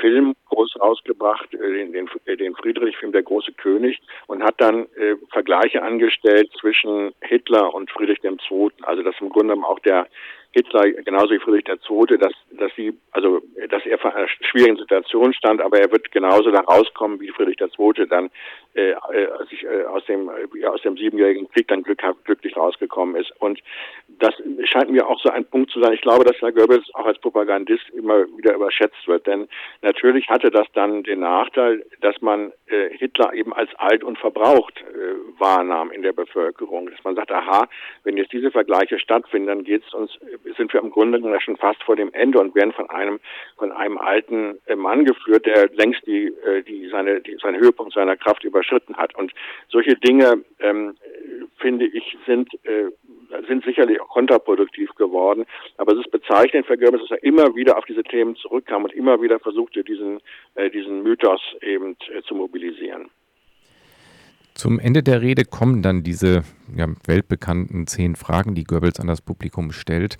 Film 0.00 0.34
groß 0.46 0.76
rausgebracht, 0.80 1.52
äh, 1.54 1.58
den, 1.58 1.92
den, 1.92 2.08
äh, 2.24 2.36
den 2.36 2.54
Friedrich-Film 2.54 3.12
Der 3.12 3.22
große 3.22 3.52
König, 3.52 4.00
und 4.26 4.42
hat 4.42 4.54
dann 4.58 4.86
äh, 4.96 5.16
Vergleiche 5.30 5.82
angestellt 5.82 6.50
zwischen 6.60 7.12
Hitler 7.20 7.74
und 7.74 7.90
Friedrich 7.90 8.22
II. 8.24 8.70
Also 8.82 9.02
dass 9.02 9.14
im 9.20 9.28
Grunde 9.28 9.54
auch 9.54 9.78
der 9.80 10.06
Hitler 10.52 10.90
genauso 10.90 11.30
wie 11.30 11.38
Friedrich 11.38 11.68
II., 11.68 12.18
dass, 12.18 12.32
dass 12.52 12.72
sie, 12.76 12.96
also 13.12 13.42
dass 13.68 13.84
er 13.84 13.98
vor 13.98 14.14
einer 14.14 14.28
schwierigen 14.40 14.78
Situation 14.78 15.34
stand, 15.34 15.60
aber 15.60 15.78
er 15.78 15.92
wird 15.92 16.10
genauso 16.12 16.50
da 16.50 16.60
rauskommen, 16.60 17.20
wie 17.20 17.28
Friedrich 17.28 17.60
II. 17.60 18.06
dann 18.08 18.30
äh, 18.76 18.90
äh, 18.90 19.46
sich 19.48 19.64
äh, 19.64 19.84
aus 19.84 20.04
dem 20.04 20.28
äh, 20.28 20.66
aus 20.66 20.82
dem 20.82 20.98
siebenjährigen 20.98 21.48
Krieg 21.48 21.66
dann 21.68 21.82
glück, 21.82 22.02
glücklich 22.24 22.56
rausgekommen 22.56 23.16
ist. 23.16 23.32
Und 23.38 23.60
das 24.18 24.34
scheint 24.64 24.90
mir 24.90 25.08
auch 25.08 25.18
so 25.22 25.30
ein 25.30 25.46
Punkt 25.46 25.70
zu 25.70 25.80
sein. 25.80 25.94
Ich 25.94 26.02
glaube, 26.02 26.24
dass 26.24 26.40
Herr 26.42 26.52
Goebbels 26.52 26.84
auch 26.94 27.06
als 27.06 27.18
Propagandist 27.18 27.88
immer 27.90 28.26
wieder 28.36 28.54
überschätzt 28.54 29.06
wird, 29.06 29.26
denn 29.26 29.48
natürlich 29.80 30.28
hatte 30.28 30.50
das 30.50 30.66
dann 30.74 31.04
den 31.04 31.20
Nachteil, 31.20 31.86
dass 32.02 32.20
man 32.20 32.52
äh, 32.66 32.90
Hitler 32.90 33.32
eben 33.32 33.54
als 33.54 33.74
alt 33.76 34.04
und 34.04 34.18
verbraucht 34.18 34.78
äh, 34.80 35.40
wahrnahm 35.40 35.90
in 35.90 36.02
der 36.02 36.12
Bevölkerung, 36.12 36.90
dass 36.90 37.02
man 37.02 37.14
sagt, 37.14 37.32
aha, 37.32 37.68
wenn 38.04 38.18
jetzt 38.18 38.32
diese 38.32 38.50
Vergleiche 38.50 38.98
stattfinden, 38.98 39.48
dann 39.48 39.64
geht's 39.64 39.94
uns, 39.94 40.18
sind 40.56 40.72
wir 40.74 40.80
im 40.80 40.90
Grunde 40.90 41.18
genommen 41.18 41.40
schon 41.40 41.56
fast 41.56 41.82
vor 41.82 41.96
dem 41.96 42.12
Ende 42.12 42.38
und 42.40 42.54
werden 42.54 42.72
von 42.72 42.90
einem 42.90 43.20
von 43.56 43.72
einem 43.72 43.96
alten 43.96 44.58
äh, 44.66 44.76
Mann 44.76 45.04
geführt, 45.06 45.46
der 45.46 45.70
längst 45.72 46.06
die, 46.06 46.26
äh, 46.26 46.62
die 46.62 46.88
seine 46.88 47.22
die, 47.22 47.36
seinen 47.40 47.58
Höhepunkt 47.58 47.94
seiner 47.94 48.16
Kraft 48.16 48.44
überschritten 48.66 48.96
hat. 48.96 49.14
Und 49.16 49.32
solche 49.68 49.96
Dinge 49.96 50.44
ähm, 50.60 50.96
finde 51.58 51.86
ich 51.86 52.16
sind 52.26 52.52
äh, 52.64 52.90
sind 53.48 53.64
sicherlich 53.64 54.00
auch 54.00 54.08
kontraproduktiv 54.08 54.90
geworden. 54.94 55.44
Aber 55.78 55.92
es 55.92 56.00
ist 56.00 56.10
bezeichnend 56.10 56.66
für 56.66 56.78
Goebbels, 56.78 57.02
dass 57.08 57.18
er 57.18 57.24
immer 57.24 57.54
wieder 57.56 57.76
auf 57.76 57.84
diese 57.84 58.04
Themen 58.04 58.36
zurückkam 58.36 58.84
und 58.84 58.92
immer 58.92 59.20
wieder 59.20 59.40
versuchte, 59.40 59.82
diesen, 59.82 60.20
äh, 60.54 60.70
diesen 60.70 61.02
Mythos 61.02 61.40
eben 61.60 61.96
äh, 62.14 62.22
zu 62.22 62.36
mobilisieren. 62.36 63.10
Zum 64.54 64.78
Ende 64.78 65.02
der 65.02 65.20
Rede 65.20 65.44
kommen 65.44 65.82
dann 65.82 66.02
diese 66.02 66.44
ja, 66.74 66.86
weltbekannten 67.06 67.88
zehn 67.88 68.14
Fragen, 68.14 68.54
die 68.54 68.64
Goebbels 68.64 69.00
an 69.00 69.08
das 69.08 69.20
Publikum 69.20 69.72
stellt. 69.72 70.16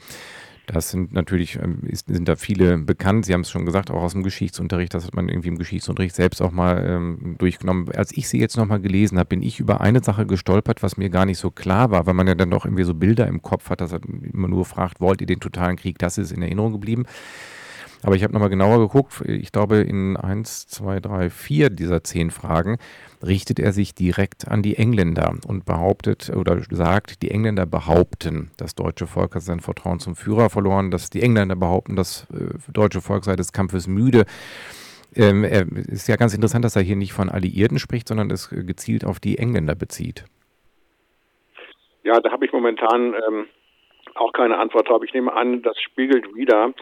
Das 0.67 0.91
sind 0.91 1.13
natürlich, 1.13 1.57
ähm, 1.57 1.81
ist, 1.87 2.09
sind 2.09 2.29
da 2.29 2.35
viele 2.35 2.77
bekannt. 2.79 3.25
Sie 3.25 3.33
haben 3.33 3.43
es 3.43 3.51
schon 3.51 3.65
gesagt, 3.65 3.91
auch 3.91 4.03
aus 4.03 4.13
dem 4.13 4.25
Geschichtsunterricht. 4.25 4.93
Das 4.95 5.07
hat 5.07 5.15
man 5.15 5.29
irgendwie 5.29 5.49
im 5.49 5.59
Geschichtsunterricht 5.59 6.15
selbst 6.15 6.43
auch 6.43 6.51
mal 6.51 6.85
ähm, 6.85 7.37
durchgenommen. 7.39 7.89
Als 7.93 8.11
ich 8.17 8.29
sie 8.29 8.41
jetzt 8.41 8.57
nochmal 8.57 8.81
gelesen 8.81 9.17
habe, 9.19 9.29
bin 9.29 9.43
ich 9.43 9.61
über 9.61 9.81
eine 9.81 10.03
Sache 10.03 10.27
gestolpert, 10.27 10.83
was 10.83 10.97
mir 10.97 11.09
gar 11.09 11.25
nicht 11.25 11.39
so 11.39 11.53
klar 11.53 11.93
war, 11.93 12.07
weil 12.07 12.15
man 12.15 12.27
ja 12.27 12.35
dann 12.35 12.51
doch 12.51 12.65
irgendwie 12.65 12.83
so 12.83 12.95
Bilder 12.95 13.29
im 13.29 13.43
Kopf 13.43 13.71
hat, 13.71 13.81
dass 13.81 13.93
immer 13.93 14.49
nur 14.49 14.65
fragt, 14.65 15.01
wollt 15.01 15.21
ihr 15.21 15.29
den 15.29 15.41
totalen 15.41 15.77
Krieg? 15.77 15.99
Das 15.99 16.19
ist 16.19 16.33
in 16.33 16.43
Erinnerung 16.43 16.73
geblieben. 16.73 17.07
Aber 18.03 18.15
ich 18.15 18.23
habe 18.23 18.33
nochmal 18.33 18.51
genauer 18.51 18.79
geguckt. 18.79 19.23
Ich 19.27 19.53
glaube, 19.53 19.79
in 19.79 20.17
1, 20.17 20.69
2, 20.69 21.01
3, 21.01 21.31
4 21.31 21.71
dieser 21.71 22.05
zehn 22.05 22.31
Fragen 22.31 22.79
richtet 23.23 23.59
er 23.59 23.73
sich 23.73 23.95
direkt 23.95 24.47
an 24.49 24.63
die 24.63 24.77
Engländer 24.77 25.35
und 25.47 25.65
behauptet 25.65 26.31
oder 26.35 26.61
sagt, 26.71 27.23
die 27.23 27.31
Engländer 27.31 27.67
behaupten, 27.67 28.51
das 28.59 28.75
deutsche 28.75 29.07
Volk 29.07 29.35
hat 29.35 29.43
sein 29.43 29.61
Vertrauen 29.61 29.99
zum 29.99 30.15
Führer 30.15 30.51
verloren, 30.51 30.91
dass 30.91 31.11
die 31.11 31.23
Engländer 31.23 31.57
behaupten, 31.57 31.97
das 31.97 32.27
äh, 32.33 32.73
deutsche 32.73 33.01
Volk 33.01 33.25
sei 33.25 33.37
des 33.37 33.53
Kampfes 33.53 33.87
müde. 33.87 34.25
Ähm, 35.15 35.45
ist 35.45 36.09
ja 36.09 36.17
ganz 36.17 36.35
interessant, 36.35 36.65
dass 36.65 36.77
er 36.77 36.83
hier 36.83 36.97
nicht 36.97 37.15
von 37.15 37.31
Alliierten 37.31 37.79
spricht, 37.79 38.09
sondern 38.09 38.31
es 38.31 38.51
gezielt 38.51 39.05
auf 39.05 39.19
die 39.19 39.39
Engländer 39.39 39.75
bezieht. 39.75 40.25
Ja, 42.03 42.21
da 42.21 42.31
habe 42.31 42.45
ich 42.45 42.53
momentan 42.53 43.15
ähm, 43.15 43.47
auch 44.15 44.33
keine 44.33 44.59
Antwort 44.59 44.89
drauf. 44.89 45.03
Ich 45.03 45.15
nehme 45.15 45.33
an, 45.33 45.63
das 45.63 45.81
spiegelt 45.81 46.35
wieder, 46.35 46.73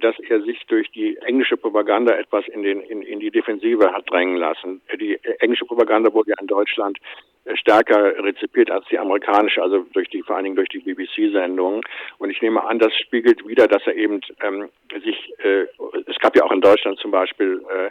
dass 0.00 0.18
er 0.20 0.42
sich 0.42 0.64
durch 0.66 0.90
die 0.92 1.16
englische 1.18 1.56
Propaganda 1.56 2.14
etwas 2.14 2.46
in, 2.48 2.62
den, 2.62 2.80
in, 2.80 3.02
in 3.02 3.20
die 3.20 3.30
Defensive 3.30 3.92
hat 3.92 4.10
drängen 4.10 4.36
lassen. 4.36 4.80
Die 4.98 5.18
englische 5.40 5.64
Propaganda 5.64 6.12
wurde 6.12 6.30
ja 6.30 6.36
in 6.40 6.46
Deutschland 6.46 6.98
äh, 7.44 7.56
stärker 7.56 8.16
rezipiert 8.24 8.70
als 8.70 8.86
die 8.88 8.98
amerikanische, 8.98 9.62
also 9.62 9.84
durch 9.92 10.08
die, 10.08 10.22
vor 10.22 10.36
allen 10.36 10.44
Dingen 10.44 10.56
durch 10.56 10.68
die 10.68 10.78
BBC-Sendungen. 10.80 11.82
Und 12.18 12.30
ich 12.30 12.40
nehme 12.40 12.64
an, 12.64 12.78
das 12.78 12.96
spiegelt 12.96 13.46
wieder, 13.46 13.66
dass 13.66 13.86
er 13.86 13.96
eben 13.96 14.20
ähm, 14.42 14.68
sich, 15.04 15.32
äh, 15.38 15.66
es 16.06 16.18
gab 16.20 16.36
ja 16.36 16.44
auch 16.44 16.52
in 16.52 16.60
Deutschland 16.60 16.98
zum 16.98 17.10
Beispiel 17.10 17.62
äh, 17.68 17.90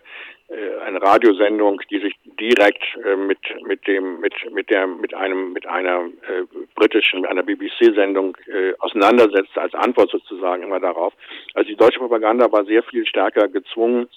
äh, 0.51 0.79
eine 0.85 1.01
Radiosendung, 1.01 1.81
die 1.89 1.99
sich 1.99 2.13
direkt 2.37 2.83
äh, 3.05 3.15
mit 3.15 3.39
mit 3.65 3.87
dem 3.87 4.19
mit 4.19 4.33
mit 4.51 4.69
der 4.69 4.85
mit 4.85 5.13
einem 5.13 5.53
mit 5.53 5.65
einer 5.65 6.09
äh, 6.27 6.43
britischen 6.75 7.25
einer 7.25 7.43
BBC-Sendung 7.43 8.35
äh, 8.47 8.73
auseinandersetzt 8.79 9.57
als 9.57 9.73
Antwort 9.73 10.09
sozusagen 10.11 10.63
immer 10.63 10.81
darauf. 10.81 11.13
Also 11.53 11.69
die 11.69 11.77
deutsche 11.91 11.99
Propaganda 11.99 12.51
war 12.51 12.65
sehr 12.65 12.83
viel 12.83 13.05
stärker 13.05 13.47
gezwungen 13.47 14.07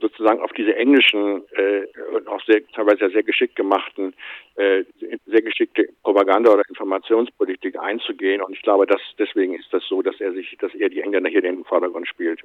sozusagen 0.00 0.40
auf 0.40 0.52
diese 0.52 0.74
englischen 0.74 1.42
äh, 1.52 1.82
und 2.14 2.26
auch 2.26 2.42
sehr 2.44 2.66
teilweise 2.74 3.08
sehr 3.10 3.22
geschickt 3.22 3.56
gemachten 3.56 4.14
äh, 4.56 4.84
sehr 5.26 5.42
geschickte 5.42 5.88
Propaganda 6.02 6.50
oder 6.52 6.62
Informationspolitik 6.68 7.78
einzugehen 7.78 8.42
und 8.42 8.52
ich 8.52 8.62
glaube, 8.62 8.86
dass 8.86 9.00
deswegen 9.18 9.54
ist 9.54 9.72
das 9.72 9.82
so, 9.88 10.02
dass 10.02 10.20
er 10.20 10.32
sich 10.32 10.56
dass 10.60 10.74
er 10.74 10.88
die 10.88 11.00
Engländer 11.00 11.30
hier 11.30 11.44
in 11.44 11.56
den 11.56 11.64
Vordergrund 11.64 12.08
spielt. 12.08 12.40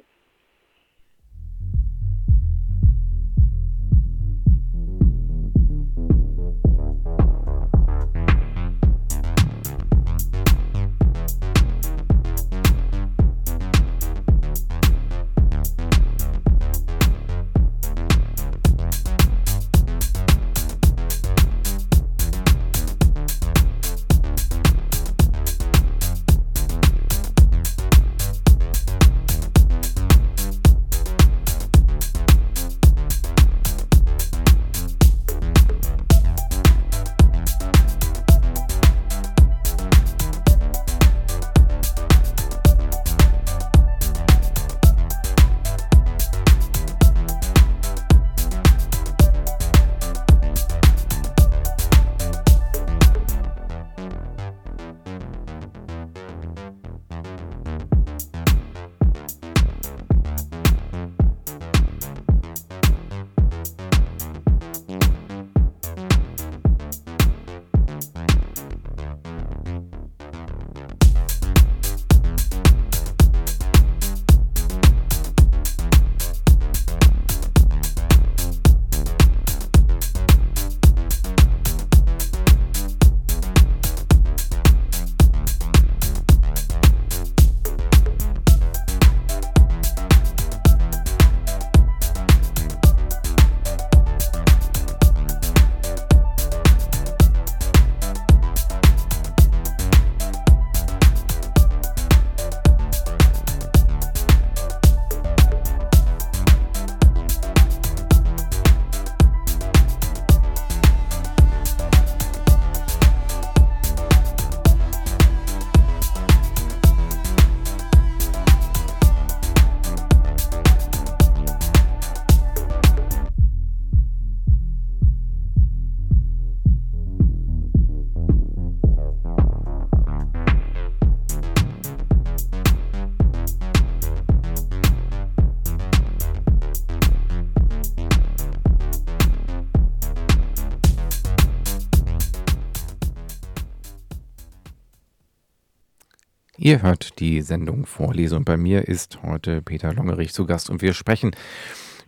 Ihr 146.67 146.81
hört 146.81 147.21
die 147.21 147.41
Sendung 147.43 147.85
Vorlesung. 147.85 148.43
Bei 148.43 148.57
mir 148.57 148.89
ist 148.89 149.19
heute 149.23 149.61
Peter 149.61 149.93
Longerich 149.93 150.33
zu 150.33 150.45
Gast 150.45 150.69
und 150.69 150.81
wir 150.81 150.93
sprechen 150.93 151.31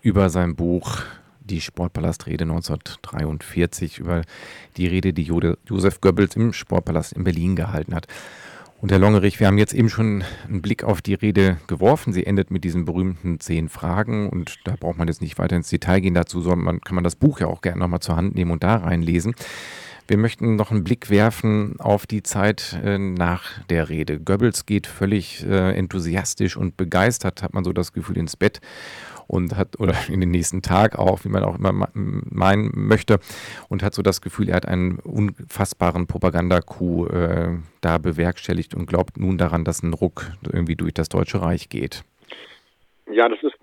über 0.01 0.30
sein 0.30 0.57
Buch 0.57 0.97
Die 1.39 1.62
Sportpalastrede 1.62 2.43
1943, 2.43 3.99
über 3.99 4.24
die 4.76 4.88
Rede, 4.88 5.14
die 5.14 5.24
Josef 5.24 6.01
Goebbels 6.01 6.36
im 6.36 6.51
Sportpalast 6.51 7.14
in 7.14 7.24
Berlin 7.24 7.55
gehalten 7.55 7.95
hat. 7.95 8.07
Und 8.82 8.91
Herr 8.91 8.99
Longerich, 8.99 9.39
wir 9.39 9.47
haben 9.47 9.57
jetzt 9.57 9.74
eben 9.74 9.88
schon 9.88 10.26
einen 10.49 10.62
Blick 10.62 10.84
auf 10.84 11.01
die 11.01 11.14
Rede 11.14 11.55
geworfen. 11.68 12.12
Sie 12.12 12.26
endet 12.26 12.51
mit 12.51 12.66
diesen 12.66 12.84
berühmten 12.84 13.39
zehn 13.39 13.70
Fragen 13.70 14.28
und 14.28 14.60
da 14.66 14.76
braucht 14.78 14.97
man 14.97 15.07
jetzt 15.07 15.22
nicht 15.22 15.38
weiter 15.38 15.55
ins 15.55 15.70
Detail 15.70 16.01
gehen 16.01 16.16
dazu, 16.16 16.41
sondern 16.41 16.66
man 16.66 16.82
kann 16.82 16.95
man 16.95 17.05
das 17.05 17.16
Buch 17.16 17.39
ja 17.39 17.47
auch 17.47 17.62
gerne 17.62 17.80
nochmal 17.80 18.01
zur 18.01 18.18
Hand 18.18 18.36
nehmen 18.36 18.51
und 18.51 18.62
da 18.62 18.76
reinlesen. 18.76 19.36
Wir 20.10 20.18
möchten 20.18 20.55
noch 20.55 20.72
einen 20.72 20.84
Blick 20.84 21.12
werfen 21.12 21.80
auf 21.80 22.07
die 22.07 22.24
Zeit 22.24 22.76
äh, 22.84 22.97
nach 22.97 23.64
der 23.68 23.89
Rede. 23.89 24.20
Goebbels 24.20 24.66
geht 24.66 24.88
völlig 24.88 25.45
äh, 25.45 25.78
enthusiastisch 25.78 26.57
und 26.57 26.78
begeistert, 26.78 27.43
hat 27.43 27.53
man 27.53 27.64
so 27.64 27.74
das 27.74 27.93
Gefühl, 27.93 28.18
ins 28.18 28.36
Bett 28.36 28.60
und 29.28 29.55
hat, 29.55 29.80
oder 29.80 29.93
in 30.10 30.20
den 30.20 30.32
nächsten 30.32 30.64
Tag 30.64 30.97
auch, 30.97 31.26
wie 31.26 31.30
man 31.30 31.43
auch 31.43 31.60
immer 31.60 31.89
meinen 31.93 32.72
möchte, 32.74 33.20
und 33.68 33.84
hat 33.84 33.93
so 33.93 34.01
das 34.01 34.22
Gefühl, 34.22 34.49
er 34.49 34.55
hat 34.55 34.66
einen 34.66 34.97
unfassbaren 34.97 36.07
Propagandacoup 36.07 37.14
äh, 37.14 37.57
da 37.82 37.99
bewerkstelligt 37.99 38.74
und 38.74 38.88
glaubt 38.88 39.18
nun 39.18 39.38
daran, 39.38 39.64
dass 39.64 39.84
ein 39.84 39.93
Ruck 39.93 40.32
irgendwie 40.51 40.76
durch 40.76 40.95
das 40.95 41.10
Deutsche 41.10 41.39
Reich 41.39 41.70
geht. 41.70 42.03
Ja, 43.12 43.30
das 43.30 43.38
ist 43.43 43.53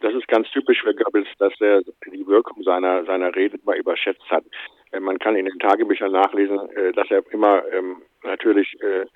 das 0.00 0.14
ist 0.14 0.28
ganz 0.28 0.50
typisch 0.50 0.82
für 0.82 0.94
Goebbels, 0.94 1.28
dass 1.38 1.52
er 1.60 1.82
die 2.12 2.26
Wirkung 2.26 2.62
seiner, 2.62 3.04
seiner 3.04 3.34
Reden 3.34 3.60
mal 3.64 3.76
überschätzt 3.76 4.28
hat. 4.30 4.44
Äh, 4.92 5.00
man 5.00 5.18
kann 5.18 5.36
in 5.36 5.46
den 5.46 5.58
Tagebüchern 5.58 6.12
nachlesen, 6.12 6.58
äh, 6.70 6.92
dass 6.92 7.10
er 7.10 7.22
immer 7.32 7.62
ähm, 7.72 8.02
natürlich 8.22 8.76
äh, 8.82 9.06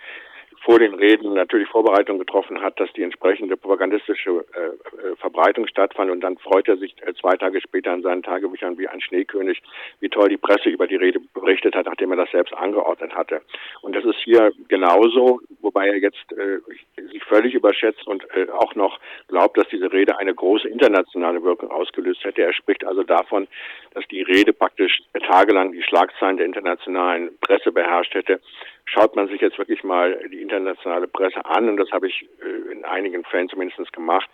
vor 0.64 0.78
den 0.78 0.94
Reden 0.94 1.34
natürlich 1.34 1.68
Vorbereitungen 1.68 2.18
getroffen 2.18 2.62
hat, 2.62 2.80
dass 2.80 2.90
die 2.94 3.02
entsprechende 3.02 3.56
propagandistische 3.56 4.30
äh, 4.30 5.10
äh, 5.10 5.16
Verbreitung 5.16 5.66
stattfand. 5.66 6.10
Und 6.10 6.22
dann 6.22 6.38
freut 6.38 6.68
er 6.68 6.78
sich 6.78 6.94
äh, 7.02 7.12
zwei 7.20 7.36
Tage 7.36 7.60
später 7.60 7.92
in 7.92 8.02
seinen 8.02 8.22
Tagebüchern 8.22 8.78
wie 8.78 8.88
ein 8.88 9.02
Schneekönig, 9.02 9.62
wie 10.00 10.08
toll 10.08 10.30
die 10.30 10.38
Presse 10.38 10.70
über 10.70 10.86
die 10.86 10.96
Rede 10.96 11.20
berichtet 11.34 11.74
hat, 11.74 11.84
nachdem 11.84 12.12
er 12.12 12.16
das 12.16 12.30
selbst 12.30 12.54
angeordnet 12.54 13.14
hatte. 13.14 13.42
Und 13.82 13.94
das 13.94 14.04
ist 14.04 14.18
hier 14.24 14.52
genauso, 14.68 15.40
wobei 15.60 15.88
er 15.88 15.98
jetzt 15.98 16.32
äh, 16.32 16.60
sich 17.12 17.22
völlig 17.24 17.52
überschätzt 17.52 18.06
und 18.06 18.24
äh, 18.34 18.50
auch 18.50 18.74
noch 18.74 18.98
glaubt, 19.28 19.58
dass 19.58 19.68
diese 19.68 19.92
Rede 19.92 20.18
eine 20.18 20.34
große 20.34 20.68
internationale 20.68 21.42
Wirkung 21.42 21.70
ausgelöst 21.70 22.24
hätte. 22.24 22.42
Er 22.42 22.54
spricht 22.54 22.86
also 22.86 23.02
davon, 23.02 23.48
dass 23.92 24.06
die 24.08 24.22
Rede 24.22 24.54
praktisch 24.54 25.02
tagelang 25.28 25.72
die 25.72 25.82
Schlagzeilen 25.82 26.38
der 26.38 26.46
internationalen 26.46 27.38
Presse 27.40 27.70
beherrscht 27.70 28.14
hätte 28.14 28.40
schaut 28.84 29.16
man 29.16 29.28
sich 29.28 29.40
jetzt 29.40 29.58
wirklich 29.58 29.82
mal 29.82 30.18
die 30.30 30.40
internationale 30.56 31.08
Presse 31.08 31.44
an, 31.44 31.68
und 31.68 31.76
das 31.76 31.90
habe 31.92 32.08
ich 32.08 32.28
äh, 32.42 32.72
in 32.72 32.84
einigen 32.84 33.24
Fällen 33.24 33.48
zumindest 33.48 33.92
gemacht, 33.92 34.28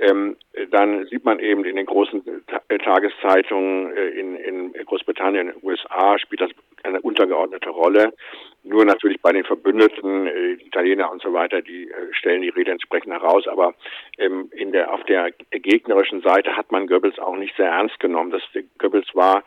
ähm, 0.00 0.36
dann 0.70 1.06
sieht 1.06 1.24
man 1.24 1.40
eben 1.40 1.64
in 1.64 1.76
den 1.76 1.86
großen 1.86 2.22
äh, 2.68 2.78
Tageszeitungen 2.78 3.96
äh, 3.96 4.08
in, 4.10 4.36
in 4.36 4.72
Großbritannien, 4.72 5.48
in 5.48 5.54
den 5.54 5.64
USA 5.64 6.18
spielt 6.18 6.40
das 6.40 6.50
eine 6.84 7.00
untergeordnete 7.00 7.70
Rolle. 7.70 8.14
Nur 8.62 8.84
natürlich 8.84 9.20
bei 9.20 9.32
den 9.32 9.44
Verbündeten, 9.44 10.26
äh, 10.26 10.52
Italiener 10.52 11.10
und 11.10 11.20
so 11.20 11.32
weiter, 11.32 11.62
die 11.62 11.90
äh, 11.90 12.12
stellen 12.12 12.42
die 12.42 12.48
Rede 12.50 12.70
entsprechend 12.70 13.12
heraus. 13.12 13.48
Aber 13.48 13.74
ähm, 14.18 14.48
in 14.52 14.70
der, 14.70 14.92
auf 14.92 15.02
der 15.04 15.32
gegnerischen 15.50 16.22
Seite 16.22 16.56
hat 16.56 16.70
man 16.70 16.86
Goebbels 16.86 17.18
auch 17.18 17.36
nicht 17.36 17.56
sehr 17.56 17.70
ernst 17.70 17.98
genommen. 17.98 18.30
Das, 18.30 18.42
Goebbels 18.78 19.08
war 19.14 19.42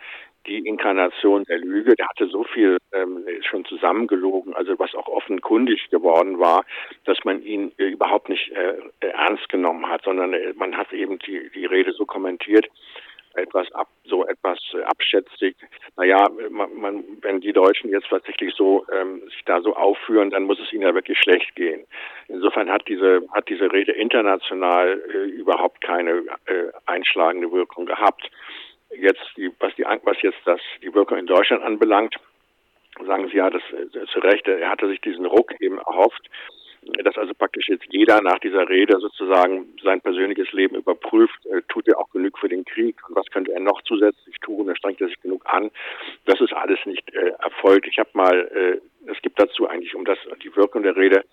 die 0.48 0.60
Inkarnation 0.60 1.44
der 1.46 1.60
Lüge. 1.60 1.96
Der 1.96 2.08
hatte 2.08 2.28
so 2.28 2.44
viel 2.44 2.78
ähm, 2.94 3.26
schon 3.42 3.66
zusammengelogen, 3.66 4.54
also 4.54 4.78
was 4.80 4.94
auch 4.96 5.08
offenkundig 5.08 5.90
geworden 5.90 6.40
war, 6.40 6.66
dass 7.06 7.18
man 7.24 7.42
ihn 7.44 7.72
äh, 7.78 7.86
überhaupt 7.86 8.30
nicht 8.30 8.52
äh, 8.52 8.76
ernst 9.00 9.50
genommen 9.50 9.88
hat, 9.88 10.04
sondern 10.04 10.34
äh, 10.34 10.54
man 10.56 10.78
hat 10.78 10.92
eben 10.94 11.20
die, 11.20 11.50
die 11.54 11.66
Rede 11.66 11.94
so 11.94 12.06
kommentiert, 12.06 12.68
etwas 13.36 13.72
ab, 13.72 13.88
so 14.04 14.26
etwas 14.26 14.60
äh, 14.74 14.82
abschätzig. 14.84 15.56
Naja, 15.96 16.28
man, 16.50 16.76
man, 16.76 17.04
wenn 17.22 17.40
die 17.42 17.54
Deutschen 17.54 17.90
jetzt 17.90 18.10
tatsächlich 18.10 18.54
so 18.56 18.86
ähm, 18.92 19.22
sich 19.30 19.44
da 19.46 19.62
so 19.62 19.76
aufführen, 19.76 20.32
dann 20.32 20.44
muss 20.44 20.60
es 20.60 20.72
ihnen 20.74 20.84
ja 20.84 20.94
wirklich 20.94 21.18
schlecht 21.20 21.56
gehen. 21.56 21.86
Insofern 22.28 22.70
hat 22.70 22.88
diese 22.88 23.22
hat 23.32 23.48
diese 23.50 23.72
Rede 23.72 23.94
international 23.94 25.02
äh, 25.14 25.30
überhaupt 25.30 25.82
keine 25.82 26.24
äh, 26.46 26.72
einschlagende 26.86 27.52
Wirkung 27.52 27.86
gehabt 27.86 28.30
jetzt 28.96 29.22
die, 29.38 29.52
was 29.60 29.74
die, 29.76 29.84
was 29.84 30.22
jetzt 30.22 30.40
das, 30.46 30.62
die 30.82 30.94
Wirkung 30.94 31.18
in 31.18 31.28
Deutschland 31.28 31.64
anbelangt, 31.64 32.16
sagen 33.06 33.28
Sie 33.30 33.38
ja, 33.38 33.50
das 33.50 33.62
äh, 33.72 34.06
zu 34.08 34.20
Recht, 34.20 34.48
er 34.48 34.70
hatte 34.70 34.88
sich 34.88 35.02
diesen 35.02 35.26
Ruck 35.26 35.54
eben 35.60 35.78
erhofft, 35.78 36.30
dass 37.04 37.18
also 37.18 37.34
praktisch 37.36 37.70
jetzt 37.70 37.86
jeder 37.90 38.22
nach 38.22 38.40
dieser 38.40 38.68
Rede 38.68 39.00
sozusagen 39.00 39.76
sein 39.84 40.02
persönliches 40.02 40.52
Leben 40.52 40.76
überprüft, 40.76 41.46
äh, 41.46 41.62
tut 41.68 41.88
er 41.88 42.00
auch 42.00 42.10
genug 42.10 42.40
für 42.40 42.50
den 42.50 42.66
Krieg 42.66 42.98
und 43.08 43.16
was 43.16 43.28
könnte 43.28 43.54
er 43.54 43.60
noch 43.60 43.82
zusätzlich 43.84 44.36
tun, 44.40 44.68
er 44.68 44.76
strengt 44.76 45.00
er 45.00 45.08
sich 45.08 45.22
genug 45.22 45.44
an. 45.46 45.70
Das 46.26 46.42
ist 46.42 46.54
alles 46.54 46.80
nicht 46.86 47.14
äh, 47.14 47.34
erfolgt. 47.40 47.88
Ich 47.88 48.00
habe 48.00 48.10
mal, 48.14 48.36
äh, 48.36 49.12
es 49.12 49.22
gibt 49.22 49.40
dazu 49.40 49.68
eigentlich, 49.68 49.96
um 49.96 50.06
das 50.06 50.18
die 50.44 50.56
Wirkung 50.56 50.84
der 50.84 50.96
Rede 50.96 51.24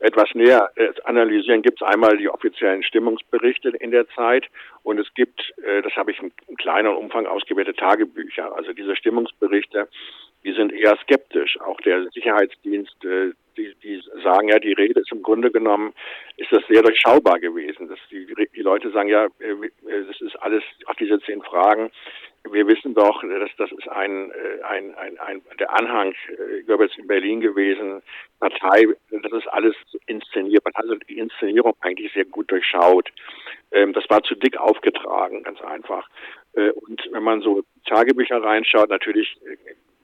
etwas 0.00 0.34
näher 0.34 0.70
äh, 0.76 0.88
analysieren, 1.04 1.62
gibt 1.62 1.80
es 1.80 1.86
einmal 1.86 2.16
die 2.16 2.28
offiziellen 2.28 2.82
Stimmungsberichte 2.82 3.70
in 3.70 3.90
der 3.90 4.08
Zeit 4.08 4.46
und 4.82 4.98
es 4.98 5.12
gibt, 5.14 5.52
äh, 5.64 5.82
das 5.82 5.94
habe 5.96 6.10
ich 6.10 6.20
in, 6.20 6.32
in 6.48 6.56
kleineren 6.56 6.96
Umfang 6.96 7.26
ausgewählte 7.26 7.74
Tagebücher. 7.74 8.54
Also 8.54 8.72
diese 8.72 8.96
Stimmungsberichte 8.96 9.88
die 10.44 10.52
sind 10.52 10.72
eher 10.72 10.96
skeptisch. 11.02 11.58
Auch 11.60 11.80
der 11.80 12.06
Sicherheitsdienst, 12.10 13.04
äh, 13.04 13.32
die, 13.56 13.74
die 13.82 14.02
sagen 14.22 14.48
ja, 14.48 14.58
die 14.58 14.72
Rede 14.72 15.00
ist 15.00 15.12
im 15.12 15.22
Grunde 15.22 15.50
genommen, 15.50 15.94
ist 16.36 16.52
das 16.52 16.62
sehr 16.68 16.82
durchschaubar 16.82 17.38
gewesen. 17.38 17.88
Dass 17.88 17.98
die, 18.10 18.26
die 18.54 18.60
Leute 18.60 18.90
sagen 18.90 19.08
ja, 19.08 19.28
das 19.38 20.20
ist 20.20 20.36
alles, 20.42 20.62
auch 20.86 20.94
diese 20.94 21.20
zehn 21.20 21.40
Fragen, 21.42 21.90
wir 22.50 22.66
wissen 22.66 22.94
doch, 22.94 23.22
dass 23.22 23.50
das 23.56 23.72
ist 23.72 23.88
ein, 23.88 24.32
ein, 24.68 24.94
ein, 24.96 25.18
ein 25.18 25.42
der 25.58 25.72
Anhang 25.72 26.14
Goebbels 26.66 26.92
in 26.98 27.06
Berlin 27.06 27.40
gewesen, 27.40 28.02
Partei, 28.38 28.86
das 29.10 29.32
ist 29.32 29.48
alles 29.48 29.74
inszeniert. 30.06 30.64
Man 30.64 30.74
hat 30.74 30.84
also 30.84 30.96
die 30.96 31.18
Inszenierung 31.18 31.74
eigentlich 31.80 32.12
sehr 32.12 32.26
gut 32.26 32.50
durchschaut. 32.50 33.10
Ähm, 33.72 33.92
das 33.92 34.04
war 34.08 34.22
zu 34.22 34.34
dick 34.34 34.56
aufgetragen, 34.58 35.42
ganz 35.42 35.60
einfach. 35.62 36.08
Und 36.54 37.02
wenn 37.10 37.24
man 37.24 37.40
so 37.40 37.64
Tagebücher 37.84 38.40
reinschaut, 38.40 38.88
natürlich 38.88 39.36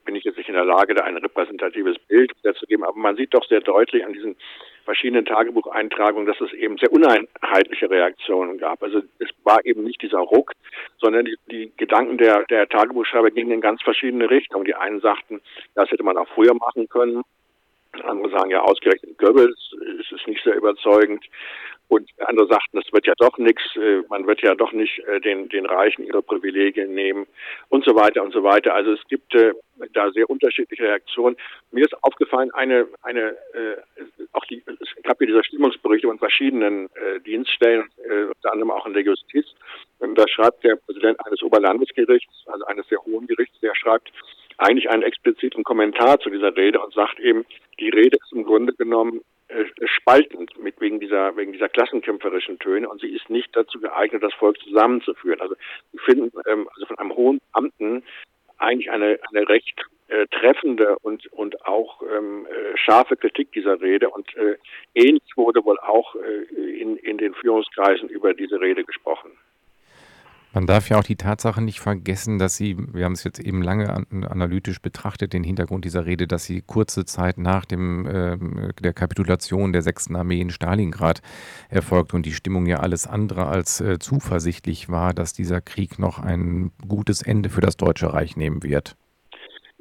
bin 0.05 0.15
ich 0.15 0.25
jetzt 0.25 0.37
nicht 0.37 0.49
in 0.49 0.55
der 0.55 0.65
Lage, 0.65 0.95
da 0.95 1.05
ein 1.05 1.17
repräsentatives 1.17 1.99
Bild 2.09 2.33
zu 2.43 2.67
geben, 2.67 2.85
aber 2.85 2.99
man 2.99 3.17
sieht 3.17 3.35
doch 3.35 3.47
sehr 3.47 3.61
deutlich 3.61 4.05
an 4.05 4.13
diesen 4.13 4.37
verschiedenen 4.85 5.25
Tagebucheintragungen, 5.25 6.27
dass 6.27 6.41
es 6.41 6.53
eben 6.53 6.79
sehr 6.79 6.93
uneinheitliche 6.93 7.89
Reaktionen 7.91 8.59
gab. 8.59 8.83
Also 8.83 9.03
es 9.19 9.29
war 9.45 9.65
eben 9.65 9.85
nicht 9.85 10.03
dieser 10.03 10.19
Ruck, 10.19 10.53
sondern 10.99 11.27
die, 11.27 11.37
die 11.51 11.73
Gedanken 11.77 12.19
der, 12.19 12.45
der 12.45 12.69
Tagebuchschreiber 12.69 13.31
gingen 13.31 13.53
in 13.53 13.61
ganz 13.61 13.83
verschiedene 13.83 14.29
Richtungen. 14.31 14.65
Die 14.65 14.75
einen 14.75 15.01
sagten, 15.01 15.41
das 15.75 15.91
hätte 15.91 16.03
man 16.03 16.17
auch 16.17 16.29
früher 16.29 16.55
machen 16.55 16.89
können. 16.89 17.23
Andere 18.05 18.31
sagen 18.31 18.51
ja 18.51 18.61
ausgerechnet 18.63 19.19
Goebbels, 19.19 19.75
es 20.01 20.13
ist 20.13 20.27
nicht 20.29 20.43
sehr 20.45 20.55
überzeugend. 20.55 21.25
Und 21.91 22.09
andere 22.21 22.47
sagten, 22.47 22.79
es 22.79 22.93
wird 22.93 23.09
ja 23.09 23.15
doch 23.19 23.37
nichts, 23.37 23.65
äh, 23.75 24.03
man 24.09 24.25
wird 24.25 24.43
ja 24.43 24.55
doch 24.55 24.71
nicht 24.71 25.01
äh, 25.09 25.21
den, 25.21 25.49
den 25.49 25.67
Reichen 25.67 26.05
ihre 26.05 26.23
Privilegien 26.23 26.95
nehmen 26.95 27.27
und 27.69 27.85
so 27.85 27.97
weiter 27.97 28.23
und 28.23 28.33
so 28.33 28.45
weiter. 28.45 28.73
Also 28.75 28.93
es 28.93 29.01
gibt 29.09 29.35
äh, 29.35 29.53
da 29.93 30.09
sehr 30.13 30.31
unterschiedliche 30.31 30.85
Reaktionen. 30.85 31.37
Mir 31.73 31.85
ist 31.85 32.05
aufgefallen, 32.05 32.53
eine, 32.53 32.87
eine 33.03 33.37
auch 34.33 34.45
die, 34.45 34.63
es 34.67 35.03
gab 35.03 35.19
hier 35.19 35.27
diese 35.27 35.43
Stimmungsberichte 35.43 36.07
von 36.07 36.19
verschiedenen 36.19 36.91
Dienststellen, 37.25 37.89
unter 37.97 38.53
anderem 38.53 38.71
auch 38.71 38.87
in 38.87 38.93
der 38.93 39.03
Justiz. 39.03 39.47
Und 39.99 40.17
da 40.17 40.29
schreibt 40.29 40.63
der 40.65 40.77
Präsident 40.77 41.19
eines 41.25 41.43
Oberlandesgerichts, 41.43 42.45
also 42.47 42.67
eines 42.67 42.87
sehr 42.89 42.99
hohen 43.05 43.27
Gerichts, 43.27 43.59
der 43.61 43.75
schreibt 43.75 44.13
eigentlich 44.61 44.91
einen 44.91 45.03
expliziten 45.03 45.65
Kommentar 45.65 46.21
zu 46.21 46.31
dieser 46.31 46.57
Rede 46.57 46.81
und 46.81 46.93
sagt 46.93 47.19
eben, 47.19 47.45
die 47.79 47.89
Rede 47.89 48.19
ist 48.23 48.33
im 48.33 48.45
Grunde 48.45 48.73
genommen 48.75 49.23
äh, 49.49 49.65
spaltend 49.85 50.57
mit 50.63 50.81
wegen 50.81 51.01
dieser 51.01 51.37
wegen 51.37 51.53
dieser 51.53 51.69
klassenkämpferischen 51.69 52.59
Töne 52.59 52.89
und 52.89 53.01
sie 53.01 53.09
ist 53.09 53.29
nicht 53.31 53.55
dazu 53.57 53.81
geeignet, 53.81 54.23
das 54.23 54.35
Volk 54.35 54.61
zusammenzuführen. 54.61 55.41
Also 55.41 55.57
wir 55.93 56.01
finden 56.03 56.31
ähm, 56.47 56.69
also 56.75 56.87
von 56.87 56.99
einem 56.99 57.17
hohen 57.17 57.41
Beamten 57.53 58.05
eigentlich 58.59 58.91
eine 58.91 59.19
eine 59.33 59.49
recht 59.49 59.83
äh, 60.09 60.27
treffende 60.29 60.99
und 61.01 61.27
und 61.33 61.67
auch 61.67 62.03
ähm, 62.03 62.47
äh, 62.47 62.77
scharfe 62.77 63.17
Kritik 63.17 63.53
dieser 63.53 63.81
Rede 63.81 64.11
und 64.11 64.37
äh, 64.37 64.57
ähnlich 64.95 65.37
wurde 65.37 65.65
wohl 65.65 65.79
auch 65.81 66.15
äh, 66.15 66.81
in 66.81 66.97
in 66.97 67.19
den 67.19 67.35
Führungskreisen 67.35 68.09
über 68.09 68.35
diese 68.35 68.61
Rede 68.61 68.85
gesprochen. 68.85 69.33
Man 70.53 70.67
darf 70.67 70.89
ja 70.89 70.99
auch 70.99 71.05
die 71.05 71.17
Tatsache 71.17 71.63
nicht 71.63 71.79
vergessen, 71.79 72.39
dass 72.41 72.57
sie, 72.57 72.77
wir 72.93 73.05
haben 73.05 73.13
es 73.13 73.23
jetzt 73.23 73.39
eben 73.39 73.63
lange 73.63 73.89
analytisch 74.11 74.83
betrachtet, 74.83 75.33
den 75.33 75.45
Hintergrund 75.45 75.85
dieser 75.85 76.07
Rede, 76.07 76.27
dass 76.27 76.45
sie 76.45 76.61
kurze 76.61 77.05
Zeit 77.05 77.39
nach 77.39 77.65
dem, 77.65 78.05
äh, 78.07 78.37
der 78.83 78.93
Kapitulation 78.93 79.73
der 79.73 79.83
6. 79.83 80.13
Armee 80.17 80.41
in 80.41 80.51
Stalingrad 80.51 81.23
erfolgt 81.69 82.15
und 82.15 82.27
die 82.27 82.33
Stimmung 82.33 82.67
ja 82.67 82.81
alles 82.81 83.07
andere 83.07 83.47
als 83.47 83.81
äh, 83.81 84.01
zuversichtlich 84.01 84.89
war, 84.89 85.15
dass 85.15 85.33
dieser 85.33 85.61
Krieg 85.61 86.01
noch 86.01 86.19
ein 86.19 86.73
gutes 86.87 87.23
Ende 87.23 87.49
für 87.49 87.61
das 87.61 87.77
Deutsche 87.77 88.13
Reich 88.13 88.37
nehmen 88.37 88.65
wird. 88.65 88.97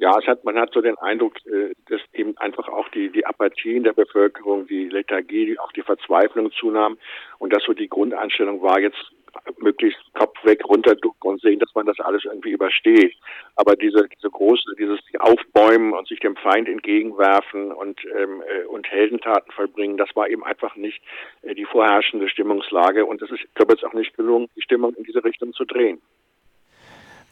Ja, 0.00 0.16
es 0.18 0.26
hat, 0.26 0.44
man 0.44 0.56
hat 0.56 0.72
so 0.72 0.80
den 0.80 0.96
Eindruck, 0.96 1.34
äh, 1.44 1.74
dass 1.90 2.00
eben 2.14 2.34
einfach 2.38 2.68
auch 2.68 2.88
die, 2.90 3.10
die 3.10 3.26
Apathie 3.26 3.76
in 3.76 3.82
der 3.82 3.92
Bevölkerung, 3.92 4.66
die 4.66 4.88
Lethargie, 4.88 5.58
auch 5.58 5.72
die 5.72 5.82
Verzweiflung 5.82 6.50
zunahm 6.52 6.96
und 7.38 7.52
dass 7.52 7.64
so 7.64 7.74
die 7.74 7.88
Grundeinstellung 7.88 8.62
war, 8.62 8.80
jetzt 8.80 9.12
möglichst 9.58 10.00
Kopf 10.14 10.36
weg, 10.44 10.64
runterducken 10.64 11.30
und 11.30 11.40
sehen, 11.40 11.58
dass 11.58 11.74
man 11.74 11.86
das 11.86 12.00
alles 12.00 12.24
irgendwie 12.24 12.50
übersteht. 12.50 13.14
Aber 13.56 13.76
diese, 13.76 14.08
diese 14.08 14.30
große, 14.30 14.74
dieses 14.78 15.00
Aufbäumen 15.18 15.92
und 15.92 16.08
sich 16.08 16.20
dem 16.20 16.36
Feind 16.36 16.68
entgegenwerfen 16.68 17.72
und, 17.72 18.00
ähm, 18.16 18.42
äh, 18.46 18.66
und 18.66 18.90
Heldentaten 18.90 19.52
vollbringen, 19.52 19.96
das 19.96 20.14
war 20.14 20.28
eben 20.28 20.44
einfach 20.44 20.76
nicht 20.76 21.02
äh, 21.42 21.54
die 21.54 21.64
vorherrschende 21.64 22.28
Stimmungslage. 22.28 23.04
Und 23.04 23.22
es 23.22 23.30
ist 23.30 23.42
Goebbels 23.54 23.84
auch 23.84 23.92
nicht 23.92 24.16
gelungen, 24.16 24.48
die 24.56 24.62
Stimmung 24.62 24.94
in 24.94 25.04
diese 25.04 25.24
Richtung 25.24 25.52
zu 25.52 25.64
drehen. 25.64 26.00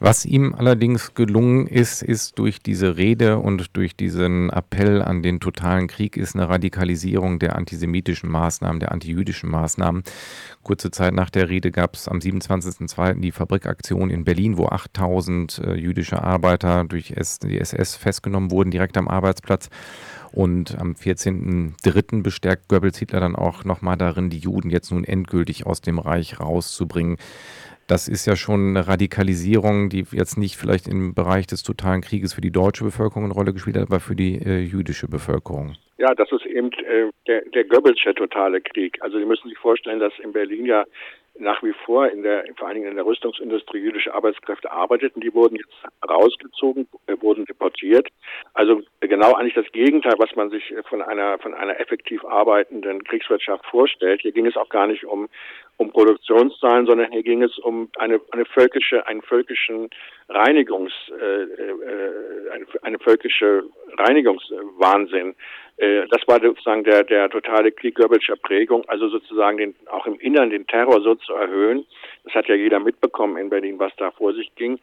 Was 0.00 0.24
ihm 0.24 0.54
allerdings 0.54 1.14
gelungen 1.14 1.66
ist, 1.66 2.02
ist 2.02 2.38
durch 2.38 2.60
diese 2.60 2.96
Rede 2.96 3.38
und 3.38 3.76
durch 3.76 3.96
diesen 3.96 4.48
Appell 4.50 5.02
an 5.02 5.22
den 5.22 5.40
totalen 5.40 5.88
Krieg, 5.88 6.16
ist 6.16 6.36
eine 6.36 6.48
Radikalisierung 6.48 7.40
der 7.40 7.56
antisemitischen 7.56 8.30
Maßnahmen, 8.30 8.78
der 8.78 8.92
antijüdischen 8.92 9.50
Maßnahmen. 9.50 10.04
Kurze 10.62 10.92
Zeit 10.92 11.14
nach 11.14 11.30
der 11.30 11.48
Rede 11.48 11.72
gab 11.72 11.94
es 11.94 12.06
am 12.06 12.18
27.02. 12.18 13.20
die 13.20 13.32
Fabrikaktion 13.32 14.10
in 14.10 14.24
Berlin, 14.24 14.56
wo 14.56 14.66
8000 14.66 15.58
äh, 15.58 15.74
jüdische 15.74 16.22
Arbeiter 16.22 16.84
durch 16.84 17.14
die 17.42 17.58
SS 17.58 17.96
festgenommen 17.96 18.52
wurden, 18.52 18.70
direkt 18.70 18.96
am 18.96 19.08
Arbeitsplatz. 19.08 19.68
Und 20.30 20.78
am 20.78 20.92
14.03. 20.92 22.22
bestärkt 22.22 22.68
Goebbels 22.68 22.98
Hitler 22.98 23.20
dann 23.20 23.34
auch 23.34 23.64
nochmal 23.64 23.96
darin, 23.96 24.30
die 24.30 24.38
Juden 24.38 24.70
jetzt 24.70 24.90
nun 24.90 25.04
endgültig 25.04 25.66
aus 25.66 25.80
dem 25.80 25.98
Reich 25.98 26.38
rauszubringen. 26.38 27.16
Das 27.88 28.06
ist 28.06 28.26
ja 28.26 28.36
schon 28.36 28.76
eine 28.76 28.86
Radikalisierung, 28.86 29.88
die 29.88 30.04
jetzt 30.12 30.36
nicht 30.36 30.56
vielleicht 30.56 30.86
im 30.86 31.14
Bereich 31.14 31.46
des 31.46 31.62
totalen 31.62 32.02
Krieges 32.02 32.34
für 32.34 32.42
die 32.42 32.52
deutsche 32.52 32.84
Bevölkerung 32.84 33.24
eine 33.24 33.32
Rolle 33.32 33.54
gespielt 33.54 33.76
hat, 33.76 33.88
aber 33.88 33.98
für 33.98 34.14
die 34.14 34.34
äh, 34.36 34.60
jüdische 34.60 35.08
Bevölkerung. 35.08 35.74
Ja, 35.96 36.14
das 36.14 36.30
ist 36.30 36.44
eben 36.44 36.70
äh, 36.72 37.10
der, 37.26 37.42
der 37.46 37.64
Goebbelsche 37.64 38.14
totale 38.14 38.60
Krieg. 38.60 38.98
Also 39.00 39.18
Sie 39.18 39.24
müssen 39.24 39.48
sich 39.48 39.56
vorstellen, 39.56 40.00
dass 40.00 40.12
in 40.22 40.32
Berlin 40.32 40.66
ja 40.66 40.84
nach 41.38 41.62
wie 41.62 41.72
vor 41.84 42.08
in 42.08 42.22
der, 42.22 42.44
vor 42.56 42.66
allen 42.66 42.76
Dingen 42.76 42.90
in 42.90 42.96
der 42.96 43.06
Rüstungsindustrie 43.06 43.78
jüdische 43.78 44.12
Arbeitskräfte 44.12 44.70
arbeiteten. 44.70 45.20
Die 45.20 45.32
wurden 45.32 45.56
jetzt 45.56 45.72
rausgezogen, 46.08 46.88
äh, 47.06 47.14
wurden 47.20 47.46
deportiert. 47.46 48.08
Also 48.54 48.82
genau 49.00 49.34
eigentlich 49.34 49.54
das 49.54 49.70
Gegenteil, 49.72 50.14
was 50.18 50.34
man 50.36 50.50
sich 50.50 50.74
von 50.88 51.00
einer, 51.00 51.38
von 51.38 51.54
einer 51.54 51.80
effektiv 51.80 52.24
arbeitenden 52.24 53.02
Kriegswirtschaft 53.04 53.64
vorstellt. 53.66 54.20
Hier 54.22 54.32
ging 54.32 54.46
es 54.46 54.56
auch 54.56 54.68
gar 54.68 54.86
nicht 54.86 55.04
um, 55.04 55.28
um 55.78 55.90
Produktionszahlen, 55.92 56.86
sondern 56.86 57.12
hier 57.12 57.22
ging 57.22 57.42
es 57.42 57.56
um 57.58 57.88
eine, 57.98 58.20
eine 58.32 58.44
völkische, 58.44 59.06
einen 59.06 59.22
völkischen 59.22 59.88
Reinigungs, 60.28 60.92
äh, 61.20 61.42
äh, 61.42 62.50
eine, 62.52 62.66
eine 62.82 62.98
völkische 62.98 63.62
Reinigungswahnsinn. 63.96 65.34
Äh, 65.76 66.08
das 66.08 66.26
war 66.26 66.40
sozusagen 66.40 66.82
der, 66.82 67.04
der 67.04 67.30
totale 67.30 67.70
Krieg 67.70 67.94
Goebbelscher 67.94 68.34
Prägung, 68.36 68.84
also 68.88 69.08
sozusagen 69.08 69.58
den, 69.58 69.76
auch 69.86 70.06
im 70.06 70.18
Innern 70.18 70.50
den 70.50 70.66
Terror 70.66 71.00
so 71.00 71.14
zu 71.14 71.32
erhöhen. 71.32 71.86
Das 72.24 72.34
hat 72.34 72.48
ja 72.48 72.56
jeder 72.56 72.80
mitbekommen 72.80 73.36
in 73.36 73.48
Berlin, 73.48 73.78
was 73.78 73.94
da 73.96 74.10
vor 74.10 74.34
sich 74.34 74.52
ging. 74.56 74.80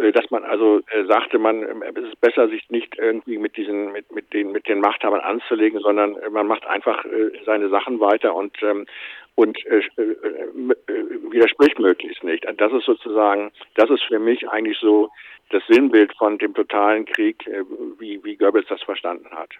Äh, 0.00 0.12
dass 0.12 0.30
man 0.30 0.44
also 0.44 0.80
äh, 0.90 1.04
sagte, 1.04 1.38
man, 1.38 1.62
es 1.94 2.04
ist 2.04 2.20
besser, 2.22 2.48
sich 2.48 2.68
nicht 2.70 2.96
irgendwie 2.96 3.36
mit 3.36 3.58
diesen, 3.58 3.92
mit, 3.92 4.10
mit 4.12 4.32
den, 4.32 4.52
mit 4.52 4.66
den 4.66 4.80
Machthabern 4.80 5.20
anzulegen, 5.20 5.80
sondern 5.80 6.16
man 6.30 6.46
macht 6.46 6.66
einfach 6.66 7.04
seine 7.44 7.68
Sachen 7.68 8.00
weiter 8.00 8.34
und, 8.34 8.56
ähm, 8.62 8.86
und 9.38 9.56
äh, 9.66 9.76
äh, 9.76 10.72
widerspricht 11.30 11.78
möglichst 11.78 12.24
nicht. 12.24 12.44
Das 12.56 12.72
ist 12.72 12.86
sozusagen, 12.86 13.52
das 13.76 13.88
ist 13.88 14.02
für 14.02 14.18
mich 14.18 14.48
eigentlich 14.48 14.78
so 14.80 15.10
das 15.50 15.62
Sinnbild 15.68 16.12
von 16.18 16.38
dem 16.38 16.54
totalen 16.54 17.04
Krieg, 17.04 17.46
äh, 17.46 17.62
wie, 18.00 18.22
wie 18.24 18.34
Goebbels 18.34 18.66
das 18.68 18.82
verstanden 18.82 19.30
hat. 19.30 19.50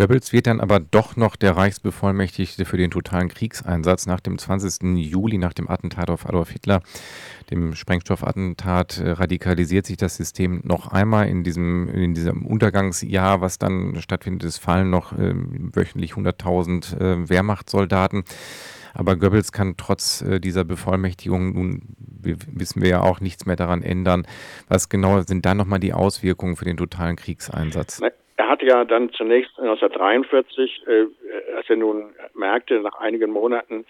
Goebbels 0.00 0.32
wird 0.32 0.46
dann 0.46 0.60
aber 0.60 0.80
doch 0.80 1.16
noch 1.16 1.36
der 1.36 1.58
Reichsbevollmächtigte 1.58 2.64
für 2.64 2.78
den 2.78 2.90
totalen 2.90 3.28
Kriegseinsatz 3.28 4.06
nach 4.06 4.20
dem 4.20 4.38
20. 4.38 4.96
Juli, 4.96 5.36
nach 5.36 5.52
dem 5.52 5.68
Attentat 5.68 6.08
auf 6.08 6.26
Adolf 6.26 6.48
Hitler, 6.48 6.80
dem 7.50 7.74
Sprengstoffattentat, 7.74 8.96
äh, 8.96 9.10
radikalisiert 9.10 9.84
sich 9.84 9.98
das 9.98 10.16
System 10.16 10.62
noch 10.64 10.86
einmal 10.86 11.28
in 11.28 11.44
diesem, 11.44 11.90
in 11.90 12.14
diesem 12.14 12.46
Untergangsjahr, 12.46 13.42
was 13.42 13.58
dann 13.58 14.00
stattfindet. 14.00 14.44
Es 14.44 14.56
fallen 14.56 14.88
noch 14.88 15.12
äh, 15.12 15.34
wöchentlich 15.34 16.12
100.000 16.12 16.96
äh, 16.96 17.28
Wehrmachtssoldaten. 17.28 18.24
Aber 18.94 19.16
Goebbels 19.16 19.52
kann 19.52 19.74
trotz 19.76 20.22
äh, 20.22 20.40
dieser 20.40 20.64
Bevollmächtigung, 20.64 21.52
nun 21.52 21.82
wissen 22.22 22.80
wir 22.80 22.88
ja 22.88 23.00
auch, 23.02 23.20
nichts 23.20 23.44
mehr 23.44 23.56
daran 23.56 23.82
ändern. 23.82 24.26
Was 24.66 24.88
genau 24.88 25.20
sind 25.20 25.44
da 25.44 25.52
nochmal 25.52 25.78
die 25.78 25.92
Auswirkungen 25.92 26.56
für 26.56 26.64
den 26.64 26.78
totalen 26.78 27.16
Kriegseinsatz? 27.16 28.00
Er 28.40 28.48
hat 28.48 28.62
ja 28.62 28.86
dann 28.86 29.12
zunächst 29.12 29.50
1943, 29.58 30.84
äh, 30.86 31.06
als 31.54 31.68
er 31.68 31.76
nun 31.76 32.14
merkte, 32.32 32.80
nach 32.80 32.98
einigen 32.98 33.30
Monaten, 33.32 33.84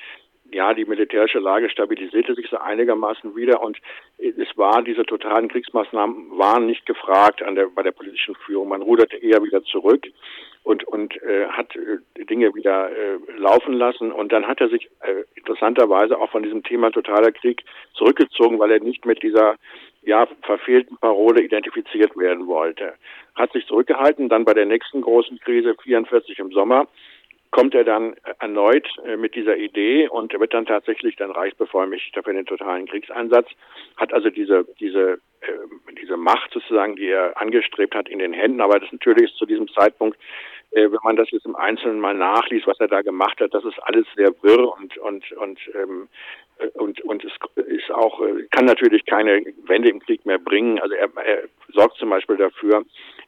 ja, 0.51 0.74
die 0.74 0.86
militärische 0.86 1.38
Lage 1.38 1.70
stabilisierte 1.70 2.34
sich 2.34 2.48
so 2.51 2.59
einigermaßen 2.59 3.36
wieder 3.36 3.62
und 3.62 3.78
es 4.18 4.48
war, 4.57 4.82
diese 4.82 5.05
totalen 5.05 5.46
Kriegsmaßnahmen 5.46 6.36
waren 6.36 6.66
nicht 6.66 6.84
gefragt 6.84 7.44
an 7.44 7.55
der, 7.55 7.66
bei 7.66 7.84
der 7.84 7.92
politischen 7.92 8.34
Führung. 8.34 8.70
Man 8.70 8.82
ruderte 8.82 9.18
eher 9.18 9.40
wieder 9.44 9.62
zurück 9.62 10.05
und, 10.64 10.82
und 10.82 11.22
äh, 11.22 11.46
hat 11.46 11.76
äh, 11.76 12.24
Dinge 12.24 12.53
wieder 12.53 12.90
äh, 12.90 13.18
laufen 13.36 13.74
lassen. 13.74 14.11
Und 14.11 14.32
dann 14.32 14.48
hat 14.48 14.61
er 14.61 14.68
sich 14.68 14.90
äh, 15.03 15.22
interessanterweise 15.36 16.18
auch 16.18 16.30
von 16.30 16.42
diesem 16.42 16.64
Thema 16.64 16.90
totaler 16.90 17.30
Krieg 17.30 17.62
zurückgezogen, 17.94 18.59
weil 18.59 18.72
er 18.72 18.80
nicht 18.80 19.07
mit 19.07 19.22
dieser 19.22 19.55
ja, 20.03 20.26
verfehlten 20.42 20.96
Parole 20.98 21.42
identifiziert 21.42 22.16
werden 22.16 22.46
wollte. 22.46 22.94
Hat 23.34 23.53
sich 23.53 23.66
zurückgehalten, 23.66 24.28
dann 24.28 24.44
bei 24.44 24.55
der 24.55 24.66
nächsten 24.66 25.03
großen 25.03 25.38
Krise, 25.40 25.74
44 25.82 26.38
im 26.38 26.53
Sommer, 26.53 26.88
kommt 27.51 27.74
er 27.74 27.84
dann 27.84 28.14
erneut 28.38 28.86
äh, 29.05 29.16
mit 29.16 29.34
dieser 29.34 29.57
Idee 29.57 30.09
und 30.09 30.32
wird 30.32 30.55
dann 30.55 30.66
tatsächlich 30.66 31.16
dann 31.16 31.32
Reichsbevollmächtigter 31.32 32.22
für 32.22 32.32
den 32.32 32.46
totalen 32.46 32.86
Kriegseinsatz, 32.86 33.48
hat 33.96 34.12
also 34.12 34.30
diese, 34.30 34.66
diese, 34.78 35.14
äh, 35.40 35.96
diese 36.01 36.16
Macht 36.16 36.53
sozusagen, 36.53 36.96
die 36.96 37.09
er 37.09 37.40
angestrebt 37.40 37.94
hat, 37.94 38.09
in 38.09 38.20
den 38.20 38.32
Händen, 38.32 38.61
aber 38.61 38.78
das 38.78 38.92
natürlich 38.92 39.30
ist 39.30 39.36
zu 39.36 39.46
diesem 39.46 39.68
Zeitpunkt 39.68 40.16
wenn 40.73 40.99
man 41.03 41.16
das 41.16 41.31
jetzt 41.31 41.47
im 41.47 41.57
Einzelnen 41.57 42.01
mal 42.01 42.14
nachliest, 42.14 42.66
was 42.66 42.79
er 42.81 42.89
da 42.89 43.03
gemacht 43.03 43.41
hat, 43.41 43.53
das 43.53 43.64
ist 43.64 43.79
alles 43.83 44.07
sehr 44.16 44.31
wirr 44.43 44.73
und 44.77 44.97
und 44.99 45.33
und 45.33 45.59
ähm, 45.75 46.09
und 46.75 47.01
und 47.03 47.25
es 47.25 47.33
ist 47.66 47.91
auch 47.91 48.21
kann 48.51 48.66
natürlich 48.66 49.05
keine 49.07 49.43
Wende 49.66 49.91
im 49.91 50.01
Krieg 50.01 50.25
mehr 50.27 50.39
bringen. 50.39 50.79
Also 50.79 50.95
er, 50.95 51.09
er 51.25 51.43
sorgt 51.73 51.97
zum 51.97 52.11
Beispiel 52.11 52.37
dafür, 52.37 52.85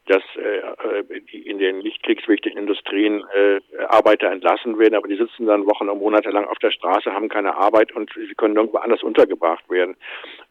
dass 0.06 0.22
äh, 0.36 1.20
die 1.32 1.48
in 1.48 1.58
den 1.58 1.78
nicht 1.78 2.02
kriegswichtigen 2.02 2.58
Industrien 2.58 3.24
äh, 3.34 3.60
Arbeiter 3.88 4.30
entlassen 4.30 4.78
werden, 4.78 4.96
aber 4.96 5.06
die 5.06 5.16
sitzen 5.16 5.46
dann 5.46 5.66
Wochen 5.66 5.88
und 5.88 5.98
Monate 5.98 6.30
lang 6.30 6.44
auf 6.46 6.58
der 6.58 6.72
Straße, 6.72 7.12
haben 7.12 7.28
keine 7.28 7.54
Arbeit 7.54 7.92
und 7.92 8.10
sie 8.14 8.34
können 8.34 8.56
irgendwo 8.56 8.78
anders 8.78 9.02
untergebracht 9.02 9.68
werden. 9.70 9.96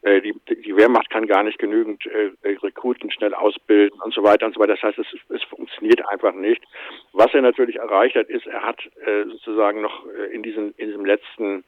Äh, 0.02 0.22
die, 0.22 0.34
die 0.48 0.76
Wehrmacht 0.76 1.10
kann 1.10 1.26
gar 1.26 1.42
nicht 1.42 1.58
genügend 1.58 2.04
äh, 2.06 2.30
Rekruten 2.62 3.10
schnell 3.10 3.34
ausbilden 3.34 4.00
und 4.00 4.14
so 4.14 4.22
weiter 4.22 4.46
und 4.46 4.54
so 4.54 4.60
weiter. 4.60 4.74
Das 4.74 4.82
heißt, 4.82 4.98
es, 4.98 5.06
es 5.28 5.42
funktioniert 5.44 6.06
einfach 6.08 6.34
nicht. 6.34 6.62
Was 7.12 7.34
er 7.34 7.42
natürlich 7.42 7.76
erreicht 7.76 8.16
hat, 8.16 8.28
ist, 8.30 8.46
er 8.46 8.62
hat 8.62 8.80
äh, 9.04 9.24
sozusagen 9.24 9.82
noch 9.82 10.06
äh, 10.06 10.34
in 10.34 10.42
diesem 10.42 10.72
in 10.78 10.88
diesem 10.88 11.04
letzten 11.04 11.64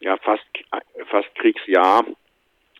ja 0.00 0.16
fast 0.18 0.44
fast 1.10 1.34
Kriegsjahr 1.34 2.04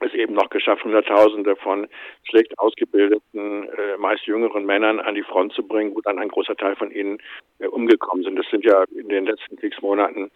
es 0.01 0.15
eben 0.15 0.35
noch 0.35 0.51
geschafft, 0.51 0.85
Hunderttausende 0.85 1.57
von 1.57 1.89
schlecht 2.25 2.59
ausgebildeten, 2.59 3.69
äh, 3.69 3.97
meist 3.99 4.27
jüngeren 4.27 4.65
Männern 4.67 5.01
an 5.01 5.15
die 5.15 5.23
Front 5.23 5.53
zu 5.53 5.67
bringen, 5.67 5.95
wo 5.95 6.01
dann 6.01 6.19
ein 6.19 6.29
großer 6.29 6.57
Teil 6.57 6.77
von 6.77 6.91
ihnen 6.91 7.19
äh, 7.59 7.67
umgekommen 7.67 8.25
sind. 8.25 8.37
Das 8.37 8.49
sind 8.51 8.65
ja 8.65 8.85
in 8.95 9.09
den 9.09 9.27
letzten 9.27 9.57
Kriegsmonaten 9.57 10.31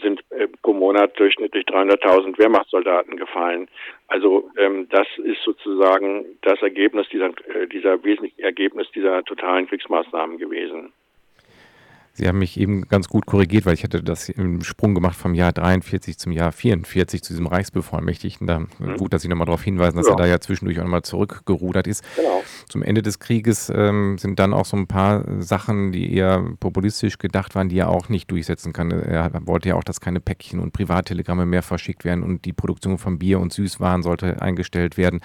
sind 0.00 0.22
äh, 0.30 0.48
pro 0.62 0.72
Monat 0.72 1.18
durchschnittlich 1.18 1.66
300.000 1.66 2.38
Wehrmachtssoldaten 2.38 3.16
gefallen. 3.16 3.68
Also 4.08 4.50
ähm, 4.56 4.88
das 4.90 5.06
ist 5.18 5.42
sozusagen 5.42 6.24
das 6.42 6.60
Ergebnis 6.62 7.08
dieser, 7.08 7.30
äh, 7.48 7.66
dieser 7.66 8.02
wesentliche 8.04 8.42
Ergebnis 8.42 8.90
dieser 8.92 9.24
totalen 9.24 9.66
Kriegsmaßnahmen 9.66 10.38
gewesen. 10.38 10.92
Sie 12.12 12.26
haben 12.28 12.38
mich 12.38 12.58
eben 12.58 12.82
ganz 12.88 13.08
gut 13.08 13.24
korrigiert, 13.26 13.66
weil 13.66 13.74
ich 13.74 13.84
hatte 13.84 14.02
das 14.02 14.28
im 14.28 14.62
Sprung 14.62 14.94
gemacht 14.94 15.16
vom 15.16 15.34
Jahr 15.34 15.52
43 15.52 16.18
zum 16.18 16.32
Jahr 16.32 16.52
44 16.52 17.22
zu 17.22 17.32
diesem 17.32 17.46
Reichsbevollmächtigten. 17.46 18.46
Da, 18.46 18.58
mhm. 18.58 18.96
Gut, 18.98 19.12
dass 19.12 19.22
Sie 19.22 19.28
nochmal 19.28 19.46
darauf 19.46 19.62
hinweisen, 19.62 19.96
dass 19.96 20.06
ja. 20.06 20.12
er 20.14 20.16
da 20.16 20.26
ja 20.26 20.40
zwischendurch 20.40 20.78
auch 20.80 20.84
nochmal 20.84 21.02
zurückgerudert 21.02 21.86
ist. 21.86 22.04
Genau. 22.16 22.42
Zum 22.68 22.82
Ende 22.82 23.02
des 23.02 23.20
Krieges 23.20 23.72
ähm, 23.74 24.18
sind 24.18 24.38
dann 24.38 24.52
auch 24.52 24.64
so 24.64 24.76
ein 24.76 24.86
paar 24.86 25.24
Sachen, 25.40 25.92
die 25.92 26.12
eher 26.12 26.44
populistisch 26.58 27.18
gedacht 27.18 27.54
waren, 27.54 27.68
die 27.68 27.78
er 27.78 27.88
auch 27.88 28.08
nicht 28.08 28.30
durchsetzen 28.30 28.72
kann. 28.72 28.90
Er 28.90 29.30
wollte 29.46 29.70
ja 29.70 29.76
auch, 29.76 29.84
dass 29.84 30.00
keine 30.00 30.20
Päckchen 30.20 30.60
und 30.60 30.72
Privattelegramme 30.72 31.46
mehr 31.46 31.62
verschickt 31.62 32.04
werden 32.04 32.22
und 32.22 32.44
die 32.44 32.52
Produktion 32.52 32.98
von 32.98 33.18
Bier 33.18 33.40
und 33.40 33.52
Süßwaren 33.52 34.02
sollte 34.02 34.42
eingestellt 34.42 34.96
werden. 34.96 35.20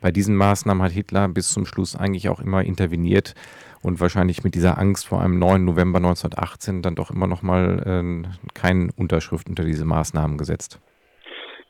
Bei 0.00 0.10
diesen 0.10 0.34
Maßnahmen 0.34 0.82
hat 0.82 0.92
Hitler 0.92 1.28
bis 1.28 1.50
zum 1.50 1.66
Schluss 1.66 1.94
eigentlich 1.94 2.28
auch 2.28 2.40
immer 2.40 2.64
interveniert 2.64 3.34
und 3.82 4.00
wahrscheinlich 4.00 4.44
mit 4.44 4.54
dieser 4.54 4.78
Angst 4.78 5.06
vor 5.06 5.20
einem 5.20 5.38
9. 5.38 5.64
November 5.64 5.98
1918 5.98 6.82
dann 6.82 6.94
doch 6.94 7.10
immer 7.10 7.26
noch 7.26 7.42
mal 7.42 7.82
äh, 7.86 8.48
keine 8.54 8.90
Unterschrift 8.96 9.48
unter 9.48 9.64
diese 9.64 9.84
Maßnahmen 9.84 10.38
gesetzt. 10.38 10.80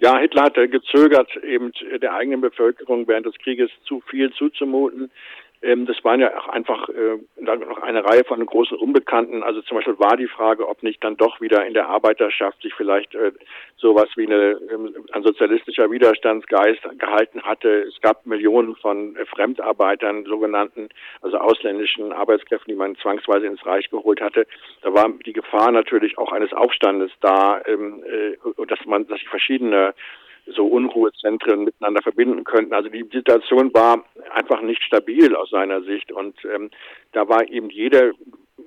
Ja, 0.02 0.18
Hitler 0.18 0.42
hatte 0.42 0.68
gezögert, 0.68 1.30
eben 1.44 1.70
der 2.00 2.12
eigenen 2.14 2.40
Bevölkerung 2.40 3.06
während 3.06 3.24
des 3.24 3.38
Krieges 3.38 3.70
zu 3.84 4.02
viel 4.10 4.32
zuzumuten. 4.32 5.12
Ähm, 5.62 5.86
das 5.86 6.02
waren 6.04 6.20
ja 6.20 6.36
auch 6.36 6.48
einfach 6.48 6.88
äh, 6.88 7.18
noch 7.40 7.82
eine 7.82 8.04
Reihe 8.04 8.24
von 8.24 8.44
großen 8.44 8.76
Unbekannten. 8.76 9.42
Also 9.42 9.62
zum 9.62 9.76
Beispiel 9.76 9.98
war 9.98 10.16
die 10.16 10.26
Frage, 10.26 10.68
ob 10.68 10.82
nicht 10.82 11.02
dann 11.04 11.16
doch 11.16 11.40
wieder 11.40 11.64
in 11.64 11.74
der 11.74 11.88
Arbeiterschaft 11.88 12.60
sich 12.62 12.74
vielleicht 12.74 13.14
äh, 13.14 13.32
sowas 13.76 14.08
wie 14.16 14.26
eine, 14.26 14.58
ähm, 14.72 14.94
ein 15.12 15.22
sozialistischer 15.22 15.90
Widerstandsgeist 15.90 16.82
gehalten 16.98 17.42
hatte. 17.42 17.82
Es 17.82 18.00
gab 18.00 18.26
Millionen 18.26 18.74
von 18.76 19.16
äh, 19.16 19.24
Fremdarbeitern, 19.26 20.24
sogenannten, 20.24 20.88
also 21.20 21.38
ausländischen 21.38 22.12
Arbeitskräften, 22.12 22.72
die 22.72 22.78
man 22.78 22.96
zwangsweise 22.96 23.46
ins 23.46 23.64
Reich 23.64 23.88
geholt 23.90 24.20
hatte. 24.20 24.46
Da 24.82 24.92
war 24.92 25.08
die 25.24 25.32
Gefahr 25.32 25.70
natürlich 25.70 26.18
auch 26.18 26.32
eines 26.32 26.52
Aufstandes 26.52 27.12
da, 27.20 27.62
ähm, 27.66 28.02
äh, 28.04 28.66
dass 28.66 28.84
man, 28.86 29.06
dass 29.06 29.20
sich 29.20 29.28
verschiedene 29.28 29.94
so 30.46 30.66
Unruhezentren 30.66 31.64
miteinander 31.64 32.02
verbinden 32.02 32.44
könnten. 32.44 32.74
Also 32.74 32.88
die 32.88 33.06
Situation 33.12 33.72
war 33.74 34.04
einfach 34.32 34.60
nicht 34.62 34.82
stabil 34.82 35.34
aus 35.36 35.50
seiner 35.50 35.82
Sicht 35.82 36.12
und 36.12 36.36
ähm, 36.44 36.70
da 37.12 37.28
war 37.28 37.48
eben 37.48 37.70
jede 37.70 38.12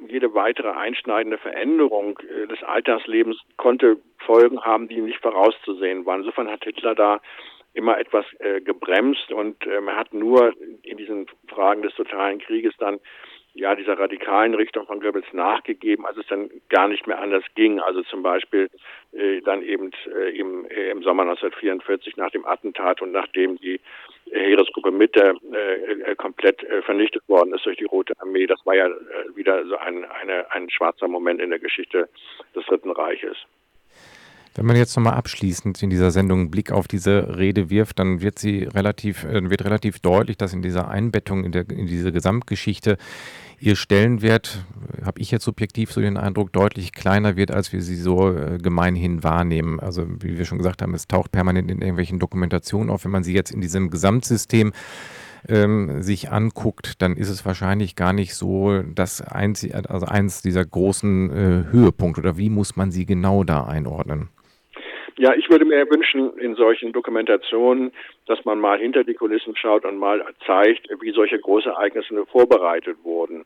jede 0.07 0.33
weitere 0.33 0.69
einschneidende 0.69 1.37
Veränderung 1.37 2.19
äh, 2.19 2.47
des 2.47 2.61
Alltagslebens 2.63 3.37
konnte 3.57 3.97
Folgen 4.19 4.61
haben, 4.61 4.87
die 4.87 5.01
nicht 5.01 5.21
vorauszusehen 5.21 6.05
waren. 6.05 6.21
Insofern 6.21 6.49
hat 6.49 6.63
Hitler 6.63 6.95
da 6.95 7.21
immer 7.73 7.97
etwas 7.97 8.25
äh, 8.39 8.61
gebremst 8.61 9.31
und 9.31 9.65
ähm, 9.67 9.89
er 9.89 9.97
hat 9.97 10.13
nur 10.13 10.53
in 10.83 10.97
diesen 10.97 11.27
Fragen 11.47 11.81
des 11.81 11.93
totalen 11.95 12.39
Krieges 12.39 12.73
dann 12.77 12.99
ja, 13.55 13.73
dieser 13.73 13.97
radikalen 13.97 14.53
Richtung 14.53 14.85
von 14.85 14.99
Goebbels 14.99 15.31
nachgegeben, 15.31 16.05
als 16.05 16.17
es 16.17 16.27
dann 16.27 16.49
gar 16.69 16.89
nicht 16.89 17.07
mehr 17.07 17.19
anders 17.19 17.43
ging. 17.55 17.79
Also 17.79 18.03
zum 18.03 18.21
Beispiel 18.21 18.69
äh, 19.13 19.41
dann 19.41 19.63
eben 19.63 19.91
äh, 20.13 20.37
im, 20.37 20.65
äh, 20.65 20.91
im 20.91 21.01
Sommer 21.03 21.23
1944 21.23 22.17
nach 22.17 22.31
dem 22.31 22.45
Attentat 22.45 23.01
und 23.01 23.13
nachdem 23.13 23.57
die 23.57 23.79
Heeresgruppe 24.29 24.91
Mitte 24.91 25.37
äh, 25.53 26.11
äh, 26.11 26.15
komplett 26.15 26.63
äh, 26.63 26.81
vernichtet 26.81 27.27
worden 27.29 27.53
ist 27.53 27.65
durch 27.65 27.77
die 27.77 27.85
Rote 27.85 28.13
Armee. 28.19 28.45
Das 28.45 28.59
war 28.65 28.75
ja 28.75 28.87
äh, 28.87 29.35
wieder 29.35 29.65
so 29.65 29.77
ein, 29.77 30.03
eine, 30.03 30.51
ein 30.51 30.69
schwarzer 30.69 31.07
Moment 31.07 31.39
in 31.39 31.49
der 31.49 31.59
Geschichte 31.59 32.09
des 32.53 32.65
Dritten 32.65 32.91
Reiches. 32.91 33.37
Wenn 34.55 34.65
man 34.65 34.77
jetzt 34.77 34.95
nochmal 34.95 35.15
abschließend 35.15 35.83
in 35.83 35.89
dieser 35.89 36.11
Sendung 36.11 36.39
einen 36.39 36.51
Blick 36.51 36.71
auf 36.71 36.87
diese 36.87 37.37
Rede 37.37 37.69
wirft, 37.69 37.99
dann 37.99 38.21
wird 38.21 38.39
sie 38.39 38.63
relativ, 38.63 39.25
äh, 39.25 39.49
wird 39.49 39.65
relativ 39.65 39.99
deutlich, 39.99 40.37
dass 40.37 40.53
in 40.53 40.61
dieser 40.61 40.87
Einbettung 40.87 41.43
in, 41.43 41.51
der, 41.51 41.69
in 41.69 41.87
diese 41.87 42.13
Gesamtgeschichte 42.13 42.97
ihr 43.59 43.75
Stellenwert, 43.75 44.65
habe 45.03 45.19
ich 45.19 45.31
jetzt 45.31 45.45
subjektiv 45.45 45.91
so 45.91 46.01
den 46.01 46.17
Eindruck, 46.17 46.51
deutlich 46.53 46.91
kleiner 46.91 47.35
wird, 47.35 47.51
als 47.51 47.73
wir 47.73 47.81
sie 47.81 47.95
so 47.95 48.31
äh, 48.31 48.57
gemeinhin 48.57 49.23
wahrnehmen. 49.23 49.79
Also 49.79 50.05
wie 50.19 50.37
wir 50.37 50.45
schon 50.45 50.57
gesagt 50.57 50.81
haben, 50.81 50.93
es 50.93 51.07
taucht 51.07 51.31
permanent 51.31 51.69
in 51.71 51.81
irgendwelchen 51.81 52.19
Dokumentationen 52.19 52.89
auf. 52.89 53.05
Wenn 53.05 53.11
man 53.11 53.23
sie 53.23 53.33
jetzt 53.33 53.51
in 53.51 53.61
diesem 53.61 53.89
Gesamtsystem 53.89 54.73
ähm, 55.47 56.01
sich 56.01 56.31
anguckt, 56.31 57.01
dann 57.01 57.17
ist 57.17 57.29
es 57.29 57.45
wahrscheinlich 57.45 57.95
gar 57.95 58.13
nicht 58.13 58.35
so 58.35 58.81
das 58.81 59.21
einzige, 59.21 59.89
also 59.89 60.05
eins 60.05 60.41
dieser 60.41 60.65
großen 60.65 61.31
äh, 61.31 61.63
Höhepunkte. 61.71 62.21
Oder 62.21 62.37
wie 62.37 62.49
muss 62.49 62.75
man 62.75 62.91
sie 62.91 63.05
genau 63.05 63.43
da 63.43 63.65
einordnen? 63.65 64.29
Ja, 65.17 65.33
ich 65.33 65.49
würde 65.49 65.63
mir 65.63 65.89
wünschen, 65.89 66.37
in 66.37 66.55
solchen 66.55 66.91
Dokumentationen, 66.91 67.93
dass 68.25 68.43
man 68.43 68.59
mal 68.59 68.77
hinter 68.79 69.05
die 69.05 69.13
Kulissen 69.13 69.55
schaut 69.55 69.85
und 69.85 69.97
mal 69.97 70.25
zeigt, 70.45 70.89
wie 70.99 71.11
solche 71.11 71.39
Großereignisse 71.39 72.25
vorbereitet 72.25 72.97
wurden. 73.03 73.45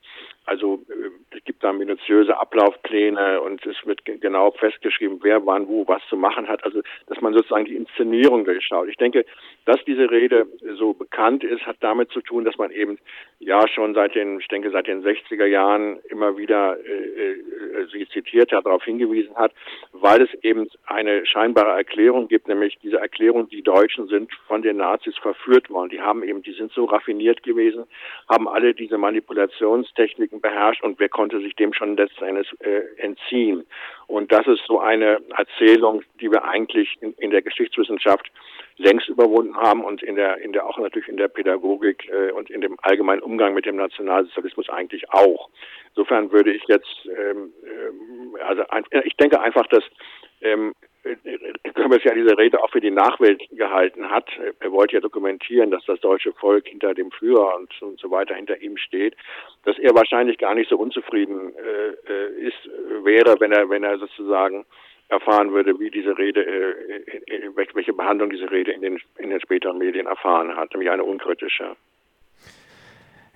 Also 0.50 0.82
äh, 0.90 1.38
es 1.38 1.44
gibt 1.44 1.64
da 1.64 1.72
minutiöse 1.72 2.36
Ablaufpläne 2.36 3.40
und 3.42 3.64
es 3.68 3.78
wird 3.86 4.04
genau 4.04 4.50
festgeschrieben, 4.50 5.20
wer 5.22 5.46
wann 5.46 5.68
wo 5.68 5.88
was 5.88 6.02
zu 6.10 6.18
machen 6.18 6.48
hat. 6.48 6.64
Also 6.64 6.82
dass 7.06 7.22
man 7.22 7.34
sozusagen 7.34 7.66
die 7.66 7.76
Inszenierung 7.76 8.46
durchschaut. 8.46 8.88
Ich 8.90 8.98
denke, 8.98 9.26
dass 9.66 9.78
diese 9.86 10.10
Rede 10.10 10.48
so 10.80 10.94
bekannt 10.94 11.44
ist, 11.44 11.68
hat 11.68 11.78
damit 11.82 12.10
zu 12.10 12.22
tun, 12.22 12.46
dass 12.46 12.58
man 12.58 12.72
eben 12.72 12.98
ja 13.38 13.68
schon 13.68 13.94
seit 13.94 14.16
den, 14.16 14.40
ich 14.40 14.48
denke 14.48 14.72
seit 14.72 14.88
den 14.88 15.04
60er 15.04 15.46
Jahren 15.46 16.00
immer 16.10 16.36
wieder 16.36 16.78
äh, 16.84 17.34
äh, 17.34 17.88
sie 17.92 18.08
zitiert 18.10 18.52
hat, 18.52 18.66
darauf 18.66 18.84
hingewiesen 18.84 19.36
hat, 19.36 19.54
weil 19.92 20.24
es 20.24 20.34
eben 20.44 20.68
eine 20.86 21.26
scheinbare 21.28 21.78
Erklärung 21.78 22.28
gibt, 22.28 22.48
nämlich 22.48 22.80
diese 22.82 22.98
Erklärung, 22.98 23.50
die 23.50 23.62
Deutschen 23.62 24.08
sind 24.08 24.34
von 24.48 24.64
den 24.64 24.78
Nazis 24.78 25.16
verführt 25.18 25.70
worden. 25.70 25.90
Die 25.90 26.02
haben 26.02 26.24
eben, 26.24 26.42
die 26.42 26.54
sind 26.54 26.72
so 26.72 26.86
raffiniert 26.86 27.44
gewesen, 27.44 27.84
haben 28.28 28.48
alle 28.48 28.74
diese 28.74 28.98
Manipulationstechniken 28.98 30.39
beherrscht 30.42 30.84
und 30.84 31.00
wer 31.00 31.10
konnte 31.10 31.40
sich 31.42 31.56
dem 31.56 31.74
schon 31.74 31.98
letzten 31.98 32.24
Endes 32.24 32.48
äh, 32.60 32.82
entziehen. 32.98 33.66
Und 34.08 34.32
das 34.32 34.48
ist 34.48 34.64
so 34.66 34.80
eine 34.80 35.20
Erzählung, 35.38 36.04
die 36.20 36.32
wir 36.32 36.44
eigentlich 36.44 36.98
in, 37.02 37.14
in 37.14 37.32
der 37.32 37.42
Geschichtswissenschaft 37.42 38.32
längst 38.78 39.10
überwunden 39.10 39.56
haben 39.56 39.84
und 39.84 40.02
in 40.02 40.16
der, 40.16 40.38
in 40.38 40.54
der 40.54 40.66
auch 40.66 40.78
natürlich 40.78 41.08
in 41.08 41.18
der 41.18 41.28
Pädagogik 41.28 42.10
äh, 42.10 42.32
und 42.32 42.50
in 42.50 42.62
dem 42.62 42.78
allgemeinen 42.82 43.22
Umgang 43.22 43.54
mit 43.54 43.66
dem 43.66 43.76
Nationalsozialismus 43.76 44.70
eigentlich 44.70 45.10
auch. 45.12 45.50
Insofern 45.90 46.32
würde 46.32 46.54
ich 46.54 46.64
jetzt, 46.68 47.06
ähm, 47.06 47.54
äh, 47.64 48.42
also 48.42 48.64
ich 49.04 49.16
denke 49.18 49.42
einfach, 49.42 49.68
dass 49.68 49.84
ähm, 50.42 50.74
Goebbels 51.74 52.04
ja 52.04 52.14
diese 52.14 52.38
Rede 52.38 52.62
auch 52.62 52.70
für 52.72 52.82
die 52.82 52.92
Nachwelt 52.92 53.42
gehalten 53.52 54.10
hat. 54.10 54.30
Er 54.60 54.72
wollte 54.72 54.96
ja 54.96 55.02
dokumentieren, 55.02 55.72
dass 55.72 55.86
das 55.86 56.00
deutsche 56.02 56.34
Volk 56.34 56.68
hinter 56.68 56.94
dem 56.94 57.12
Führer 57.12 57.56
und, 57.56 57.82
und 57.82 58.00
so 58.00 58.12
weiter 58.12 58.36
hinter 58.36 58.62
ihm 58.62 58.78
steht, 58.78 59.16
dass 59.64 59.78
er 59.80 59.96
wahrscheinlich 59.96 60.38
gar 60.38 60.56
nicht 60.56 60.70
so 60.70 60.78
unzufrieden 60.78 61.54
äh, 61.56 62.12
äh 62.12 62.48
ist, 62.48 62.70
wäre, 63.04 63.40
wenn 63.40 63.52
er, 63.52 63.70
wenn 63.70 63.84
er 63.84 63.98
sozusagen 63.98 64.66
erfahren 65.10 65.52
würde, 65.52 65.80
wie 65.80 65.90
diese 65.90 66.18
Rede, 66.18 66.46
äh, 66.46 67.34
äh 67.34 67.50
welche 67.56 67.94
Behandlung 67.94 68.30
diese 68.30 68.50
Rede 68.52 68.72
in 68.72 68.82
den, 68.82 69.00
in 69.18 69.30
den 69.30 69.42
späteren 69.42 69.78
Medien 69.78 70.06
erfahren 70.06 70.56
hat, 70.56 70.74
nämlich 70.74 70.92
eine 70.92 71.04
unkritische. 71.04 71.76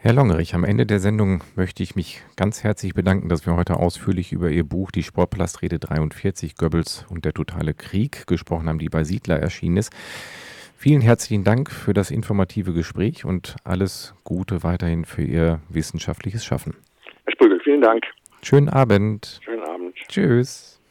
Herr 0.05 0.11
Longerich, 0.11 0.53
am 0.53 0.65
Ende 0.65 0.85
der 0.85 0.99
Sendung 0.99 1.41
möchte 1.55 1.81
ich 1.81 1.95
mich 1.95 2.23
ganz 2.35 2.61
herzlich 2.61 2.93
bedanken, 2.93 3.29
dass 3.29 3.45
wir 3.45 3.55
heute 3.55 3.77
ausführlich 3.77 4.33
über 4.33 4.49
Ihr 4.49 4.65
Buch 4.65 4.91
Die 4.91 5.01
Sportplastrede 5.01 5.79
43 5.79 6.57
Goebbels 6.57 7.05
und 7.09 7.23
der 7.23 7.31
totale 7.31 7.73
Krieg 7.73 8.27
gesprochen 8.27 8.67
haben, 8.67 8.79
die 8.79 8.89
bei 8.89 9.05
Siedler 9.05 9.39
erschienen 9.39 9.77
ist. 9.77 9.93
Vielen 10.75 10.99
herzlichen 10.99 11.45
Dank 11.45 11.71
für 11.71 11.93
das 11.93 12.11
informative 12.11 12.73
Gespräch 12.73 13.23
und 13.23 13.55
alles 13.63 14.13
Gute 14.25 14.61
weiterhin 14.61 15.05
für 15.05 15.23
Ihr 15.23 15.61
wissenschaftliches 15.69 16.43
Schaffen. 16.43 16.75
Herr 17.23 17.31
Sprügel, 17.31 17.61
vielen 17.63 17.79
Dank. 17.79 18.03
Schönen 18.41 18.67
Abend. 18.67 19.39
Schönen 19.45 19.63
Abend. 19.63 19.95
Tschüss. 20.09 20.81